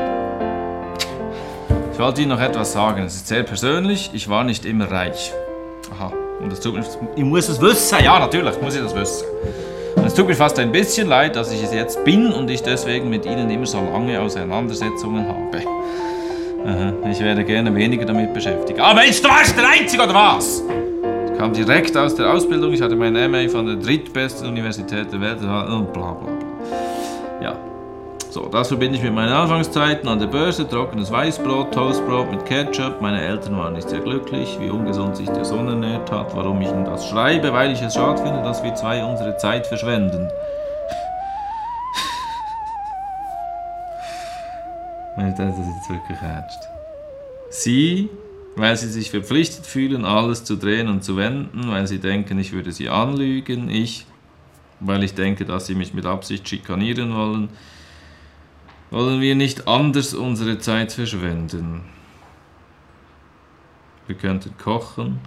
Ich 1.97 2.03
wollte 2.03 2.21
Ihnen 2.21 2.29
noch 2.29 2.39
etwas 2.39 2.73
sagen. 2.73 3.01
Es 3.05 3.15
ist 3.15 3.27
sehr 3.27 3.41
persönlich. 3.41 4.11
Ich 4.13 4.29
war 4.29 4.43
nicht 4.43 4.65
immer 4.65 4.91
reich. 4.91 5.33
Aha. 5.91 6.13
Und 6.39 6.51
das 6.51 6.59
tut 6.59 6.75
mir, 6.75 6.85
ich 7.15 7.23
muss 7.23 7.49
es 7.49 7.59
wissen. 7.59 7.97
Ja, 8.03 8.19
natürlich 8.19 8.61
muss 8.61 8.75
ich 8.75 8.83
das 8.83 8.93
wissen. 8.93 9.25
Und 9.95 10.05
es 10.05 10.13
tut 10.13 10.27
mir 10.27 10.35
fast 10.35 10.59
ein 10.59 10.71
bisschen 10.71 11.07
leid, 11.07 11.35
dass 11.35 11.51
ich 11.51 11.63
es 11.63 11.73
jetzt 11.73 12.05
bin 12.05 12.31
und 12.31 12.51
ich 12.51 12.61
deswegen 12.61 13.09
mit 13.09 13.25
Ihnen 13.25 13.49
immer 13.49 13.65
so 13.65 13.79
lange 13.81 14.21
Auseinandersetzungen 14.21 15.27
habe. 15.27 15.63
Aha. 16.67 16.93
Ich 17.09 17.19
wäre 17.19 17.43
gerne 17.43 17.73
weniger 17.73 18.05
damit 18.05 18.31
beschäftigt. 18.31 18.79
Aber 18.79 19.01
Mensch, 19.01 19.19
du 19.19 19.29
warst 19.29 19.57
der 19.57 19.67
Einzige, 19.67 20.03
oder 20.03 20.13
was? 20.13 20.61
Ich 21.31 21.39
kam 21.39 21.51
direkt 21.51 21.97
aus 21.97 22.13
der 22.13 22.31
Ausbildung. 22.31 22.73
Ich 22.73 22.81
hatte 22.83 22.95
mein 22.95 23.13
MA 23.31 23.49
von 23.49 23.65
der 23.65 23.75
drittbesten 23.75 24.47
Universität 24.47 25.11
der 25.11 25.19
Welt 25.19 25.41
und 25.41 25.91
bla 25.93 26.11
bla 26.11 26.13
bla. 26.13 27.41
Ja. 27.41 27.66
So, 28.29 28.47
das 28.47 28.67
verbinde 28.67 28.97
ich 28.97 29.03
mit 29.03 29.13
meinen 29.13 29.33
Anfangszeiten 29.33 30.07
an 30.07 30.19
der 30.19 30.27
Börse. 30.27 30.67
Trockenes 30.67 31.11
Weißbrot, 31.11 31.73
Toastbrot 31.73 32.29
mit 32.31 32.45
Ketchup. 32.45 33.01
Meine 33.01 33.21
Eltern 33.21 33.57
waren 33.57 33.73
nicht 33.73 33.89
sehr 33.89 34.01
glücklich, 34.01 34.57
wie 34.59 34.69
ungesund 34.69 35.17
sich 35.17 35.29
der 35.29 35.45
Sohn 35.45 35.67
ernährt 35.67 36.11
hat. 36.11 36.35
Warum 36.35 36.61
ich 36.61 36.67
Ihnen 36.67 36.85
das 36.85 37.09
schreibe? 37.09 37.51
Weil 37.53 37.71
ich 37.71 37.81
es 37.81 37.95
schade 37.95 38.21
finde, 38.21 38.43
dass 38.43 38.63
wir 38.63 38.75
zwei 38.75 39.03
unsere 39.03 39.37
Zeit 39.37 39.65
verschwenden. 39.65 40.29
Nein, 45.17 45.33
das 45.35 45.57
ist 45.57 45.89
wirklich 45.89 46.21
ernst. 46.21 46.69
Sie, 47.49 48.09
weil 48.55 48.77
sie 48.77 48.87
sich 48.87 49.09
verpflichtet 49.09 49.65
fühlen, 49.65 50.05
alles 50.05 50.43
zu 50.43 50.57
drehen 50.57 50.89
und 50.89 51.03
zu 51.03 51.17
wenden, 51.17 51.71
weil 51.71 51.87
sie 51.87 51.97
denken, 51.97 52.37
ich 52.37 52.53
würde 52.53 52.71
sie 52.71 52.89
anlügen. 52.89 53.69
Ich, 53.69 54.05
weil 54.79 55.03
ich 55.03 55.15
denke, 55.15 55.45
dass 55.45 55.65
sie 55.65 55.73
mich 55.73 55.95
mit 55.95 56.05
Absicht 56.05 56.47
schikanieren 56.47 57.15
wollen. 57.15 57.49
Wollen 58.89 59.19
wir 59.19 59.35
nicht 59.35 59.67
anders 59.67 60.13
unsere 60.13 60.59
Zeit 60.59 60.93
verschwenden? 60.93 61.83
Wir 64.07 64.15
könnten 64.15 64.57
kochen 64.57 65.19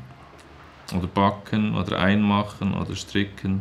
oder 0.95 1.07
backen 1.07 1.77
oder 1.77 1.99
einmachen 1.99 2.73
oder 2.73 2.97
stricken 2.97 3.61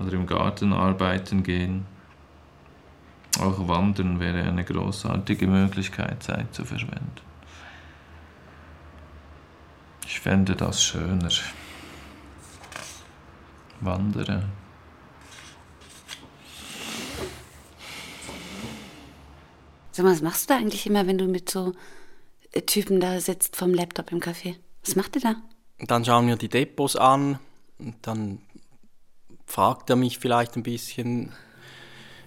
oder 0.00 0.12
im 0.14 0.26
Garten 0.26 0.72
arbeiten 0.72 1.44
gehen. 1.44 1.86
Auch 3.38 3.68
Wandern 3.68 4.18
wäre 4.18 4.42
eine 4.42 4.64
großartige 4.64 5.46
Möglichkeit, 5.46 6.22
Zeit 6.22 6.52
zu 6.52 6.64
verschwenden. 6.64 7.12
Ich 10.04 10.18
fände 10.18 10.56
das 10.56 10.82
schöner. 10.82 11.30
Wandere. 13.80 14.42
Sag 19.92 20.06
mal, 20.06 20.12
was 20.12 20.22
machst 20.22 20.48
du 20.48 20.54
da 20.54 20.58
eigentlich 20.58 20.86
immer, 20.86 21.06
wenn 21.06 21.18
du 21.18 21.26
mit 21.26 21.50
so 21.50 21.74
äh, 22.52 22.62
Typen 22.62 22.98
da 22.98 23.20
sitzt 23.20 23.56
vom 23.56 23.74
Laptop 23.74 24.10
im 24.10 24.20
Café? 24.20 24.56
Was 24.84 24.96
macht 24.96 25.14
ihr 25.16 25.22
da? 25.22 25.36
Dann 25.86 26.04
schauen 26.04 26.26
wir 26.26 26.36
die 26.36 26.48
Depots 26.48 26.96
an 26.96 27.38
und 27.78 27.94
dann 28.02 28.38
fragt 29.44 29.90
er 29.90 29.96
mich 29.96 30.18
vielleicht 30.18 30.56
ein 30.56 30.62
bisschen, 30.62 31.30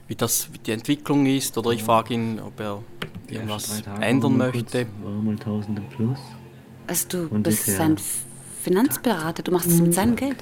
wie 0.08 0.16
das 0.16 0.54
wie 0.54 0.60
die 0.60 0.72
Entwicklung 0.72 1.26
ist 1.26 1.58
oder 1.58 1.72
ich 1.72 1.84
frage 1.84 2.14
ihn, 2.14 2.40
ob 2.40 2.60
er 2.60 2.84
irgendwas 3.28 3.82
ändern 4.00 4.38
möchte. 4.38 4.86
War 5.02 5.12
mal 5.12 5.36
Tausende 5.36 5.82
plus. 5.96 6.20
Also 6.86 7.08
du 7.08 7.28
Und 7.30 7.44
bist 7.44 7.66
sein 7.66 7.98
Finanzberater, 8.62 9.42
du 9.42 9.52
machst 9.52 9.70
es 9.70 9.82
mit 9.82 9.96
seinem 9.96 10.16
Geld. 10.16 10.38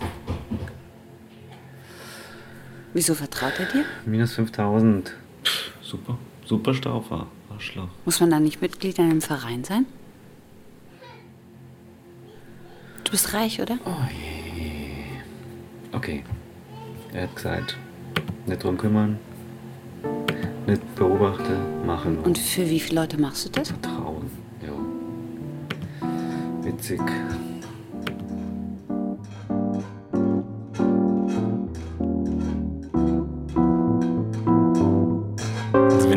Wieso 2.93 3.15
vertraut 3.15 3.53
er 3.59 3.65
dir? 3.67 3.86
Minus 4.05 4.34
5000. 4.34 5.13
Pff, 5.45 5.71
Super, 6.45 6.73
Staufer, 6.73 7.27
Arschloch. 7.49 7.87
Muss 8.05 8.19
man 8.19 8.29
da 8.29 8.39
nicht 8.39 8.61
Mitglied 8.61 8.99
in 8.99 9.05
einem 9.05 9.21
Verein 9.21 9.63
sein? 9.63 9.85
Du 13.03 13.11
bist 13.11 13.33
reich, 13.33 13.61
oder? 13.61 13.77
Okay. 15.91 16.23
Er 17.13 17.23
hat 17.23 17.35
gesagt, 17.35 17.77
nicht 18.47 18.63
drum 18.63 18.77
kümmern, 18.77 19.19
nicht 20.65 20.95
beobachten, 20.95 21.85
machen 21.85 22.17
Und 22.19 22.37
für 22.37 22.67
wie 22.69 22.79
viele 22.79 23.01
Leute 23.01 23.19
machst 23.19 23.45
du 23.45 23.49
das? 23.49 23.69
Vertrauen. 23.69 24.31
Ja. 24.61 24.73
Witzig. 26.65 27.01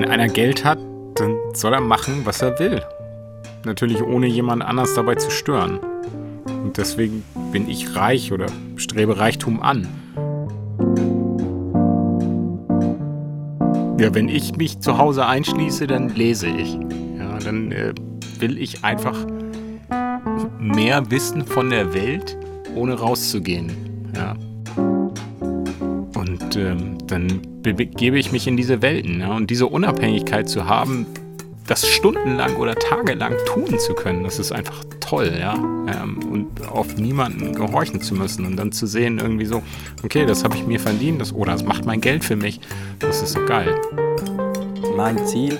Wenn 0.06 0.20
einer 0.20 0.28
Geld 0.32 0.64
hat, 0.64 0.78
dann 1.16 1.36
soll 1.52 1.74
er 1.74 1.80
machen, 1.80 2.20
was 2.22 2.40
er 2.40 2.56
will. 2.60 2.80
Natürlich 3.64 4.00
ohne 4.00 4.28
jemand 4.28 4.62
anders 4.62 4.94
dabei 4.94 5.16
zu 5.16 5.32
stören. 5.32 5.80
Und 6.46 6.76
deswegen 6.76 7.24
bin 7.50 7.68
ich 7.68 7.96
reich 7.96 8.32
oder 8.32 8.46
strebe 8.76 9.18
Reichtum 9.18 9.60
an. 9.60 9.88
Ja, 13.98 14.14
wenn 14.14 14.28
ich 14.28 14.56
mich 14.56 14.78
zu 14.78 14.96
Hause 14.96 15.26
einschließe, 15.26 15.88
dann 15.88 16.10
lese 16.10 16.46
ich. 16.46 16.74
Ja, 17.18 17.38
dann 17.40 17.72
äh, 17.72 17.92
will 18.38 18.58
ich 18.58 18.84
einfach 18.84 19.16
mehr 20.60 21.10
wissen 21.10 21.44
von 21.44 21.70
der 21.70 21.94
Welt, 21.94 22.38
ohne 22.76 22.94
rauszugehen. 22.94 23.85
Und 26.56 26.62
ähm, 26.62 26.98
dann 27.06 27.42
be- 27.62 27.74
begebe 27.74 28.18
ich 28.18 28.32
mich 28.32 28.46
in 28.46 28.56
diese 28.56 28.80
Welten. 28.82 29.20
Ja? 29.20 29.36
Und 29.36 29.50
diese 29.50 29.66
Unabhängigkeit 29.66 30.48
zu 30.48 30.66
haben, 30.66 31.06
das 31.66 31.86
stundenlang 31.86 32.56
oder 32.56 32.74
tagelang 32.76 33.34
tun 33.46 33.78
zu 33.78 33.94
können, 33.94 34.22
das 34.22 34.38
ist 34.38 34.52
einfach 34.52 34.84
toll, 35.00 35.32
ja. 35.38 35.54
Ähm, 35.54 36.20
und 36.30 36.68
auf 36.68 36.96
niemanden 36.96 37.52
gehorchen 37.54 38.00
zu 38.00 38.14
müssen 38.14 38.46
und 38.46 38.56
dann 38.56 38.70
zu 38.72 38.86
sehen, 38.86 39.18
irgendwie 39.18 39.46
so, 39.46 39.62
okay, 40.04 40.26
das 40.26 40.44
habe 40.44 40.56
ich 40.56 40.64
mir 40.66 40.78
verdient, 40.78 41.20
das, 41.20 41.32
oder 41.32 41.52
das 41.52 41.64
macht 41.64 41.84
mein 41.84 42.00
Geld 42.00 42.24
für 42.24 42.36
mich, 42.36 42.60
das 43.00 43.20
ist 43.22 43.32
so 43.32 43.44
geil. 43.44 43.74
Mein 44.96 45.18
Ziel. 45.26 45.58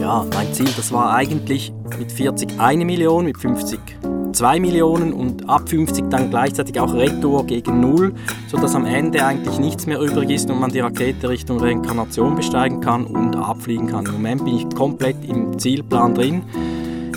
Ja, 0.00 0.26
mein 0.34 0.52
Ziel, 0.52 0.68
das 0.76 0.92
war 0.92 1.14
eigentlich 1.14 1.72
mit 1.98 2.10
40 2.10 2.58
eine 2.58 2.84
Million, 2.84 3.24
mit 3.26 3.38
50 3.38 3.78
2 4.36 4.60
Millionen 4.60 5.14
und 5.14 5.48
ab 5.48 5.66
50 5.66 6.10
dann 6.10 6.28
gleichzeitig 6.28 6.78
auch 6.78 6.92
Retour 6.92 7.46
gegen 7.46 7.80
Null, 7.80 8.12
sodass 8.48 8.74
am 8.74 8.84
Ende 8.84 9.24
eigentlich 9.24 9.58
nichts 9.58 9.86
mehr 9.86 9.98
übrig 9.98 10.28
ist 10.28 10.50
und 10.50 10.60
man 10.60 10.70
die 10.70 10.80
Rakete 10.80 11.30
Richtung 11.30 11.58
Reinkarnation 11.58 12.34
besteigen 12.34 12.82
kann 12.82 13.06
und 13.06 13.34
abfliegen 13.34 13.86
kann. 13.86 14.04
Im 14.04 14.12
Moment 14.12 14.44
bin 14.44 14.56
ich 14.56 14.68
komplett 14.74 15.16
im 15.26 15.58
Zielplan 15.58 16.14
drin. 16.14 16.42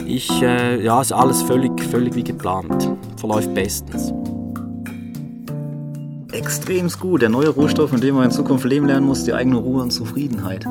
Ich, 0.08 0.42
äh, 0.42 0.82
ja, 0.82 1.02
ist 1.02 1.12
alles 1.12 1.42
völlig, 1.42 1.84
völlig 1.84 2.16
wie 2.16 2.24
geplant. 2.24 2.90
Verläuft 3.18 3.54
bestens. 3.54 4.14
Extremst 6.32 7.02
gut. 7.02 7.22
Der 7.22 7.30
neue 7.30 7.50
Rohstoff, 7.50 7.92
mit 7.92 8.02
dem 8.02 8.16
man 8.16 8.26
in 8.26 8.32
Zukunft 8.32 8.64
leben 8.64 8.86
lernen 8.86 9.06
muss, 9.06 9.26
die 9.26 9.34
eigene 9.34 9.58
Ruhe 9.58 9.84
und 9.84 9.92
Zufriedenheit. 9.92 10.66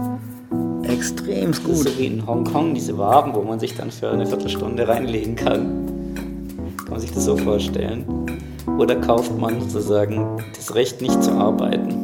Extremst 0.83 1.61
Das 1.61 1.77
gut. 1.77 1.89
so 1.89 1.99
wie 1.99 2.07
in 2.07 2.27
Hongkong, 2.27 2.73
diese 2.73 2.97
Waben, 2.97 3.35
wo 3.35 3.43
man 3.43 3.61
sich 3.61 3.77
dann 3.77 3.91
für 3.91 4.11
eine 4.11 4.27
Viertelstunde 4.27 4.89
reinlegen 4.89 5.37
kann. 5.37 5.98
Man 6.99 7.07
sich 7.07 7.15
das 7.15 7.27
so 7.27 7.37
vorstellen? 7.37 8.05
Oder 8.77 8.97
kauft 8.97 9.39
man 9.39 9.61
sozusagen 9.61 10.27
das 10.57 10.75
Recht, 10.75 11.01
nicht 11.01 11.23
zu 11.23 11.31
arbeiten? 11.31 11.95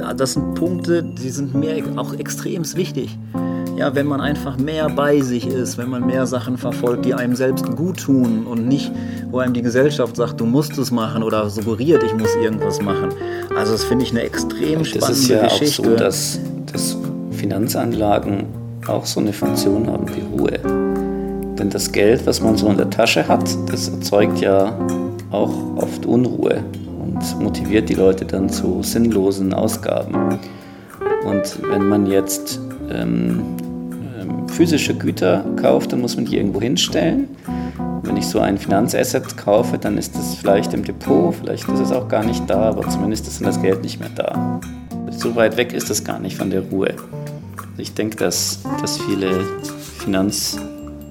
Ja, 0.00 0.14
das 0.14 0.32
sind 0.32 0.54
Punkte, 0.54 1.02
die 1.02 1.28
sind 1.28 1.54
mir 1.54 1.84
auch 1.96 2.14
extremst 2.14 2.76
wichtig. 2.76 3.18
Ja, 3.76 3.94
wenn 3.94 4.06
man 4.06 4.22
einfach 4.22 4.56
mehr 4.56 4.88
bei 4.88 5.20
sich 5.20 5.46
ist, 5.46 5.76
wenn 5.76 5.90
man 5.90 6.06
mehr 6.06 6.24
Sachen 6.24 6.56
verfolgt, 6.56 7.04
die 7.04 7.12
einem 7.12 7.36
selbst 7.36 7.76
gut 7.76 7.98
tun 7.98 8.46
und 8.46 8.66
nicht, 8.68 8.90
wo 9.30 9.40
einem 9.40 9.52
die 9.52 9.60
Gesellschaft 9.60 10.16
sagt, 10.16 10.40
du 10.40 10.46
musst 10.46 10.78
es 10.78 10.90
machen 10.90 11.22
oder 11.22 11.50
suggeriert, 11.50 12.02
ich 12.02 12.14
muss 12.14 12.34
irgendwas 12.36 12.80
machen. 12.80 13.10
Also 13.54 13.72
das 13.72 13.84
finde 13.84 14.06
ich 14.06 14.12
eine 14.12 14.22
extrem 14.22 14.82
spannende 14.82 14.98
Das 14.98 15.10
ist 15.10 15.28
ja 15.28 15.42
Geschichte. 15.42 15.82
auch 15.82 15.86
so, 15.88 15.96
dass, 15.96 16.40
dass 16.72 16.96
Finanzanlagen 17.32 18.46
auch 18.86 19.04
so 19.04 19.20
eine 19.20 19.34
Funktion 19.34 19.88
haben 19.88 20.06
wie 20.08 20.22
Ruhe. 20.40 20.58
Denn 21.62 21.70
das 21.70 21.92
Geld, 21.92 22.26
was 22.26 22.40
man 22.40 22.56
so 22.56 22.68
in 22.70 22.76
der 22.76 22.90
Tasche 22.90 23.28
hat, 23.28 23.48
das 23.70 23.88
erzeugt 23.88 24.40
ja 24.40 24.76
auch 25.30 25.76
oft 25.76 26.04
Unruhe 26.04 26.64
und 27.00 27.40
motiviert 27.40 27.88
die 27.88 27.94
Leute 27.94 28.24
dann 28.24 28.50
zu 28.50 28.82
sinnlosen 28.82 29.54
Ausgaben. 29.54 30.40
Und 31.24 31.58
wenn 31.70 31.88
man 31.88 32.06
jetzt 32.06 32.58
ähm, 32.90 33.44
ähm, 34.20 34.48
physische 34.48 34.92
Güter 34.92 35.44
kauft, 35.54 35.92
dann 35.92 36.00
muss 36.00 36.16
man 36.16 36.24
die 36.24 36.36
irgendwo 36.36 36.60
hinstellen. 36.60 37.28
Wenn 38.02 38.16
ich 38.16 38.26
so 38.26 38.40
ein 38.40 38.58
Finanzasset 38.58 39.36
kaufe, 39.36 39.78
dann 39.78 39.98
ist 39.98 40.16
es 40.16 40.34
vielleicht 40.34 40.74
im 40.74 40.82
Depot, 40.82 41.32
vielleicht 41.32 41.68
ist 41.68 41.78
es 41.78 41.92
auch 41.92 42.08
gar 42.08 42.24
nicht 42.24 42.50
da, 42.50 42.70
aber 42.70 42.88
zumindest 42.88 43.28
ist 43.28 43.38
dann 43.38 43.46
das 43.46 43.62
Geld 43.62 43.84
nicht 43.84 44.00
mehr 44.00 44.10
da. 44.16 44.60
So 45.12 45.36
weit 45.36 45.56
weg 45.56 45.72
ist 45.72 45.90
es 45.90 46.02
gar 46.02 46.18
nicht 46.18 46.36
von 46.36 46.50
der 46.50 46.62
Ruhe. 46.62 46.96
Ich 47.78 47.94
denke, 47.94 48.16
dass, 48.16 48.58
dass 48.80 48.98
viele 48.98 49.44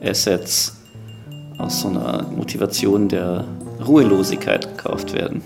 Finanzassets 0.01 0.77
aus 1.59 1.81
so 1.81 1.89
einer 1.89 2.23
Motivation 2.23 3.07
der 3.07 3.45
Ruhelosigkeit 3.85 4.75
gekauft 4.75 5.13
werden. 5.13 5.43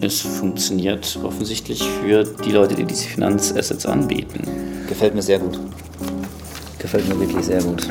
Es 0.00 0.20
funktioniert 0.20 1.18
offensichtlich 1.24 1.82
für 1.82 2.22
die 2.22 2.52
Leute, 2.52 2.76
die 2.76 2.84
diese 2.84 3.08
Finanzassets 3.08 3.86
anbieten. 3.86 4.86
Gefällt 4.88 5.16
mir 5.16 5.22
sehr 5.22 5.40
gut. 5.40 5.58
Gefällt 6.78 7.08
mir 7.08 7.18
wirklich 7.18 7.44
sehr 7.44 7.62
gut. 7.62 7.86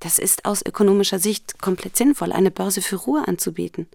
Das 0.00 0.18
ist 0.18 0.46
aus 0.46 0.64
ökonomischer 0.64 1.18
Sicht 1.18 1.60
komplett 1.60 1.96
sinnvoll, 1.96 2.32
eine 2.32 2.50
Börse 2.50 2.80
für 2.80 2.96
Ruhe 2.96 3.28
anzubieten. 3.28 3.86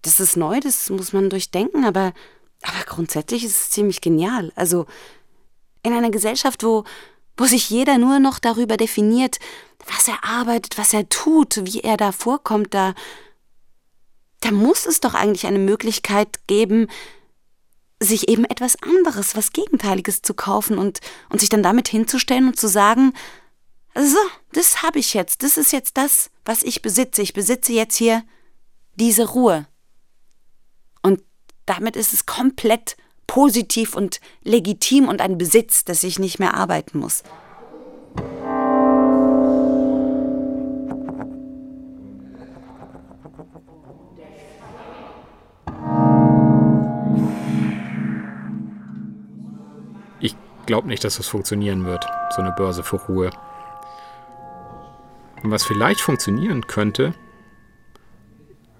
Das 0.00 0.18
ist 0.18 0.36
neu, 0.36 0.58
das 0.60 0.88
muss 0.88 1.12
man 1.12 1.28
durchdenken, 1.28 1.84
aber, 1.84 2.14
aber 2.62 2.84
grundsätzlich 2.86 3.44
ist 3.44 3.58
es 3.58 3.70
ziemlich 3.70 4.00
genial. 4.00 4.52
Also 4.56 4.86
in 5.82 5.92
einer 5.92 6.10
Gesellschaft, 6.10 6.62
wo, 6.64 6.84
wo 7.36 7.44
sich 7.44 7.70
jeder 7.70 7.98
nur 7.98 8.18
noch 8.18 8.38
darüber 8.38 8.76
definiert, 8.76 9.38
was 9.86 10.08
er 10.08 10.24
arbeitet, 10.24 10.78
was 10.78 10.92
er 10.92 11.08
tut, 11.08 11.60
wie 11.64 11.80
er 11.80 11.96
da 11.96 12.12
vorkommt, 12.12 12.74
da, 12.74 12.94
da 14.40 14.50
muss 14.50 14.86
es 14.86 15.00
doch 15.00 15.14
eigentlich 15.14 15.46
eine 15.46 15.58
Möglichkeit 15.58 16.46
geben, 16.46 16.88
sich 18.00 18.28
eben 18.28 18.44
etwas 18.44 18.76
anderes, 18.82 19.36
was 19.36 19.52
Gegenteiliges 19.52 20.22
zu 20.22 20.34
kaufen 20.34 20.78
und, 20.78 21.00
und 21.30 21.40
sich 21.40 21.48
dann 21.48 21.62
damit 21.62 21.88
hinzustellen 21.88 22.48
und 22.48 22.58
zu 22.58 22.68
sagen, 22.68 23.12
so, 23.94 24.18
das 24.52 24.82
habe 24.82 24.98
ich 24.98 25.14
jetzt, 25.14 25.42
das 25.42 25.56
ist 25.56 25.72
jetzt 25.72 25.96
das, 25.96 26.30
was 26.44 26.62
ich 26.62 26.82
besitze. 26.82 27.22
Ich 27.22 27.34
besitze 27.34 27.72
jetzt 27.72 27.96
hier 27.96 28.24
diese 28.94 29.28
Ruhe. 29.28 29.66
Und 31.02 31.22
damit 31.66 31.96
ist 31.96 32.12
es 32.12 32.26
komplett 32.26 32.96
positiv 33.32 33.96
und 33.96 34.20
legitim 34.44 35.08
und 35.08 35.22
ein 35.22 35.38
Besitz, 35.38 35.86
dass 35.86 36.02
ich 36.02 36.18
nicht 36.18 36.38
mehr 36.38 36.52
arbeiten 36.52 36.98
muss. 36.98 37.22
Ich 50.20 50.36
glaube 50.66 50.88
nicht, 50.88 51.02
dass 51.02 51.16
das 51.16 51.26
funktionieren 51.26 51.86
wird, 51.86 52.04
so 52.36 52.42
eine 52.42 52.52
Börse 52.52 52.82
für 52.82 52.96
Ruhe. 52.96 53.30
Und 55.42 55.50
was 55.50 55.64
vielleicht 55.64 56.02
funktionieren 56.02 56.66
könnte, 56.66 57.14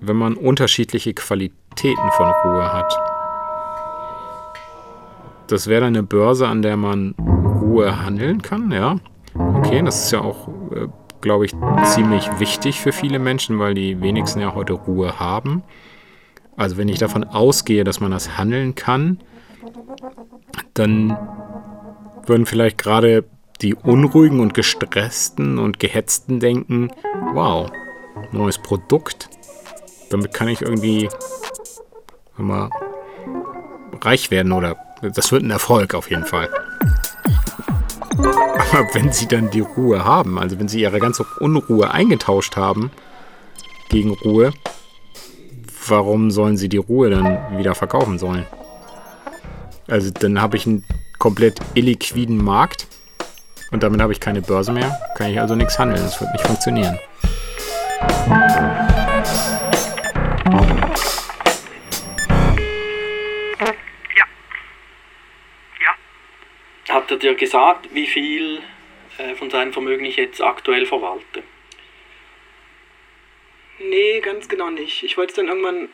wenn 0.01 0.17
man 0.17 0.35
unterschiedliche 0.35 1.15
Qualitäten 1.15 2.11
von 2.19 2.31
Ruhe 2.45 2.71
hat. 2.71 3.12
Das 5.53 5.67
wäre 5.67 5.83
dann 5.83 5.95
eine 5.95 6.03
Börse, 6.03 6.49
an 6.49 6.63
der 6.63 6.79
man 6.79 7.15
Ruhe 7.61 8.03
handeln 8.03 8.41
kann, 8.41 8.73
ja. 8.73 8.97
Okay, 9.35 9.83
das 9.85 10.07
ist 10.07 10.11
ja 10.11 10.23
auch, 10.23 10.49
äh, 10.75 10.89
glaube 11.21 11.45
ich, 11.45 11.53
ziemlich 11.85 12.27
wichtig 12.41 12.81
für 12.81 12.91
viele 12.91 13.19
Menschen, 13.19 13.59
weil 13.59 13.75
die 13.75 14.01
wenigsten 14.01 14.41
ja 14.41 14.55
heute 14.55 14.73
Ruhe 14.73 15.21
haben. 15.21 15.63
Also 16.57 16.79
wenn 16.79 16.89
ich 16.89 16.99
davon 16.99 17.25
ausgehe, 17.25 17.85
dass 17.85 18.01
man 18.01 18.13
das 18.13 18.39
handeln 18.39 18.75
kann, 18.75 19.19
dann 20.73 21.19
würden 22.25 22.47
vielleicht 22.47 22.79
gerade 22.79 23.27
die 23.61 23.75
Unruhigen 23.75 24.41
und 24.41 24.55
Gestressten 24.55 25.59
und 25.59 25.79
Gehetzten 25.79 26.41
denken, 26.41 26.89
wow, 27.35 27.71
neues 28.31 28.57
Produkt. 28.57 29.29
Damit 30.09 30.33
kann 30.33 30.49
ich 30.49 30.63
irgendwie 30.63 31.11
mal, 32.39 32.71
reich 34.01 34.31
werden 34.31 34.53
oder 34.53 34.92
Das 35.03 35.33
wird 35.33 35.43
ein 35.43 35.51
Erfolg 35.51 35.95
auf 35.95 36.11
jeden 36.11 36.25
Fall. 36.25 36.49
Aber 38.17 38.95
wenn 38.95 39.13
sie 39.13 39.27
dann 39.27 39.51
die 39.51 39.61
Ruhe 39.61 40.05
haben, 40.05 40.39
also 40.39 40.59
wenn 40.61 40.69
sie 40.69 40.81
ihre 40.81 41.01
ganze 41.01 41.25
Unruhe 41.41 41.91
eingetauscht 41.91 42.57
haben 42.57 42.93
gegen 43.89 44.11
Ruhe, 44.11 44.53
warum 45.89 46.31
sollen 46.31 46.57
sie 46.57 46.69
die 46.69 46.77
Ruhe 46.77 47.11
dann 47.11 47.59
wieder 47.59 47.75
verkaufen 47.75 48.19
sollen? 48.19 48.47
Also 49.89 50.11
dann 50.11 50.41
habe 50.41 50.57
ich 50.57 50.67
einen 50.67 50.85
komplett 51.19 51.59
illiquiden 51.75 52.37
Markt 52.43 52.87
und 53.73 53.83
damit 53.83 54.01
habe 54.01 54.13
ich 54.13 54.21
keine 54.21 54.41
Börse 54.41 54.73
mehr, 54.73 54.99
kann 55.17 55.31
ich 55.31 55.41
also 55.41 55.57
nichts 55.57 55.79
handeln, 55.79 56.03
das 56.03 56.21
wird 56.21 56.33
nicht 56.33 56.47
funktionieren. 56.47 56.99
Hat 67.13 67.23
er 67.23 67.33
dir 67.33 67.35
gesagt, 67.35 67.89
wie 67.93 68.07
viel 68.07 68.63
äh, 69.19 69.35
von 69.35 69.51
seinem 69.51 69.75
Vermögen 69.75 70.07
ich 70.07 70.17
jetzt 70.17 70.41
aktuell 70.41 70.87
verwalte? 70.87 71.43
Nee, 73.79 74.21
ganz 74.21 74.49
genau 74.49 74.71
nicht. 74.71 75.03
Ich 75.03 75.19
wollte 75.19 75.33
es 75.33 75.37
dann 75.37 75.49
irgendwann 75.49 75.91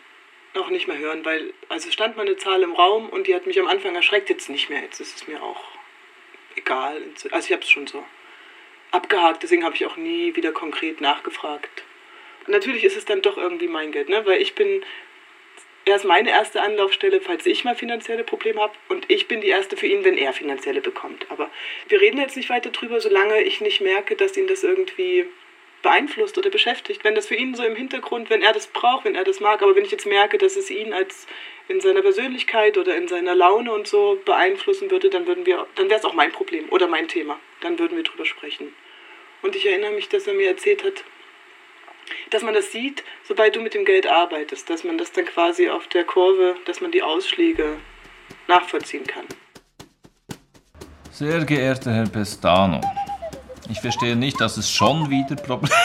auch 0.54 0.70
nicht 0.70 0.86
mehr 0.86 0.96
hören, 0.96 1.24
weil 1.24 1.52
also 1.68 1.90
stand 1.90 2.16
mal 2.16 2.24
eine 2.24 2.36
Zahl 2.36 2.62
im 2.62 2.72
Raum 2.72 3.08
und 3.08 3.26
die 3.26 3.34
hat 3.34 3.48
mich 3.48 3.58
am 3.58 3.66
Anfang 3.66 3.96
erschreckt, 3.96 4.30
jetzt 4.30 4.48
nicht 4.48 4.70
mehr. 4.70 4.80
Jetzt 4.80 5.00
ist 5.00 5.16
es 5.16 5.26
mir 5.26 5.42
auch 5.42 5.64
egal. 6.54 7.02
Also 7.32 7.46
ich 7.46 7.52
habe 7.52 7.62
es 7.62 7.70
schon 7.70 7.88
so 7.88 8.04
abgehakt, 8.92 9.42
deswegen 9.42 9.64
habe 9.64 9.74
ich 9.74 9.86
auch 9.86 9.96
nie 9.96 10.36
wieder 10.36 10.52
konkret 10.52 11.00
nachgefragt. 11.00 11.82
Natürlich 12.46 12.84
ist 12.84 12.96
es 12.96 13.06
dann 13.06 13.22
doch 13.22 13.38
irgendwie 13.38 13.66
mein 13.66 13.90
Geld, 13.90 14.08
ne? 14.08 14.24
weil 14.24 14.40
ich 14.40 14.54
bin 14.54 14.84
er 15.88 15.96
ist 15.96 16.04
meine 16.04 16.30
erste 16.30 16.62
Anlaufstelle, 16.62 17.20
falls 17.20 17.46
ich 17.46 17.64
mal 17.64 17.74
finanzielle 17.74 18.22
Probleme 18.22 18.60
habe. 18.60 18.74
Und 18.88 19.10
ich 19.10 19.26
bin 19.26 19.40
die 19.40 19.48
erste 19.48 19.76
für 19.76 19.86
ihn, 19.86 20.04
wenn 20.04 20.18
er 20.18 20.32
finanzielle 20.32 20.80
bekommt. 20.80 21.26
Aber 21.30 21.50
wir 21.88 22.00
reden 22.00 22.20
jetzt 22.20 22.36
nicht 22.36 22.50
weiter 22.50 22.70
drüber, 22.70 23.00
solange 23.00 23.42
ich 23.42 23.60
nicht 23.60 23.80
merke, 23.80 24.14
dass 24.14 24.36
ihn 24.36 24.46
das 24.46 24.62
irgendwie 24.62 25.26
beeinflusst 25.82 26.36
oder 26.36 26.50
beschäftigt. 26.50 27.04
Wenn 27.04 27.14
das 27.14 27.28
für 27.28 27.36
ihn 27.36 27.54
so 27.54 27.64
im 27.64 27.76
Hintergrund, 27.76 28.30
wenn 28.30 28.42
er 28.42 28.52
das 28.52 28.66
braucht, 28.66 29.04
wenn 29.04 29.14
er 29.14 29.24
das 29.24 29.40
mag, 29.40 29.62
aber 29.62 29.76
wenn 29.76 29.84
ich 29.84 29.90
jetzt 29.90 30.06
merke, 30.06 30.36
dass 30.36 30.56
es 30.56 30.70
ihn 30.70 30.92
als 30.92 31.26
in 31.68 31.80
seiner 31.80 32.02
Persönlichkeit 32.02 32.76
oder 32.76 32.96
in 32.96 33.08
seiner 33.08 33.34
Laune 33.34 33.72
und 33.72 33.86
so 33.86 34.20
beeinflussen 34.24 34.90
würde, 34.90 35.10
dann 35.10 35.26
würden 35.26 35.46
wir, 35.46 35.66
dann 35.76 35.88
wäre 35.88 35.98
es 35.98 36.04
auch 36.04 36.14
mein 36.14 36.32
Problem 36.32 36.68
oder 36.70 36.86
mein 36.86 37.08
Thema. 37.08 37.38
Dann 37.60 37.78
würden 37.78 37.96
wir 37.96 38.04
drüber 38.04 38.24
sprechen. 38.24 38.74
Und 39.42 39.54
ich 39.54 39.66
erinnere 39.66 39.92
mich, 39.92 40.08
dass 40.08 40.26
er 40.26 40.34
mir 40.34 40.48
erzählt 40.48 40.84
hat, 40.84 41.04
dass 42.30 42.42
man 42.42 42.54
das 42.54 42.72
sieht, 42.72 43.02
sobald 43.26 43.56
du 43.56 43.60
mit 43.60 43.74
dem 43.74 43.84
Geld 43.84 44.06
arbeitest, 44.06 44.68
dass 44.70 44.84
man 44.84 44.98
das 44.98 45.12
dann 45.12 45.24
quasi 45.24 45.68
auf 45.68 45.86
der 45.88 46.04
Kurve, 46.04 46.56
dass 46.66 46.80
man 46.80 46.92
die 46.92 47.02
Ausschläge 47.02 47.76
nachvollziehen 48.46 49.06
kann. 49.06 49.24
Sehr 51.10 51.44
geehrter 51.44 51.92
Herr 51.92 52.08
Pestano, 52.08 52.80
ich 53.70 53.80
verstehe 53.80 54.16
nicht, 54.16 54.40
dass 54.40 54.56
es 54.56 54.70
schon 54.70 55.10
wieder 55.10 55.36
Probleme 55.36 55.74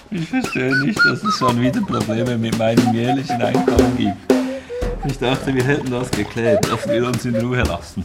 Ich 0.10 0.30
verstehe 0.30 0.76
nicht, 0.80 0.87
dass 1.08 1.24
es 1.24 1.38
schon 1.38 1.62
wieder 1.62 1.80
Probleme 1.82 2.38
mit 2.38 2.58
meinem 2.58 2.94
jährlichen 2.94 3.42
Einkommen 3.42 3.98
gibt. 3.98 4.18
Ich 5.06 5.18
dachte, 5.18 5.56
wir 5.56 5.64
hätten 5.64 5.90
das 5.90 6.12
geklärt, 6.12 6.70
dass 6.70 6.88
wir 6.88 7.08
uns 7.08 7.24
in 7.24 7.36
Ruhe 7.38 7.64
lassen. 7.64 8.04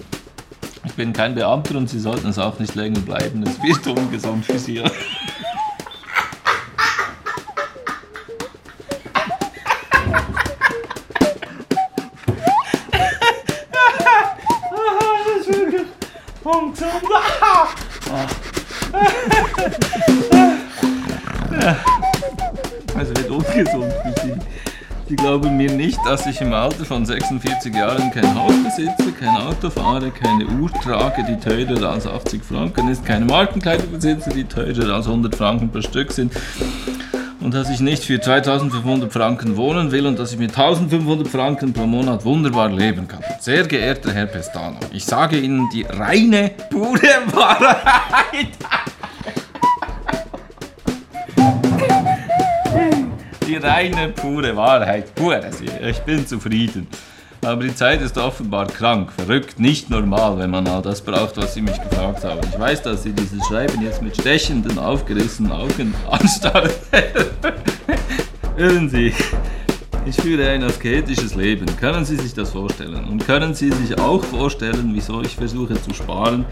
Ich 0.85 0.93
bin 0.93 1.13
kein 1.13 1.35
Beamter 1.35 1.77
und 1.77 1.91
Sie 1.91 1.99
sollten 1.99 2.29
es 2.29 2.39
auch 2.39 2.61
nicht 2.61 2.77
länger 2.77 3.01
bleiben. 3.01 3.43
Es 3.43 3.61
wird 3.61 3.87
ungesund 3.87 4.45
für 4.45 4.59
Sie. 4.59 4.83
Dass 26.13 26.27
ich 26.27 26.43
im 26.43 26.53
Alter 26.53 26.85
von 26.85 27.07
46 27.07 27.75
Jahren 27.75 28.11
kein 28.11 28.35
Haus 28.35 28.53
besitze, 28.63 29.13
kein 29.19 29.35
Auto 29.35 29.71
fahre, 29.71 30.11
keine 30.11 30.47
Uhr 30.47 30.71
trage, 30.71 31.25
die 31.27 31.41
teurer 31.41 31.89
als 31.89 32.07
80 32.07 32.45
Franken 32.45 32.89
ist, 32.89 33.03
keine 33.07 33.25
Markenkleider 33.25 33.87
besitze, 33.87 34.29
die 34.29 34.45
teurer 34.45 34.97
als 34.97 35.07
100 35.07 35.35
Franken 35.35 35.71
pro 35.71 35.81
Stück 35.81 36.13
sind 36.13 36.35
und 37.41 37.55
dass 37.55 37.71
ich 37.71 37.81
nicht 37.81 38.05
für 38.05 38.21
2500 38.21 39.11
Franken 39.11 39.57
wohnen 39.57 39.91
will 39.91 40.05
und 40.05 40.19
dass 40.19 40.35
ich 40.35 40.39
mit 40.39 40.51
1500 40.51 41.27
Franken 41.27 41.73
pro 41.73 41.87
Monat 41.87 42.27
wunderbar 42.27 42.69
leben 42.69 43.09
kann. 43.09 43.25
Sehr 43.41 43.67
geehrter 43.67 44.13
Herr 44.13 44.27
Pestano, 44.27 44.81
ich 44.93 45.07
sage 45.07 45.39
Ihnen 45.39 45.71
die 45.73 45.85
reine, 45.85 46.51
pure 46.69 47.01
Wahrheit. 47.33 48.49
Die 53.53 53.59
reine, 53.59 54.09
pure 54.09 54.57
Wahrheit. 54.57 55.15
Pure. 55.15 55.51
Ich 55.87 55.99
bin 55.99 56.27
zufrieden. 56.27 56.87
Aber 57.43 57.63
die 57.63 57.75
Zeit 57.75 58.01
ist 58.01 58.17
offenbar 58.17 58.67
krank, 58.67 59.13
verrückt, 59.13 59.61
nicht 59.61 59.91
normal, 59.91 60.39
wenn 60.39 60.49
man 60.49 60.67
all 60.67 60.81
das 60.81 61.03
braucht, 61.03 61.37
was 61.37 61.53
Sie 61.53 61.61
mich 61.61 61.79
gefragt 61.79 62.25
haben. 62.25 62.41
Ich 62.51 62.59
weiß, 62.59 62.81
dass 62.81 63.03
Sie 63.03 63.13
dieses 63.13 63.47
Schreiben 63.47 63.83
jetzt 63.83 64.01
mit 64.01 64.17
stechenden, 64.17 64.79
aufgerissenen 64.79 65.53
Augen 65.53 65.95
anstarren. 66.11 66.71
Hören 68.57 68.89
Sie, 68.89 69.13
ich 70.07 70.17
führe 70.17 70.49
ein 70.49 70.63
asketisches 70.63 71.35
Leben. 71.35 71.67
Können 71.77 72.07
Sie 72.07 72.17
sich 72.17 72.33
das 72.33 72.53
vorstellen? 72.53 73.05
Und 73.05 73.27
können 73.27 73.53
Sie 73.53 73.71
sich 73.71 73.99
auch 73.99 74.25
vorstellen, 74.25 74.93
wieso 74.95 75.21
ich 75.21 75.37
versuche 75.37 75.75
zu 75.75 75.93
sparen? 75.93 76.47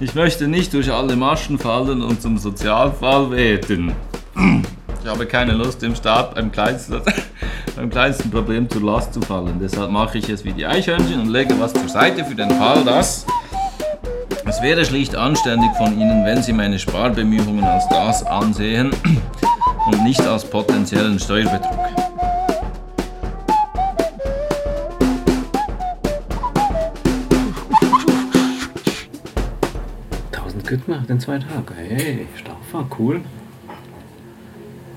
Ich 0.00 0.16
möchte 0.16 0.48
nicht 0.48 0.74
durch 0.74 0.92
alle 0.92 1.14
Maschen 1.14 1.60
fallen 1.60 2.02
und 2.02 2.20
zum 2.20 2.38
Sozialfall 2.38 3.30
werden. 3.30 3.92
Ich 5.04 5.10
habe 5.10 5.26
keine 5.26 5.52
Lust, 5.52 5.82
dem 5.82 5.94
Staat 5.94 6.34
beim 6.34 6.50
kleinsten, 6.50 7.02
beim 7.76 7.90
kleinsten 7.90 8.30
Problem 8.30 8.70
zur 8.70 8.80
Last 8.80 9.12
zu 9.12 9.20
fallen. 9.20 9.58
Deshalb 9.60 9.90
mache 9.90 10.16
ich 10.16 10.30
es 10.30 10.42
wie 10.46 10.52
die 10.54 10.64
Eichhörnchen 10.64 11.20
und 11.20 11.28
lege 11.28 11.60
was 11.60 11.74
zur 11.74 11.90
Seite 11.90 12.24
für 12.24 12.34
den 12.34 12.50
Fall, 12.52 12.82
dass... 12.84 13.26
Es 14.46 14.62
wäre 14.62 14.82
schlicht 14.82 15.14
anständig 15.14 15.70
von 15.76 16.00
Ihnen, 16.00 16.24
wenn 16.24 16.42
Sie 16.42 16.54
meine 16.54 16.78
Sparbemühungen 16.78 17.64
als 17.64 17.86
das 17.88 18.24
ansehen 18.24 18.92
und 19.86 20.04
nicht 20.04 20.22
als 20.22 20.42
potenziellen 20.42 21.18
Steuerbetrug. 21.18 21.78
Gut 30.66 30.86
gemacht 30.86 31.10
in 31.10 31.20
zwei 31.20 31.38
Tagen. 31.38 31.74
Hey, 31.76 32.26
Staufer, 32.36 32.86
cool. 32.98 33.20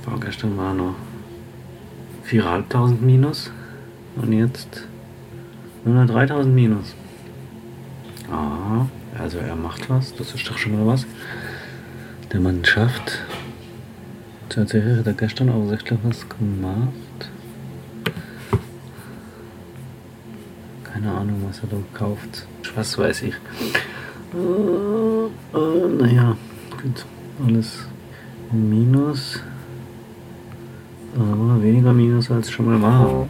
Vorgestern 0.07 0.57
war 0.57 0.73
noch 0.73 0.95
4.500 2.29 3.01
minus 3.01 3.51
und 4.15 4.31
jetzt 4.31 4.87
nur 5.83 6.05
noch 6.05 6.15
3.000 6.15 6.45
minus. 6.45 6.95
Ah, 8.31 8.85
also 9.19 9.39
er 9.39 9.57
macht 9.57 9.89
was, 9.89 10.15
das 10.15 10.33
ist 10.33 10.49
doch 10.49 10.57
schon 10.57 10.77
mal 10.77 10.87
was. 10.87 11.05
Der 12.31 12.39
Mann 12.39 12.63
schafft. 12.63 13.19
Tatsächlich 14.47 14.97
hat 14.97 15.07
er 15.07 15.13
gestern 15.13 15.49
auch 15.49 15.67
sichtlich 15.67 15.99
was 16.03 16.25
gemacht. 16.29 17.29
Keine 20.85 21.11
Ahnung, 21.11 21.43
was 21.49 21.59
er 21.59 21.67
da 21.67 21.75
gekauft. 21.75 22.47
Was 22.75 22.97
weiß 22.97 23.23
ich. 23.23 23.33
Äh, 24.33 25.57
äh, 25.57 25.87
naja, 25.99 26.37
gut. 26.81 27.05
Alles 27.45 27.85
Minus. 28.53 29.41
Aber 31.19 31.61
weniger 31.63 31.93
Minus 31.93 32.29
als 32.29 32.51
schon 32.51 32.65
mal 32.65 32.81
war. 32.81 33.27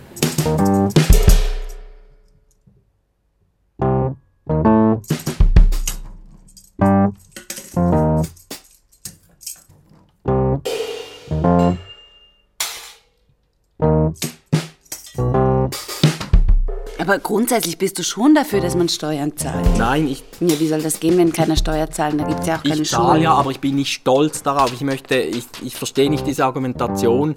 Aber 16.99 17.19
grundsätzlich 17.19 17.77
bist 17.77 17.97
du 17.97 18.03
schon 18.03 18.35
dafür, 18.35 18.59
dass 18.59 18.75
man 18.75 18.89
Steuern 18.89 19.37
zahlt. 19.37 19.65
Nein, 19.77 20.09
ich, 20.09 20.25
Ja, 20.41 20.59
wie 20.59 20.67
soll 20.67 20.81
das 20.81 20.99
gehen, 20.99 21.17
wenn 21.17 21.31
keiner 21.31 21.55
Steuer 21.55 21.89
zahlt? 21.89 22.19
Da 22.19 22.25
gibt 22.25 22.41
es 22.41 22.47
ja 22.47 22.57
auch 22.57 22.63
keine 22.63 22.81
ich 22.81 22.89
zahle 22.89 23.07
Schulen. 23.11 23.21
ja, 23.21 23.33
aber 23.33 23.51
ich 23.51 23.61
bin 23.61 23.75
nicht 23.75 23.93
stolz 23.93 24.43
darauf. 24.43 24.73
Ich 24.73 24.81
möchte, 24.81 25.15
ich, 25.15 25.45
ich 25.63 25.75
verstehe 25.75 26.09
nicht 26.09 26.27
diese 26.27 26.43
Argumentation, 26.43 27.35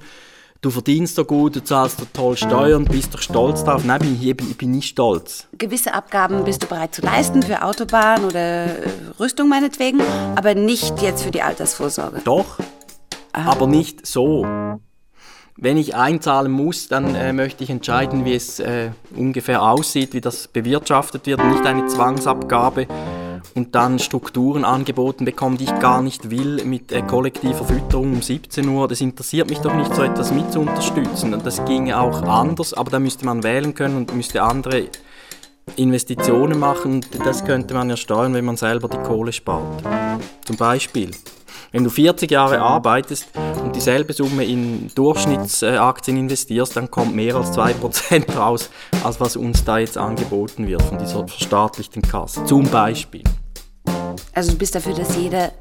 du 0.61 0.71
verdienst 0.71 1.17
so 1.17 1.25
gut, 1.25 1.57
du 1.57 1.65
zahlst 1.65 1.99
so 1.99 2.07
toll 2.13 2.37
Steuern, 2.37 2.85
bist 2.85 3.15
doch 3.15 3.23
stolz 3.23 3.65
drauf. 3.65 3.85
Nein, 3.85 4.01
bin 4.01 4.15
ich, 4.21 4.27
ich 4.29 4.59
bin 4.59 4.71
nicht 4.73 4.89
stolz. 4.89 5.47
Gewisse 5.57 5.95
Abgaben 5.95 6.45
bist 6.45 6.63
du 6.63 6.67
bereit 6.67 6.95
zu 6.95 7.03
leisten 7.03 7.43
für 7.43 7.63
Autobahn 7.63 8.25
oder 8.25 8.67
äh, 8.67 8.89
Rüstung 9.19 9.49
meinetwegen, 9.49 10.01
aber 10.37 10.55
nicht 10.55 11.01
jetzt 11.03 11.23
für 11.23 11.31
die 11.31 11.43
Altersvorsorge. 11.43 12.21
Doch, 12.25 12.59
aber 13.33 13.67
nicht 13.67 14.07
so. 14.07 14.47
Wenn 15.57 15.77
ich 15.77 15.95
einzahlen 15.95 16.51
muss, 16.51 16.89
dann 16.89 17.15
äh, 17.15 17.33
möchte 17.33 17.65
ich 17.65 17.71
entscheiden, 17.71 18.25
wie 18.25 18.35
es 18.35 18.61
äh, 18.61 18.93
ungefähr 19.15 19.63
aussieht, 19.63 20.15
wie 20.15 20.21
das 20.23 20.49
bewirtschaftet 20.49 21.27
wird, 21.27 21.45
nicht 21.45 21.67
eine 21.67 21.87
Zwangsabgabe 21.87 22.87
und 23.55 23.74
dann 23.74 23.98
Strukturen 23.98 24.64
angeboten 24.64 25.24
bekommen, 25.24 25.57
die 25.57 25.64
ich 25.64 25.78
gar 25.78 26.03
nicht 26.03 26.30
will, 26.30 26.64
mit 26.64 26.92
äh, 26.92 27.03
kollektiver 27.03 27.64
Fütterung 27.64 28.12
um 28.14 28.22
17 28.22 28.68
Uhr. 28.68 28.88
Das 28.88 29.01
interessiert 29.01 29.51
mich 29.51 29.59
doch 29.59 29.74
nicht, 29.74 29.94
so 29.94 30.03
etwas 30.03 30.32
mit 30.32 30.53
zu 30.53 30.61
unterstützen. 30.61 31.34
Das 31.44 31.64
ginge 31.64 32.01
auch 32.01 32.22
anders, 32.22 32.74
aber 32.74 32.90
da 32.90 32.98
müsste 32.98 33.24
man 33.24 33.42
wählen 33.42 33.74
können 33.74 33.96
und 33.96 34.14
müsste 34.14 34.42
andere 34.42 34.88
Investitionen 35.76 36.59
machen. 36.59 37.05
Das 37.24 37.44
könnte 37.44 37.74
man 37.74 37.90
ja 37.90 37.96
steuern, 37.96 38.34
wenn 38.34 38.44
man 38.44 38.57
selber 38.57 38.88
die 38.88 38.98
Kohle 38.98 39.32
spart. 39.32 39.82
Zum 40.44 40.57
Beispiel. 40.57 41.11
Wenn 41.72 41.84
du 41.84 41.90
40 41.90 42.28
Jahre 42.28 42.61
arbeitest 42.61 43.28
und 43.62 43.76
dieselbe 43.76 44.12
Summe 44.12 44.44
in 44.44 44.90
Durchschnittsaktien 44.92 46.16
investierst, 46.16 46.76
dann 46.76 46.90
kommt 46.90 47.14
mehr 47.14 47.36
als 47.36 47.57
2% 47.57 48.36
raus, 48.36 48.70
als 49.05 49.20
was 49.20 49.36
uns 49.36 49.64
da 49.64 49.78
jetzt 49.78 49.96
angeboten 49.96 50.66
wird 50.66 50.82
von 50.82 50.98
dieser 50.98 51.28
verstaatlichten 51.28 52.03
Kasse. 52.03 52.44
Zum 52.44 52.64
Beispiel. 52.64 53.22
Also 54.33 54.53
du 54.53 54.59
bist 54.59 54.75
dafür, 54.75 54.95
dass 54.95 55.16
jeder 55.16 55.53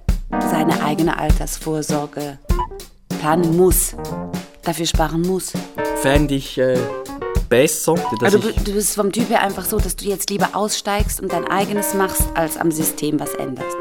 seine 0.51 0.84
eigene 0.84 1.18
Altersvorsorge 1.18 2.38
planen 3.20 3.57
muss, 3.57 3.95
dafür 4.64 4.86
sparen 4.86 5.22
muss. 5.22 5.53
Fände 6.01 6.36
ich 6.36 6.57
äh, 6.57 6.78
besser. 7.49 7.95
dass 7.95 8.34
Also 8.34 8.38
du, 8.38 8.51
du 8.51 8.74
bist 8.74 8.95
vom 8.95 9.12
Typ 9.12 9.30
her 9.30 9.41
einfach 9.41 9.66
so, 9.66 9.78
dass 9.78 9.95
du 9.95 10.05
jetzt 10.05 10.30
lieber 10.30 10.49
aussteigst 10.53 11.20
und 11.20 11.34
dein 11.34 11.45
eigenes 11.45 11.93
machst, 11.93 12.24
als 12.36 12.57
am 12.57 12.72
System 12.72 13.20
was 13.20 13.34
änderst. 13.34 13.76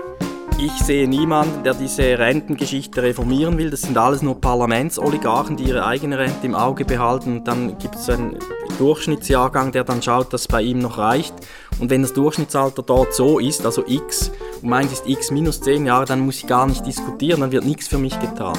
Ich 0.58 0.72
sehe 0.72 1.08
niemanden, 1.08 1.62
der 1.62 1.74
diese 1.74 2.18
Rentengeschichte 2.18 3.02
reformieren 3.02 3.58
will. 3.58 3.70
Das 3.70 3.82
sind 3.82 3.96
alles 3.96 4.22
nur 4.22 4.40
Parlamentsoligarchen, 4.40 5.56
die 5.56 5.64
ihre 5.64 5.86
eigene 5.86 6.18
Rente 6.18 6.46
im 6.46 6.54
Auge 6.56 6.84
behalten. 6.84 7.38
Und 7.38 7.48
dann 7.48 7.78
gibt 7.78 7.94
es 7.94 8.10
einen 8.10 8.36
Durchschnittsjahrgang, 8.78 9.70
der 9.70 9.84
dann 9.84 10.02
schaut, 10.02 10.32
dass 10.32 10.42
es 10.42 10.48
bei 10.48 10.62
ihm 10.62 10.80
noch 10.80 10.98
reicht. 10.98 11.34
Und 11.78 11.90
wenn 11.90 12.02
das 12.02 12.12
Durchschnittsalter 12.12 12.82
dort 12.82 13.14
so 13.14 13.38
ist, 13.38 13.64
also 13.64 13.84
x, 13.86 14.32
und 14.60 14.68
meins 14.68 14.92
ist 14.92 15.06
x 15.06 15.30
minus 15.30 15.60
10 15.60 15.86
Jahre, 15.86 16.06
dann 16.06 16.20
muss 16.20 16.38
ich 16.38 16.46
gar 16.48 16.66
nicht 16.66 16.84
diskutieren, 16.84 17.40
dann 17.40 17.52
wird 17.52 17.64
nichts 17.64 17.86
für 17.86 17.98
mich 17.98 18.18
getan. 18.18 18.58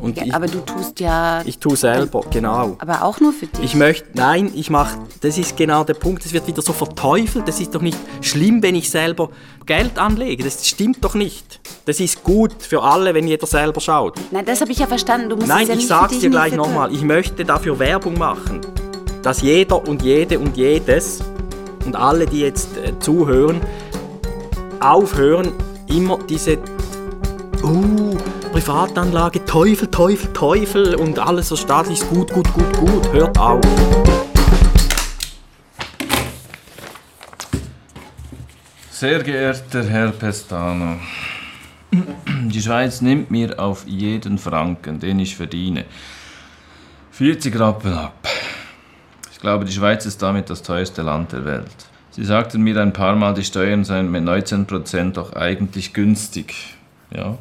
Und 0.00 0.16
Ja, 0.16 0.24
ich, 0.24 0.34
aber 0.34 0.46
du 0.46 0.60
tust 0.60 1.00
ja. 1.00 1.42
ich 1.44 1.58
tue 1.58 1.76
selber, 1.76 2.22
genau. 2.30 2.76
Aber 2.78 3.02
auch 3.02 3.20
nur 3.20 3.32
für 3.32 3.46
dich. 3.46 3.64
Ich 3.64 3.74
möchte, 3.74 4.06
nein, 4.14 4.50
ich 4.54 4.70
mache, 4.70 4.98
das 5.20 5.38
ist 5.38 5.56
genau 5.56 5.84
der 5.84 5.94
Punkt, 5.94 6.24
es 6.24 6.32
wird 6.32 6.46
wieder 6.46 6.62
so 6.62 6.72
verteufelt, 6.72 7.48
das 7.48 7.60
ist 7.60 7.74
doch 7.74 7.82
nicht 7.82 7.98
schlimm, 8.20 8.62
wenn 8.62 8.74
ich 8.74 8.90
selber 8.90 9.30
Geld 9.66 9.98
anlege, 9.98 10.44
das 10.44 10.66
stimmt 10.66 11.04
doch 11.04 11.14
nicht. 11.14 11.60
Das 11.84 12.00
ist 12.00 12.22
gut 12.22 12.52
für 12.60 12.82
alle, 12.82 13.12
wenn 13.14 13.26
jeder 13.26 13.46
selber 13.46 13.80
schaut. 13.80 14.18
Nein, 14.30 14.44
das 14.44 14.60
habe 14.60 14.70
ich 14.70 14.78
ja 14.78 14.86
verstanden. 14.86 15.30
Du 15.30 15.36
musst 15.36 15.48
Nein, 15.48 15.62
es 15.62 15.68
ja 15.68 15.74
ich 15.74 15.80
nicht 15.80 15.88
sag's 15.88 16.06
für 16.06 16.14
dich 16.14 16.20
dir 16.20 16.30
gleich 16.30 16.54
nochmal, 16.54 16.92
ich 16.92 17.02
möchte 17.02 17.44
dafür 17.44 17.78
Werbung 17.78 18.18
machen, 18.18 18.60
dass 19.22 19.42
jeder 19.42 19.86
und 19.86 20.02
jede 20.02 20.38
und 20.38 20.56
jedes 20.56 21.20
und 21.84 21.96
alle, 21.96 22.26
die 22.26 22.40
jetzt 22.40 22.76
äh, 22.76 22.98
zuhören, 23.00 23.60
aufhören, 24.80 25.52
immer 25.88 26.18
diese 26.28 26.58
uh, 27.62 28.16
Privatanlage, 28.58 29.44
Teufel, 29.44 29.86
Teufel, 29.88 30.32
Teufel 30.32 30.96
und 30.96 31.20
alles 31.20 31.48
so 31.48 31.54
staatlich 31.54 32.00
ist 32.00 32.10
gut, 32.10 32.32
gut, 32.32 32.52
gut, 32.52 32.72
gut. 32.72 33.12
Hört 33.12 33.38
auf. 33.38 33.60
Sehr 38.90 39.22
geehrter 39.22 39.84
Herr 39.84 40.10
Pestano, 40.10 40.96
die 41.92 42.60
Schweiz 42.60 43.00
nimmt 43.00 43.30
mir 43.30 43.60
auf 43.60 43.86
jeden 43.86 44.38
Franken, 44.38 44.98
den 44.98 45.20
ich 45.20 45.36
verdiene, 45.36 45.84
40 47.12 47.60
Rappen 47.60 47.92
ab. 47.92 48.26
Ich 49.30 49.38
glaube, 49.38 49.66
die 49.66 49.72
Schweiz 49.72 50.04
ist 50.04 50.20
damit 50.20 50.50
das 50.50 50.64
teuerste 50.64 51.02
Land 51.02 51.30
der 51.30 51.44
Welt. 51.44 51.76
Sie 52.10 52.24
sagten 52.24 52.62
mir 52.62 52.76
ein 52.82 52.92
paar 52.92 53.14
Mal, 53.14 53.34
die 53.34 53.44
Steuern 53.44 53.84
seien 53.84 54.10
mit 54.10 54.24
19% 54.24 55.12
doch 55.12 55.34
eigentlich 55.34 55.94
günstig. 55.94 56.56
Ja? 57.14 57.38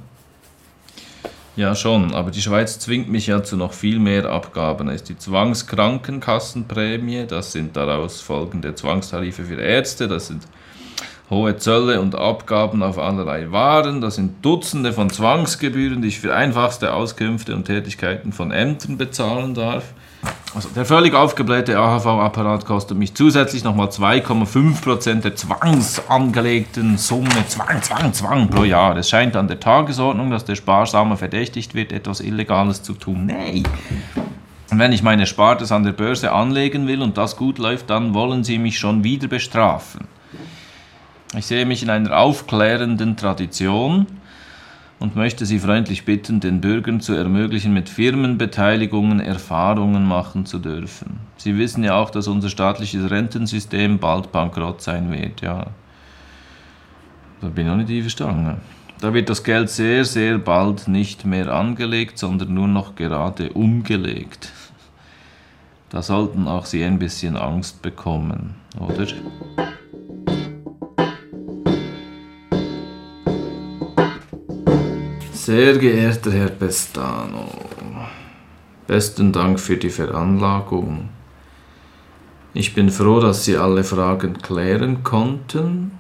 Ja, 1.58 1.74
schon, 1.74 2.14
aber 2.14 2.30
die 2.30 2.44
Schweiz 2.44 2.78
zwingt 2.78 3.10
mich 3.10 3.26
ja 3.26 3.42
zu 3.42 3.58
noch 3.58 3.74
viel 3.74 3.98
mehr 3.98 4.30
Abgaben. 4.30 4.86
Da 4.86 4.94
ist 4.94 5.10
die 5.10 5.18
Zwangskrankenkassenprämie, 5.18 7.26
das 7.28 7.52
sind 7.52 7.76
daraus 7.76 8.22
folgende 8.22 8.76
Zwangstarife 8.76 9.44
für 9.44 9.60
Ärzte, 9.60 10.08
das 10.08 10.28
sind 10.28 10.44
hohe 11.32 11.58
Zölle 11.58 12.00
und 12.00 12.14
Abgaben 12.14 12.84
auf 12.84 13.00
allerlei 13.00 13.52
Waren, 13.52 14.02
das 14.02 14.18
sind 14.18 14.46
Dutzende 14.46 14.94
von 14.94 15.10
Zwangsgebühren, 15.10 16.04
die 16.04 16.10
ich 16.10 16.20
für 16.20 16.36
einfachste 16.36 16.94
Auskünfte 16.94 17.56
und 17.56 17.66
Tätigkeiten 17.66 18.34
von 18.34 18.52
Ämtern 18.52 19.00
bezahlen 19.00 19.56
darf. 19.56 19.96
Also 20.56 20.70
der 20.70 20.86
völlig 20.86 21.14
aufgeblähte 21.14 21.78
AHV-Apparat 21.78 22.66
kostet 22.66 22.98
mich 22.98 23.14
zusätzlich 23.14 23.64
nochmal 23.64 23.90
2,5% 23.90 25.22
der 25.22 25.36
zwangsangelegten 25.36 26.98
Summe, 26.98 27.30
Zwang, 27.48 27.82
Zwang, 27.84 28.14
Zwang 28.14 28.50
pro 28.50 28.64
Jahr. 28.64 28.98
Es 28.98 29.10
scheint 29.10 29.36
an 29.36 29.48
der 29.48 29.60
Tagesordnung, 29.60 30.32
dass 30.32 30.46
der 30.46 30.56
Sparsame 30.56 31.16
verdächtigt 31.16 31.76
wird, 31.76 31.92
etwas 31.92 32.22
Illegales 32.22 32.82
zu 32.82 32.94
tun. 32.94 33.28
Nee. 33.28 33.64
Und 34.72 34.80
wenn 34.80 34.92
ich 34.92 35.04
meine 35.04 35.28
Spartes 35.28 35.72
an 35.72 35.84
der 35.84 35.92
Börse 35.92 36.32
anlegen 36.32 36.88
will 36.88 37.02
und 37.02 37.18
das 37.18 37.36
gut 37.36 37.60
läuft, 37.60 37.90
dann 37.90 38.14
wollen 38.14 38.44
sie 38.44 38.58
mich 38.58 38.80
schon 38.80 39.04
wieder 39.04 39.28
bestrafen. 39.28 40.08
Ich 41.38 41.46
sehe 41.46 41.66
mich 41.66 41.84
in 41.84 41.90
einer 41.90 42.18
aufklärenden 42.18 43.16
Tradition 43.16 44.08
und 45.00 45.16
möchte 45.16 45.46
Sie 45.46 45.60
freundlich 45.60 46.06
bitten, 46.06 46.40
den 46.40 46.62
Bürgern 46.62 47.00
zu 47.02 47.14
ermöglichen, 47.14 47.74
mit 47.74 47.90
Firmenbeteiligungen 47.90 49.20
Erfahrungen 49.20 50.08
machen 50.08 50.46
zu 50.46 50.60
dürfen. 50.60 51.20
Sie 51.38 51.58
wissen 51.58 51.84
ja 51.84 51.96
auch, 51.96 52.10
dass 52.10 52.28
unser 52.28 52.50
staatliches 52.50 53.10
Rentensystem 53.12 54.00
bald 54.00 54.32
bankrott 54.32 54.82
sein 54.82 55.12
wird, 55.12 55.42
ja. 55.42 55.68
Da 57.42 57.48
bin 57.50 57.66
ich 57.66 57.72
noch 57.72 57.78
nicht 57.78 57.90
einverstanden. 57.90 58.58
Da 59.00 59.14
wird 59.14 59.30
das 59.30 59.44
Geld 59.44 59.70
sehr, 59.70 60.06
sehr 60.06 60.40
bald 60.40 60.88
nicht 60.88 61.24
mehr 61.24 61.54
angelegt, 61.54 62.18
sondern 62.18 62.56
nur 62.56 62.68
noch 62.68 62.96
gerade 62.96 63.54
umgelegt. 63.54 64.52
Da 65.90 66.02
sollten 66.02 66.48
auch 66.48 66.66
Sie 66.66 66.84
ein 66.84 66.98
bisschen 66.98 67.38
Angst 67.38 67.84
bekommen, 67.84 68.56
oder? 68.80 69.06
Sehr 75.48 75.78
geehrter 75.78 76.34
Herr 76.34 76.50
Pestano, 76.50 77.48
besten 78.86 79.32
Dank 79.32 79.62
für 79.62 79.78
die 79.78 79.90
Veranlagung. 79.90 81.08
Ich 82.54 82.76
bin 82.76 82.90
froh, 82.90 83.22
dass 83.22 83.46
Sie 83.46 83.56
alle 83.56 83.86
Fragen 83.86 84.42
klären 84.42 85.06
konnten. 85.06 85.98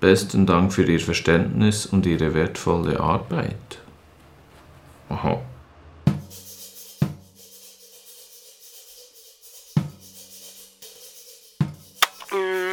Besten 0.00 0.46
Dank 0.46 0.72
für 0.72 0.84
Ihr 0.84 0.98
Verständnis 0.98 1.84
und 1.84 2.06
Ihre 2.06 2.32
wertvolle 2.32 2.98
Arbeit. 2.98 3.80
Aha. 5.10 5.42
Mm, 12.30 12.72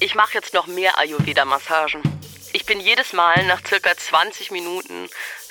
Ich 0.00 0.16
mache 0.16 0.34
jetzt 0.34 0.52
noch 0.52 0.66
mehr 0.66 0.98
Ayurveda-Massagen. 0.98 2.02
Ich 2.52 2.66
bin 2.66 2.80
jedes 2.80 3.12
Mal 3.12 3.46
nach 3.46 3.64
circa 3.64 3.96
20 3.96 4.50
Minuten 4.50 5.08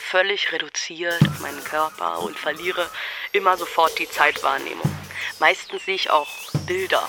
völlig 0.10 0.52
reduziert 0.52 1.22
auf 1.22 1.40
meinen 1.40 1.64
Körper 1.64 2.20
und 2.20 2.38
verliere 2.38 2.90
immer 3.32 3.58
sofort 3.58 4.00
die 4.00 4.10
Zeitwahrnehmung. 4.10 4.90
Meistens 5.40 5.86
sehe 5.86 5.94
ich 5.94 6.10
auch 6.10 6.28
Bilder. 6.66 7.08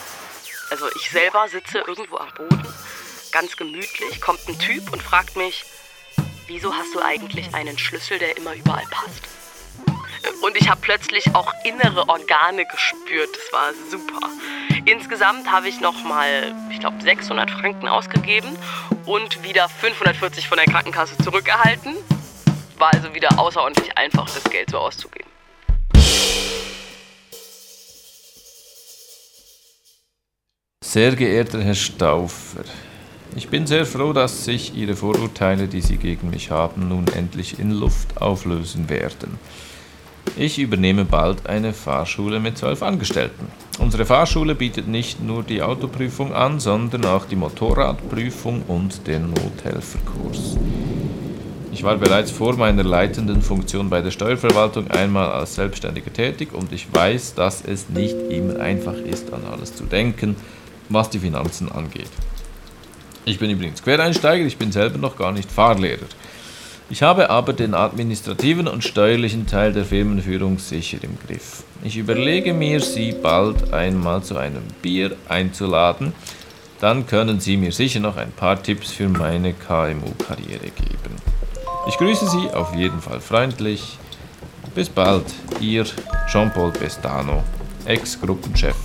Also 0.70 0.86
ich 0.94 1.10
selber 1.10 1.48
sitze 1.48 1.78
irgendwo 1.78 2.18
am 2.18 2.28
Boden, 2.34 2.74
ganz 3.32 3.56
gemütlich, 3.56 4.20
kommt 4.20 4.46
ein 4.48 4.58
Typ 4.58 4.92
und 4.92 5.02
fragt 5.02 5.34
mich, 5.36 5.64
wieso 6.46 6.74
hast 6.74 6.94
du 6.94 7.00
eigentlich 7.00 7.54
einen 7.54 7.78
Schlüssel, 7.78 8.18
der 8.18 8.36
immer 8.36 8.54
überall 8.54 8.86
passt? 8.90 9.22
Und 10.42 10.56
ich 10.58 10.68
habe 10.68 10.80
plötzlich 10.82 11.34
auch 11.34 11.52
innere 11.64 12.06
Organe 12.06 12.66
gespürt. 12.66 13.30
Das 13.34 13.52
war 13.52 13.72
super. 13.90 14.28
Insgesamt 14.84 15.50
habe 15.50 15.68
ich 15.68 15.80
nochmal, 15.80 16.54
ich 16.70 16.80
glaube, 16.80 17.00
600 17.00 17.50
Franken 17.50 17.88
ausgegeben 17.88 18.58
und 19.06 19.42
wieder 19.42 19.70
540 19.70 20.48
von 20.48 20.58
der 20.58 20.66
Krankenkasse 20.66 21.16
zurückerhalten. 21.18 21.96
War 22.80 22.94
also 22.94 23.12
wieder 23.12 23.38
außerordentlich 23.38 23.96
einfach, 23.98 24.24
das 24.24 24.42
Geld 24.44 24.70
so 24.70 24.78
auszugeben. 24.78 25.28
Sehr 30.82 31.14
geehrter 31.14 31.62
Herr 31.62 31.74
Stauffer, 31.74 32.64
ich 33.36 33.50
bin 33.50 33.66
sehr 33.66 33.84
froh, 33.84 34.14
dass 34.14 34.46
sich 34.46 34.74
Ihre 34.74 34.96
Vorurteile, 34.96 35.68
die 35.68 35.82
Sie 35.82 35.98
gegen 35.98 36.30
mich 36.30 36.50
haben, 36.50 36.88
nun 36.88 37.06
endlich 37.14 37.58
in 37.58 37.70
Luft 37.70 38.20
auflösen 38.20 38.88
werden. 38.88 39.38
Ich 40.36 40.58
übernehme 40.58 41.04
bald 41.04 41.46
eine 41.46 41.74
Fahrschule 41.74 42.40
mit 42.40 42.56
zwölf 42.56 42.82
Angestellten. 42.82 43.52
Unsere 43.78 44.06
Fahrschule 44.06 44.54
bietet 44.54 44.88
nicht 44.88 45.22
nur 45.22 45.42
die 45.42 45.60
Autoprüfung 45.60 46.32
an, 46.32 46.58
sondern 46.60 47.04
auch 47.04 47.26
die 47.26 47.36
Motorradprüfung 47.36 48.62
und 48.62 49.06
den 49.06 49.28
Nothelferkurs. 49.28 50.56
Ich 51.72 51.84
war 51.84 51.96
bereits 51.96 52.32
vor 52.32 52.56
meiner 52.56 52.82
leitenden 52.82 53.42
Funktion 53.42 53.90
bei 53.90 54.02
der 54.02 54.10
Steuerverwaltung 54.10 54.90
einmal 54.90 55.30
als 55.30 55.54
Selbstständiger 55.54 56.12
tätig 56.12 56.52
und 56.52 56.72
ich 56.72 56.92
weiß, 56.92 57.34
dass 57.34 57.62
es 57.64 57.88
nicht 57.88 58.16
immer 58.28 58.58
einfach 58.58 58.94
ist, 58.94 59.32
an 59.32 59.42
alles 59.50 59.76
zu 59.76 59.84
denken, 59.84 60.34
was 60.88 61.10
die 61.10 61.20
Finanzen 61.20 61.70
angeht. 61.70 62.10
Ich 63.24 63.38
bin 63.38 63.50
übrigens 63.50 63.82
Quereinsteiger, 63.82 64.44
ich 64.44 64.56
bin 64.56 64.72
selber 64.72 64.98
noch 64.98 65.16
gar 65.16 65.30
nicht 65.30 65.50
Fahrlehrer. 65.50 66.06
Ich 66.90 67.02
habe 67.02 67.30
aber 67.30 67.52
den 67.52 67.74
administrativen 67.74 68.66
und 68.66 68.82
steuerlichen 68.82 69.46
Teil 69.46 69.72
der 69.72 69.84
Firmenführung 69.84 70.58
sicher 70.58 70.98
im 71.02 71.16
Griff. 71.24 71.62
Ich 71.84 71.96
überlege 71.96 72.52
mir, 72.52 72.80
Sie 72.80 73.12
bald 73.12 73.72
einmal 73.72 74.24
zu 74.24 74.36
einem 74.36 74.64
Bier 74.82 75.14
einzuladen. 75.28 76.14
Dann 76.80 77.06
können 77.06 77.38
Sie 77.38 77.56
mir 77.56 77.70
sicher 77.70 78.00
noch 78.00 78.16
ein 78.16 78.32
paar 78.32 78.60
Tipps 78.60 78.90
für 78.90 79.08
meine 79.08 79.52
KMU-Karriere 79.52 80.70
geben. 80.74 81.14
Ich 81.86 81.96
grüße 81.96 82.28
Sie 82.28 82.50
auf 82.50 82.74
jeden 82.74 83.00
Fall 83.00 83.20
freundlich. 83.20 83.98
Bis 84.74 84.88
bald, 84.88 85.24
Ihr 85.60 85.84
Jean-Paul 86.28 86.72
Pestano, 86.72 87.42
Ex-Gruppenchef 87.86 88.76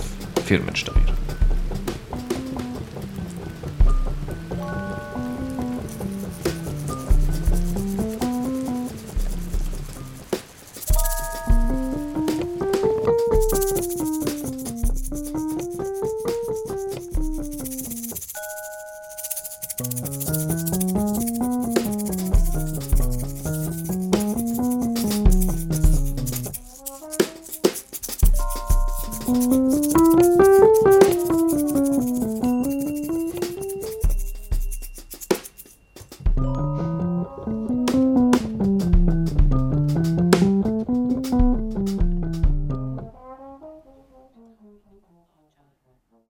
Firmensteuer. 0.44 0.94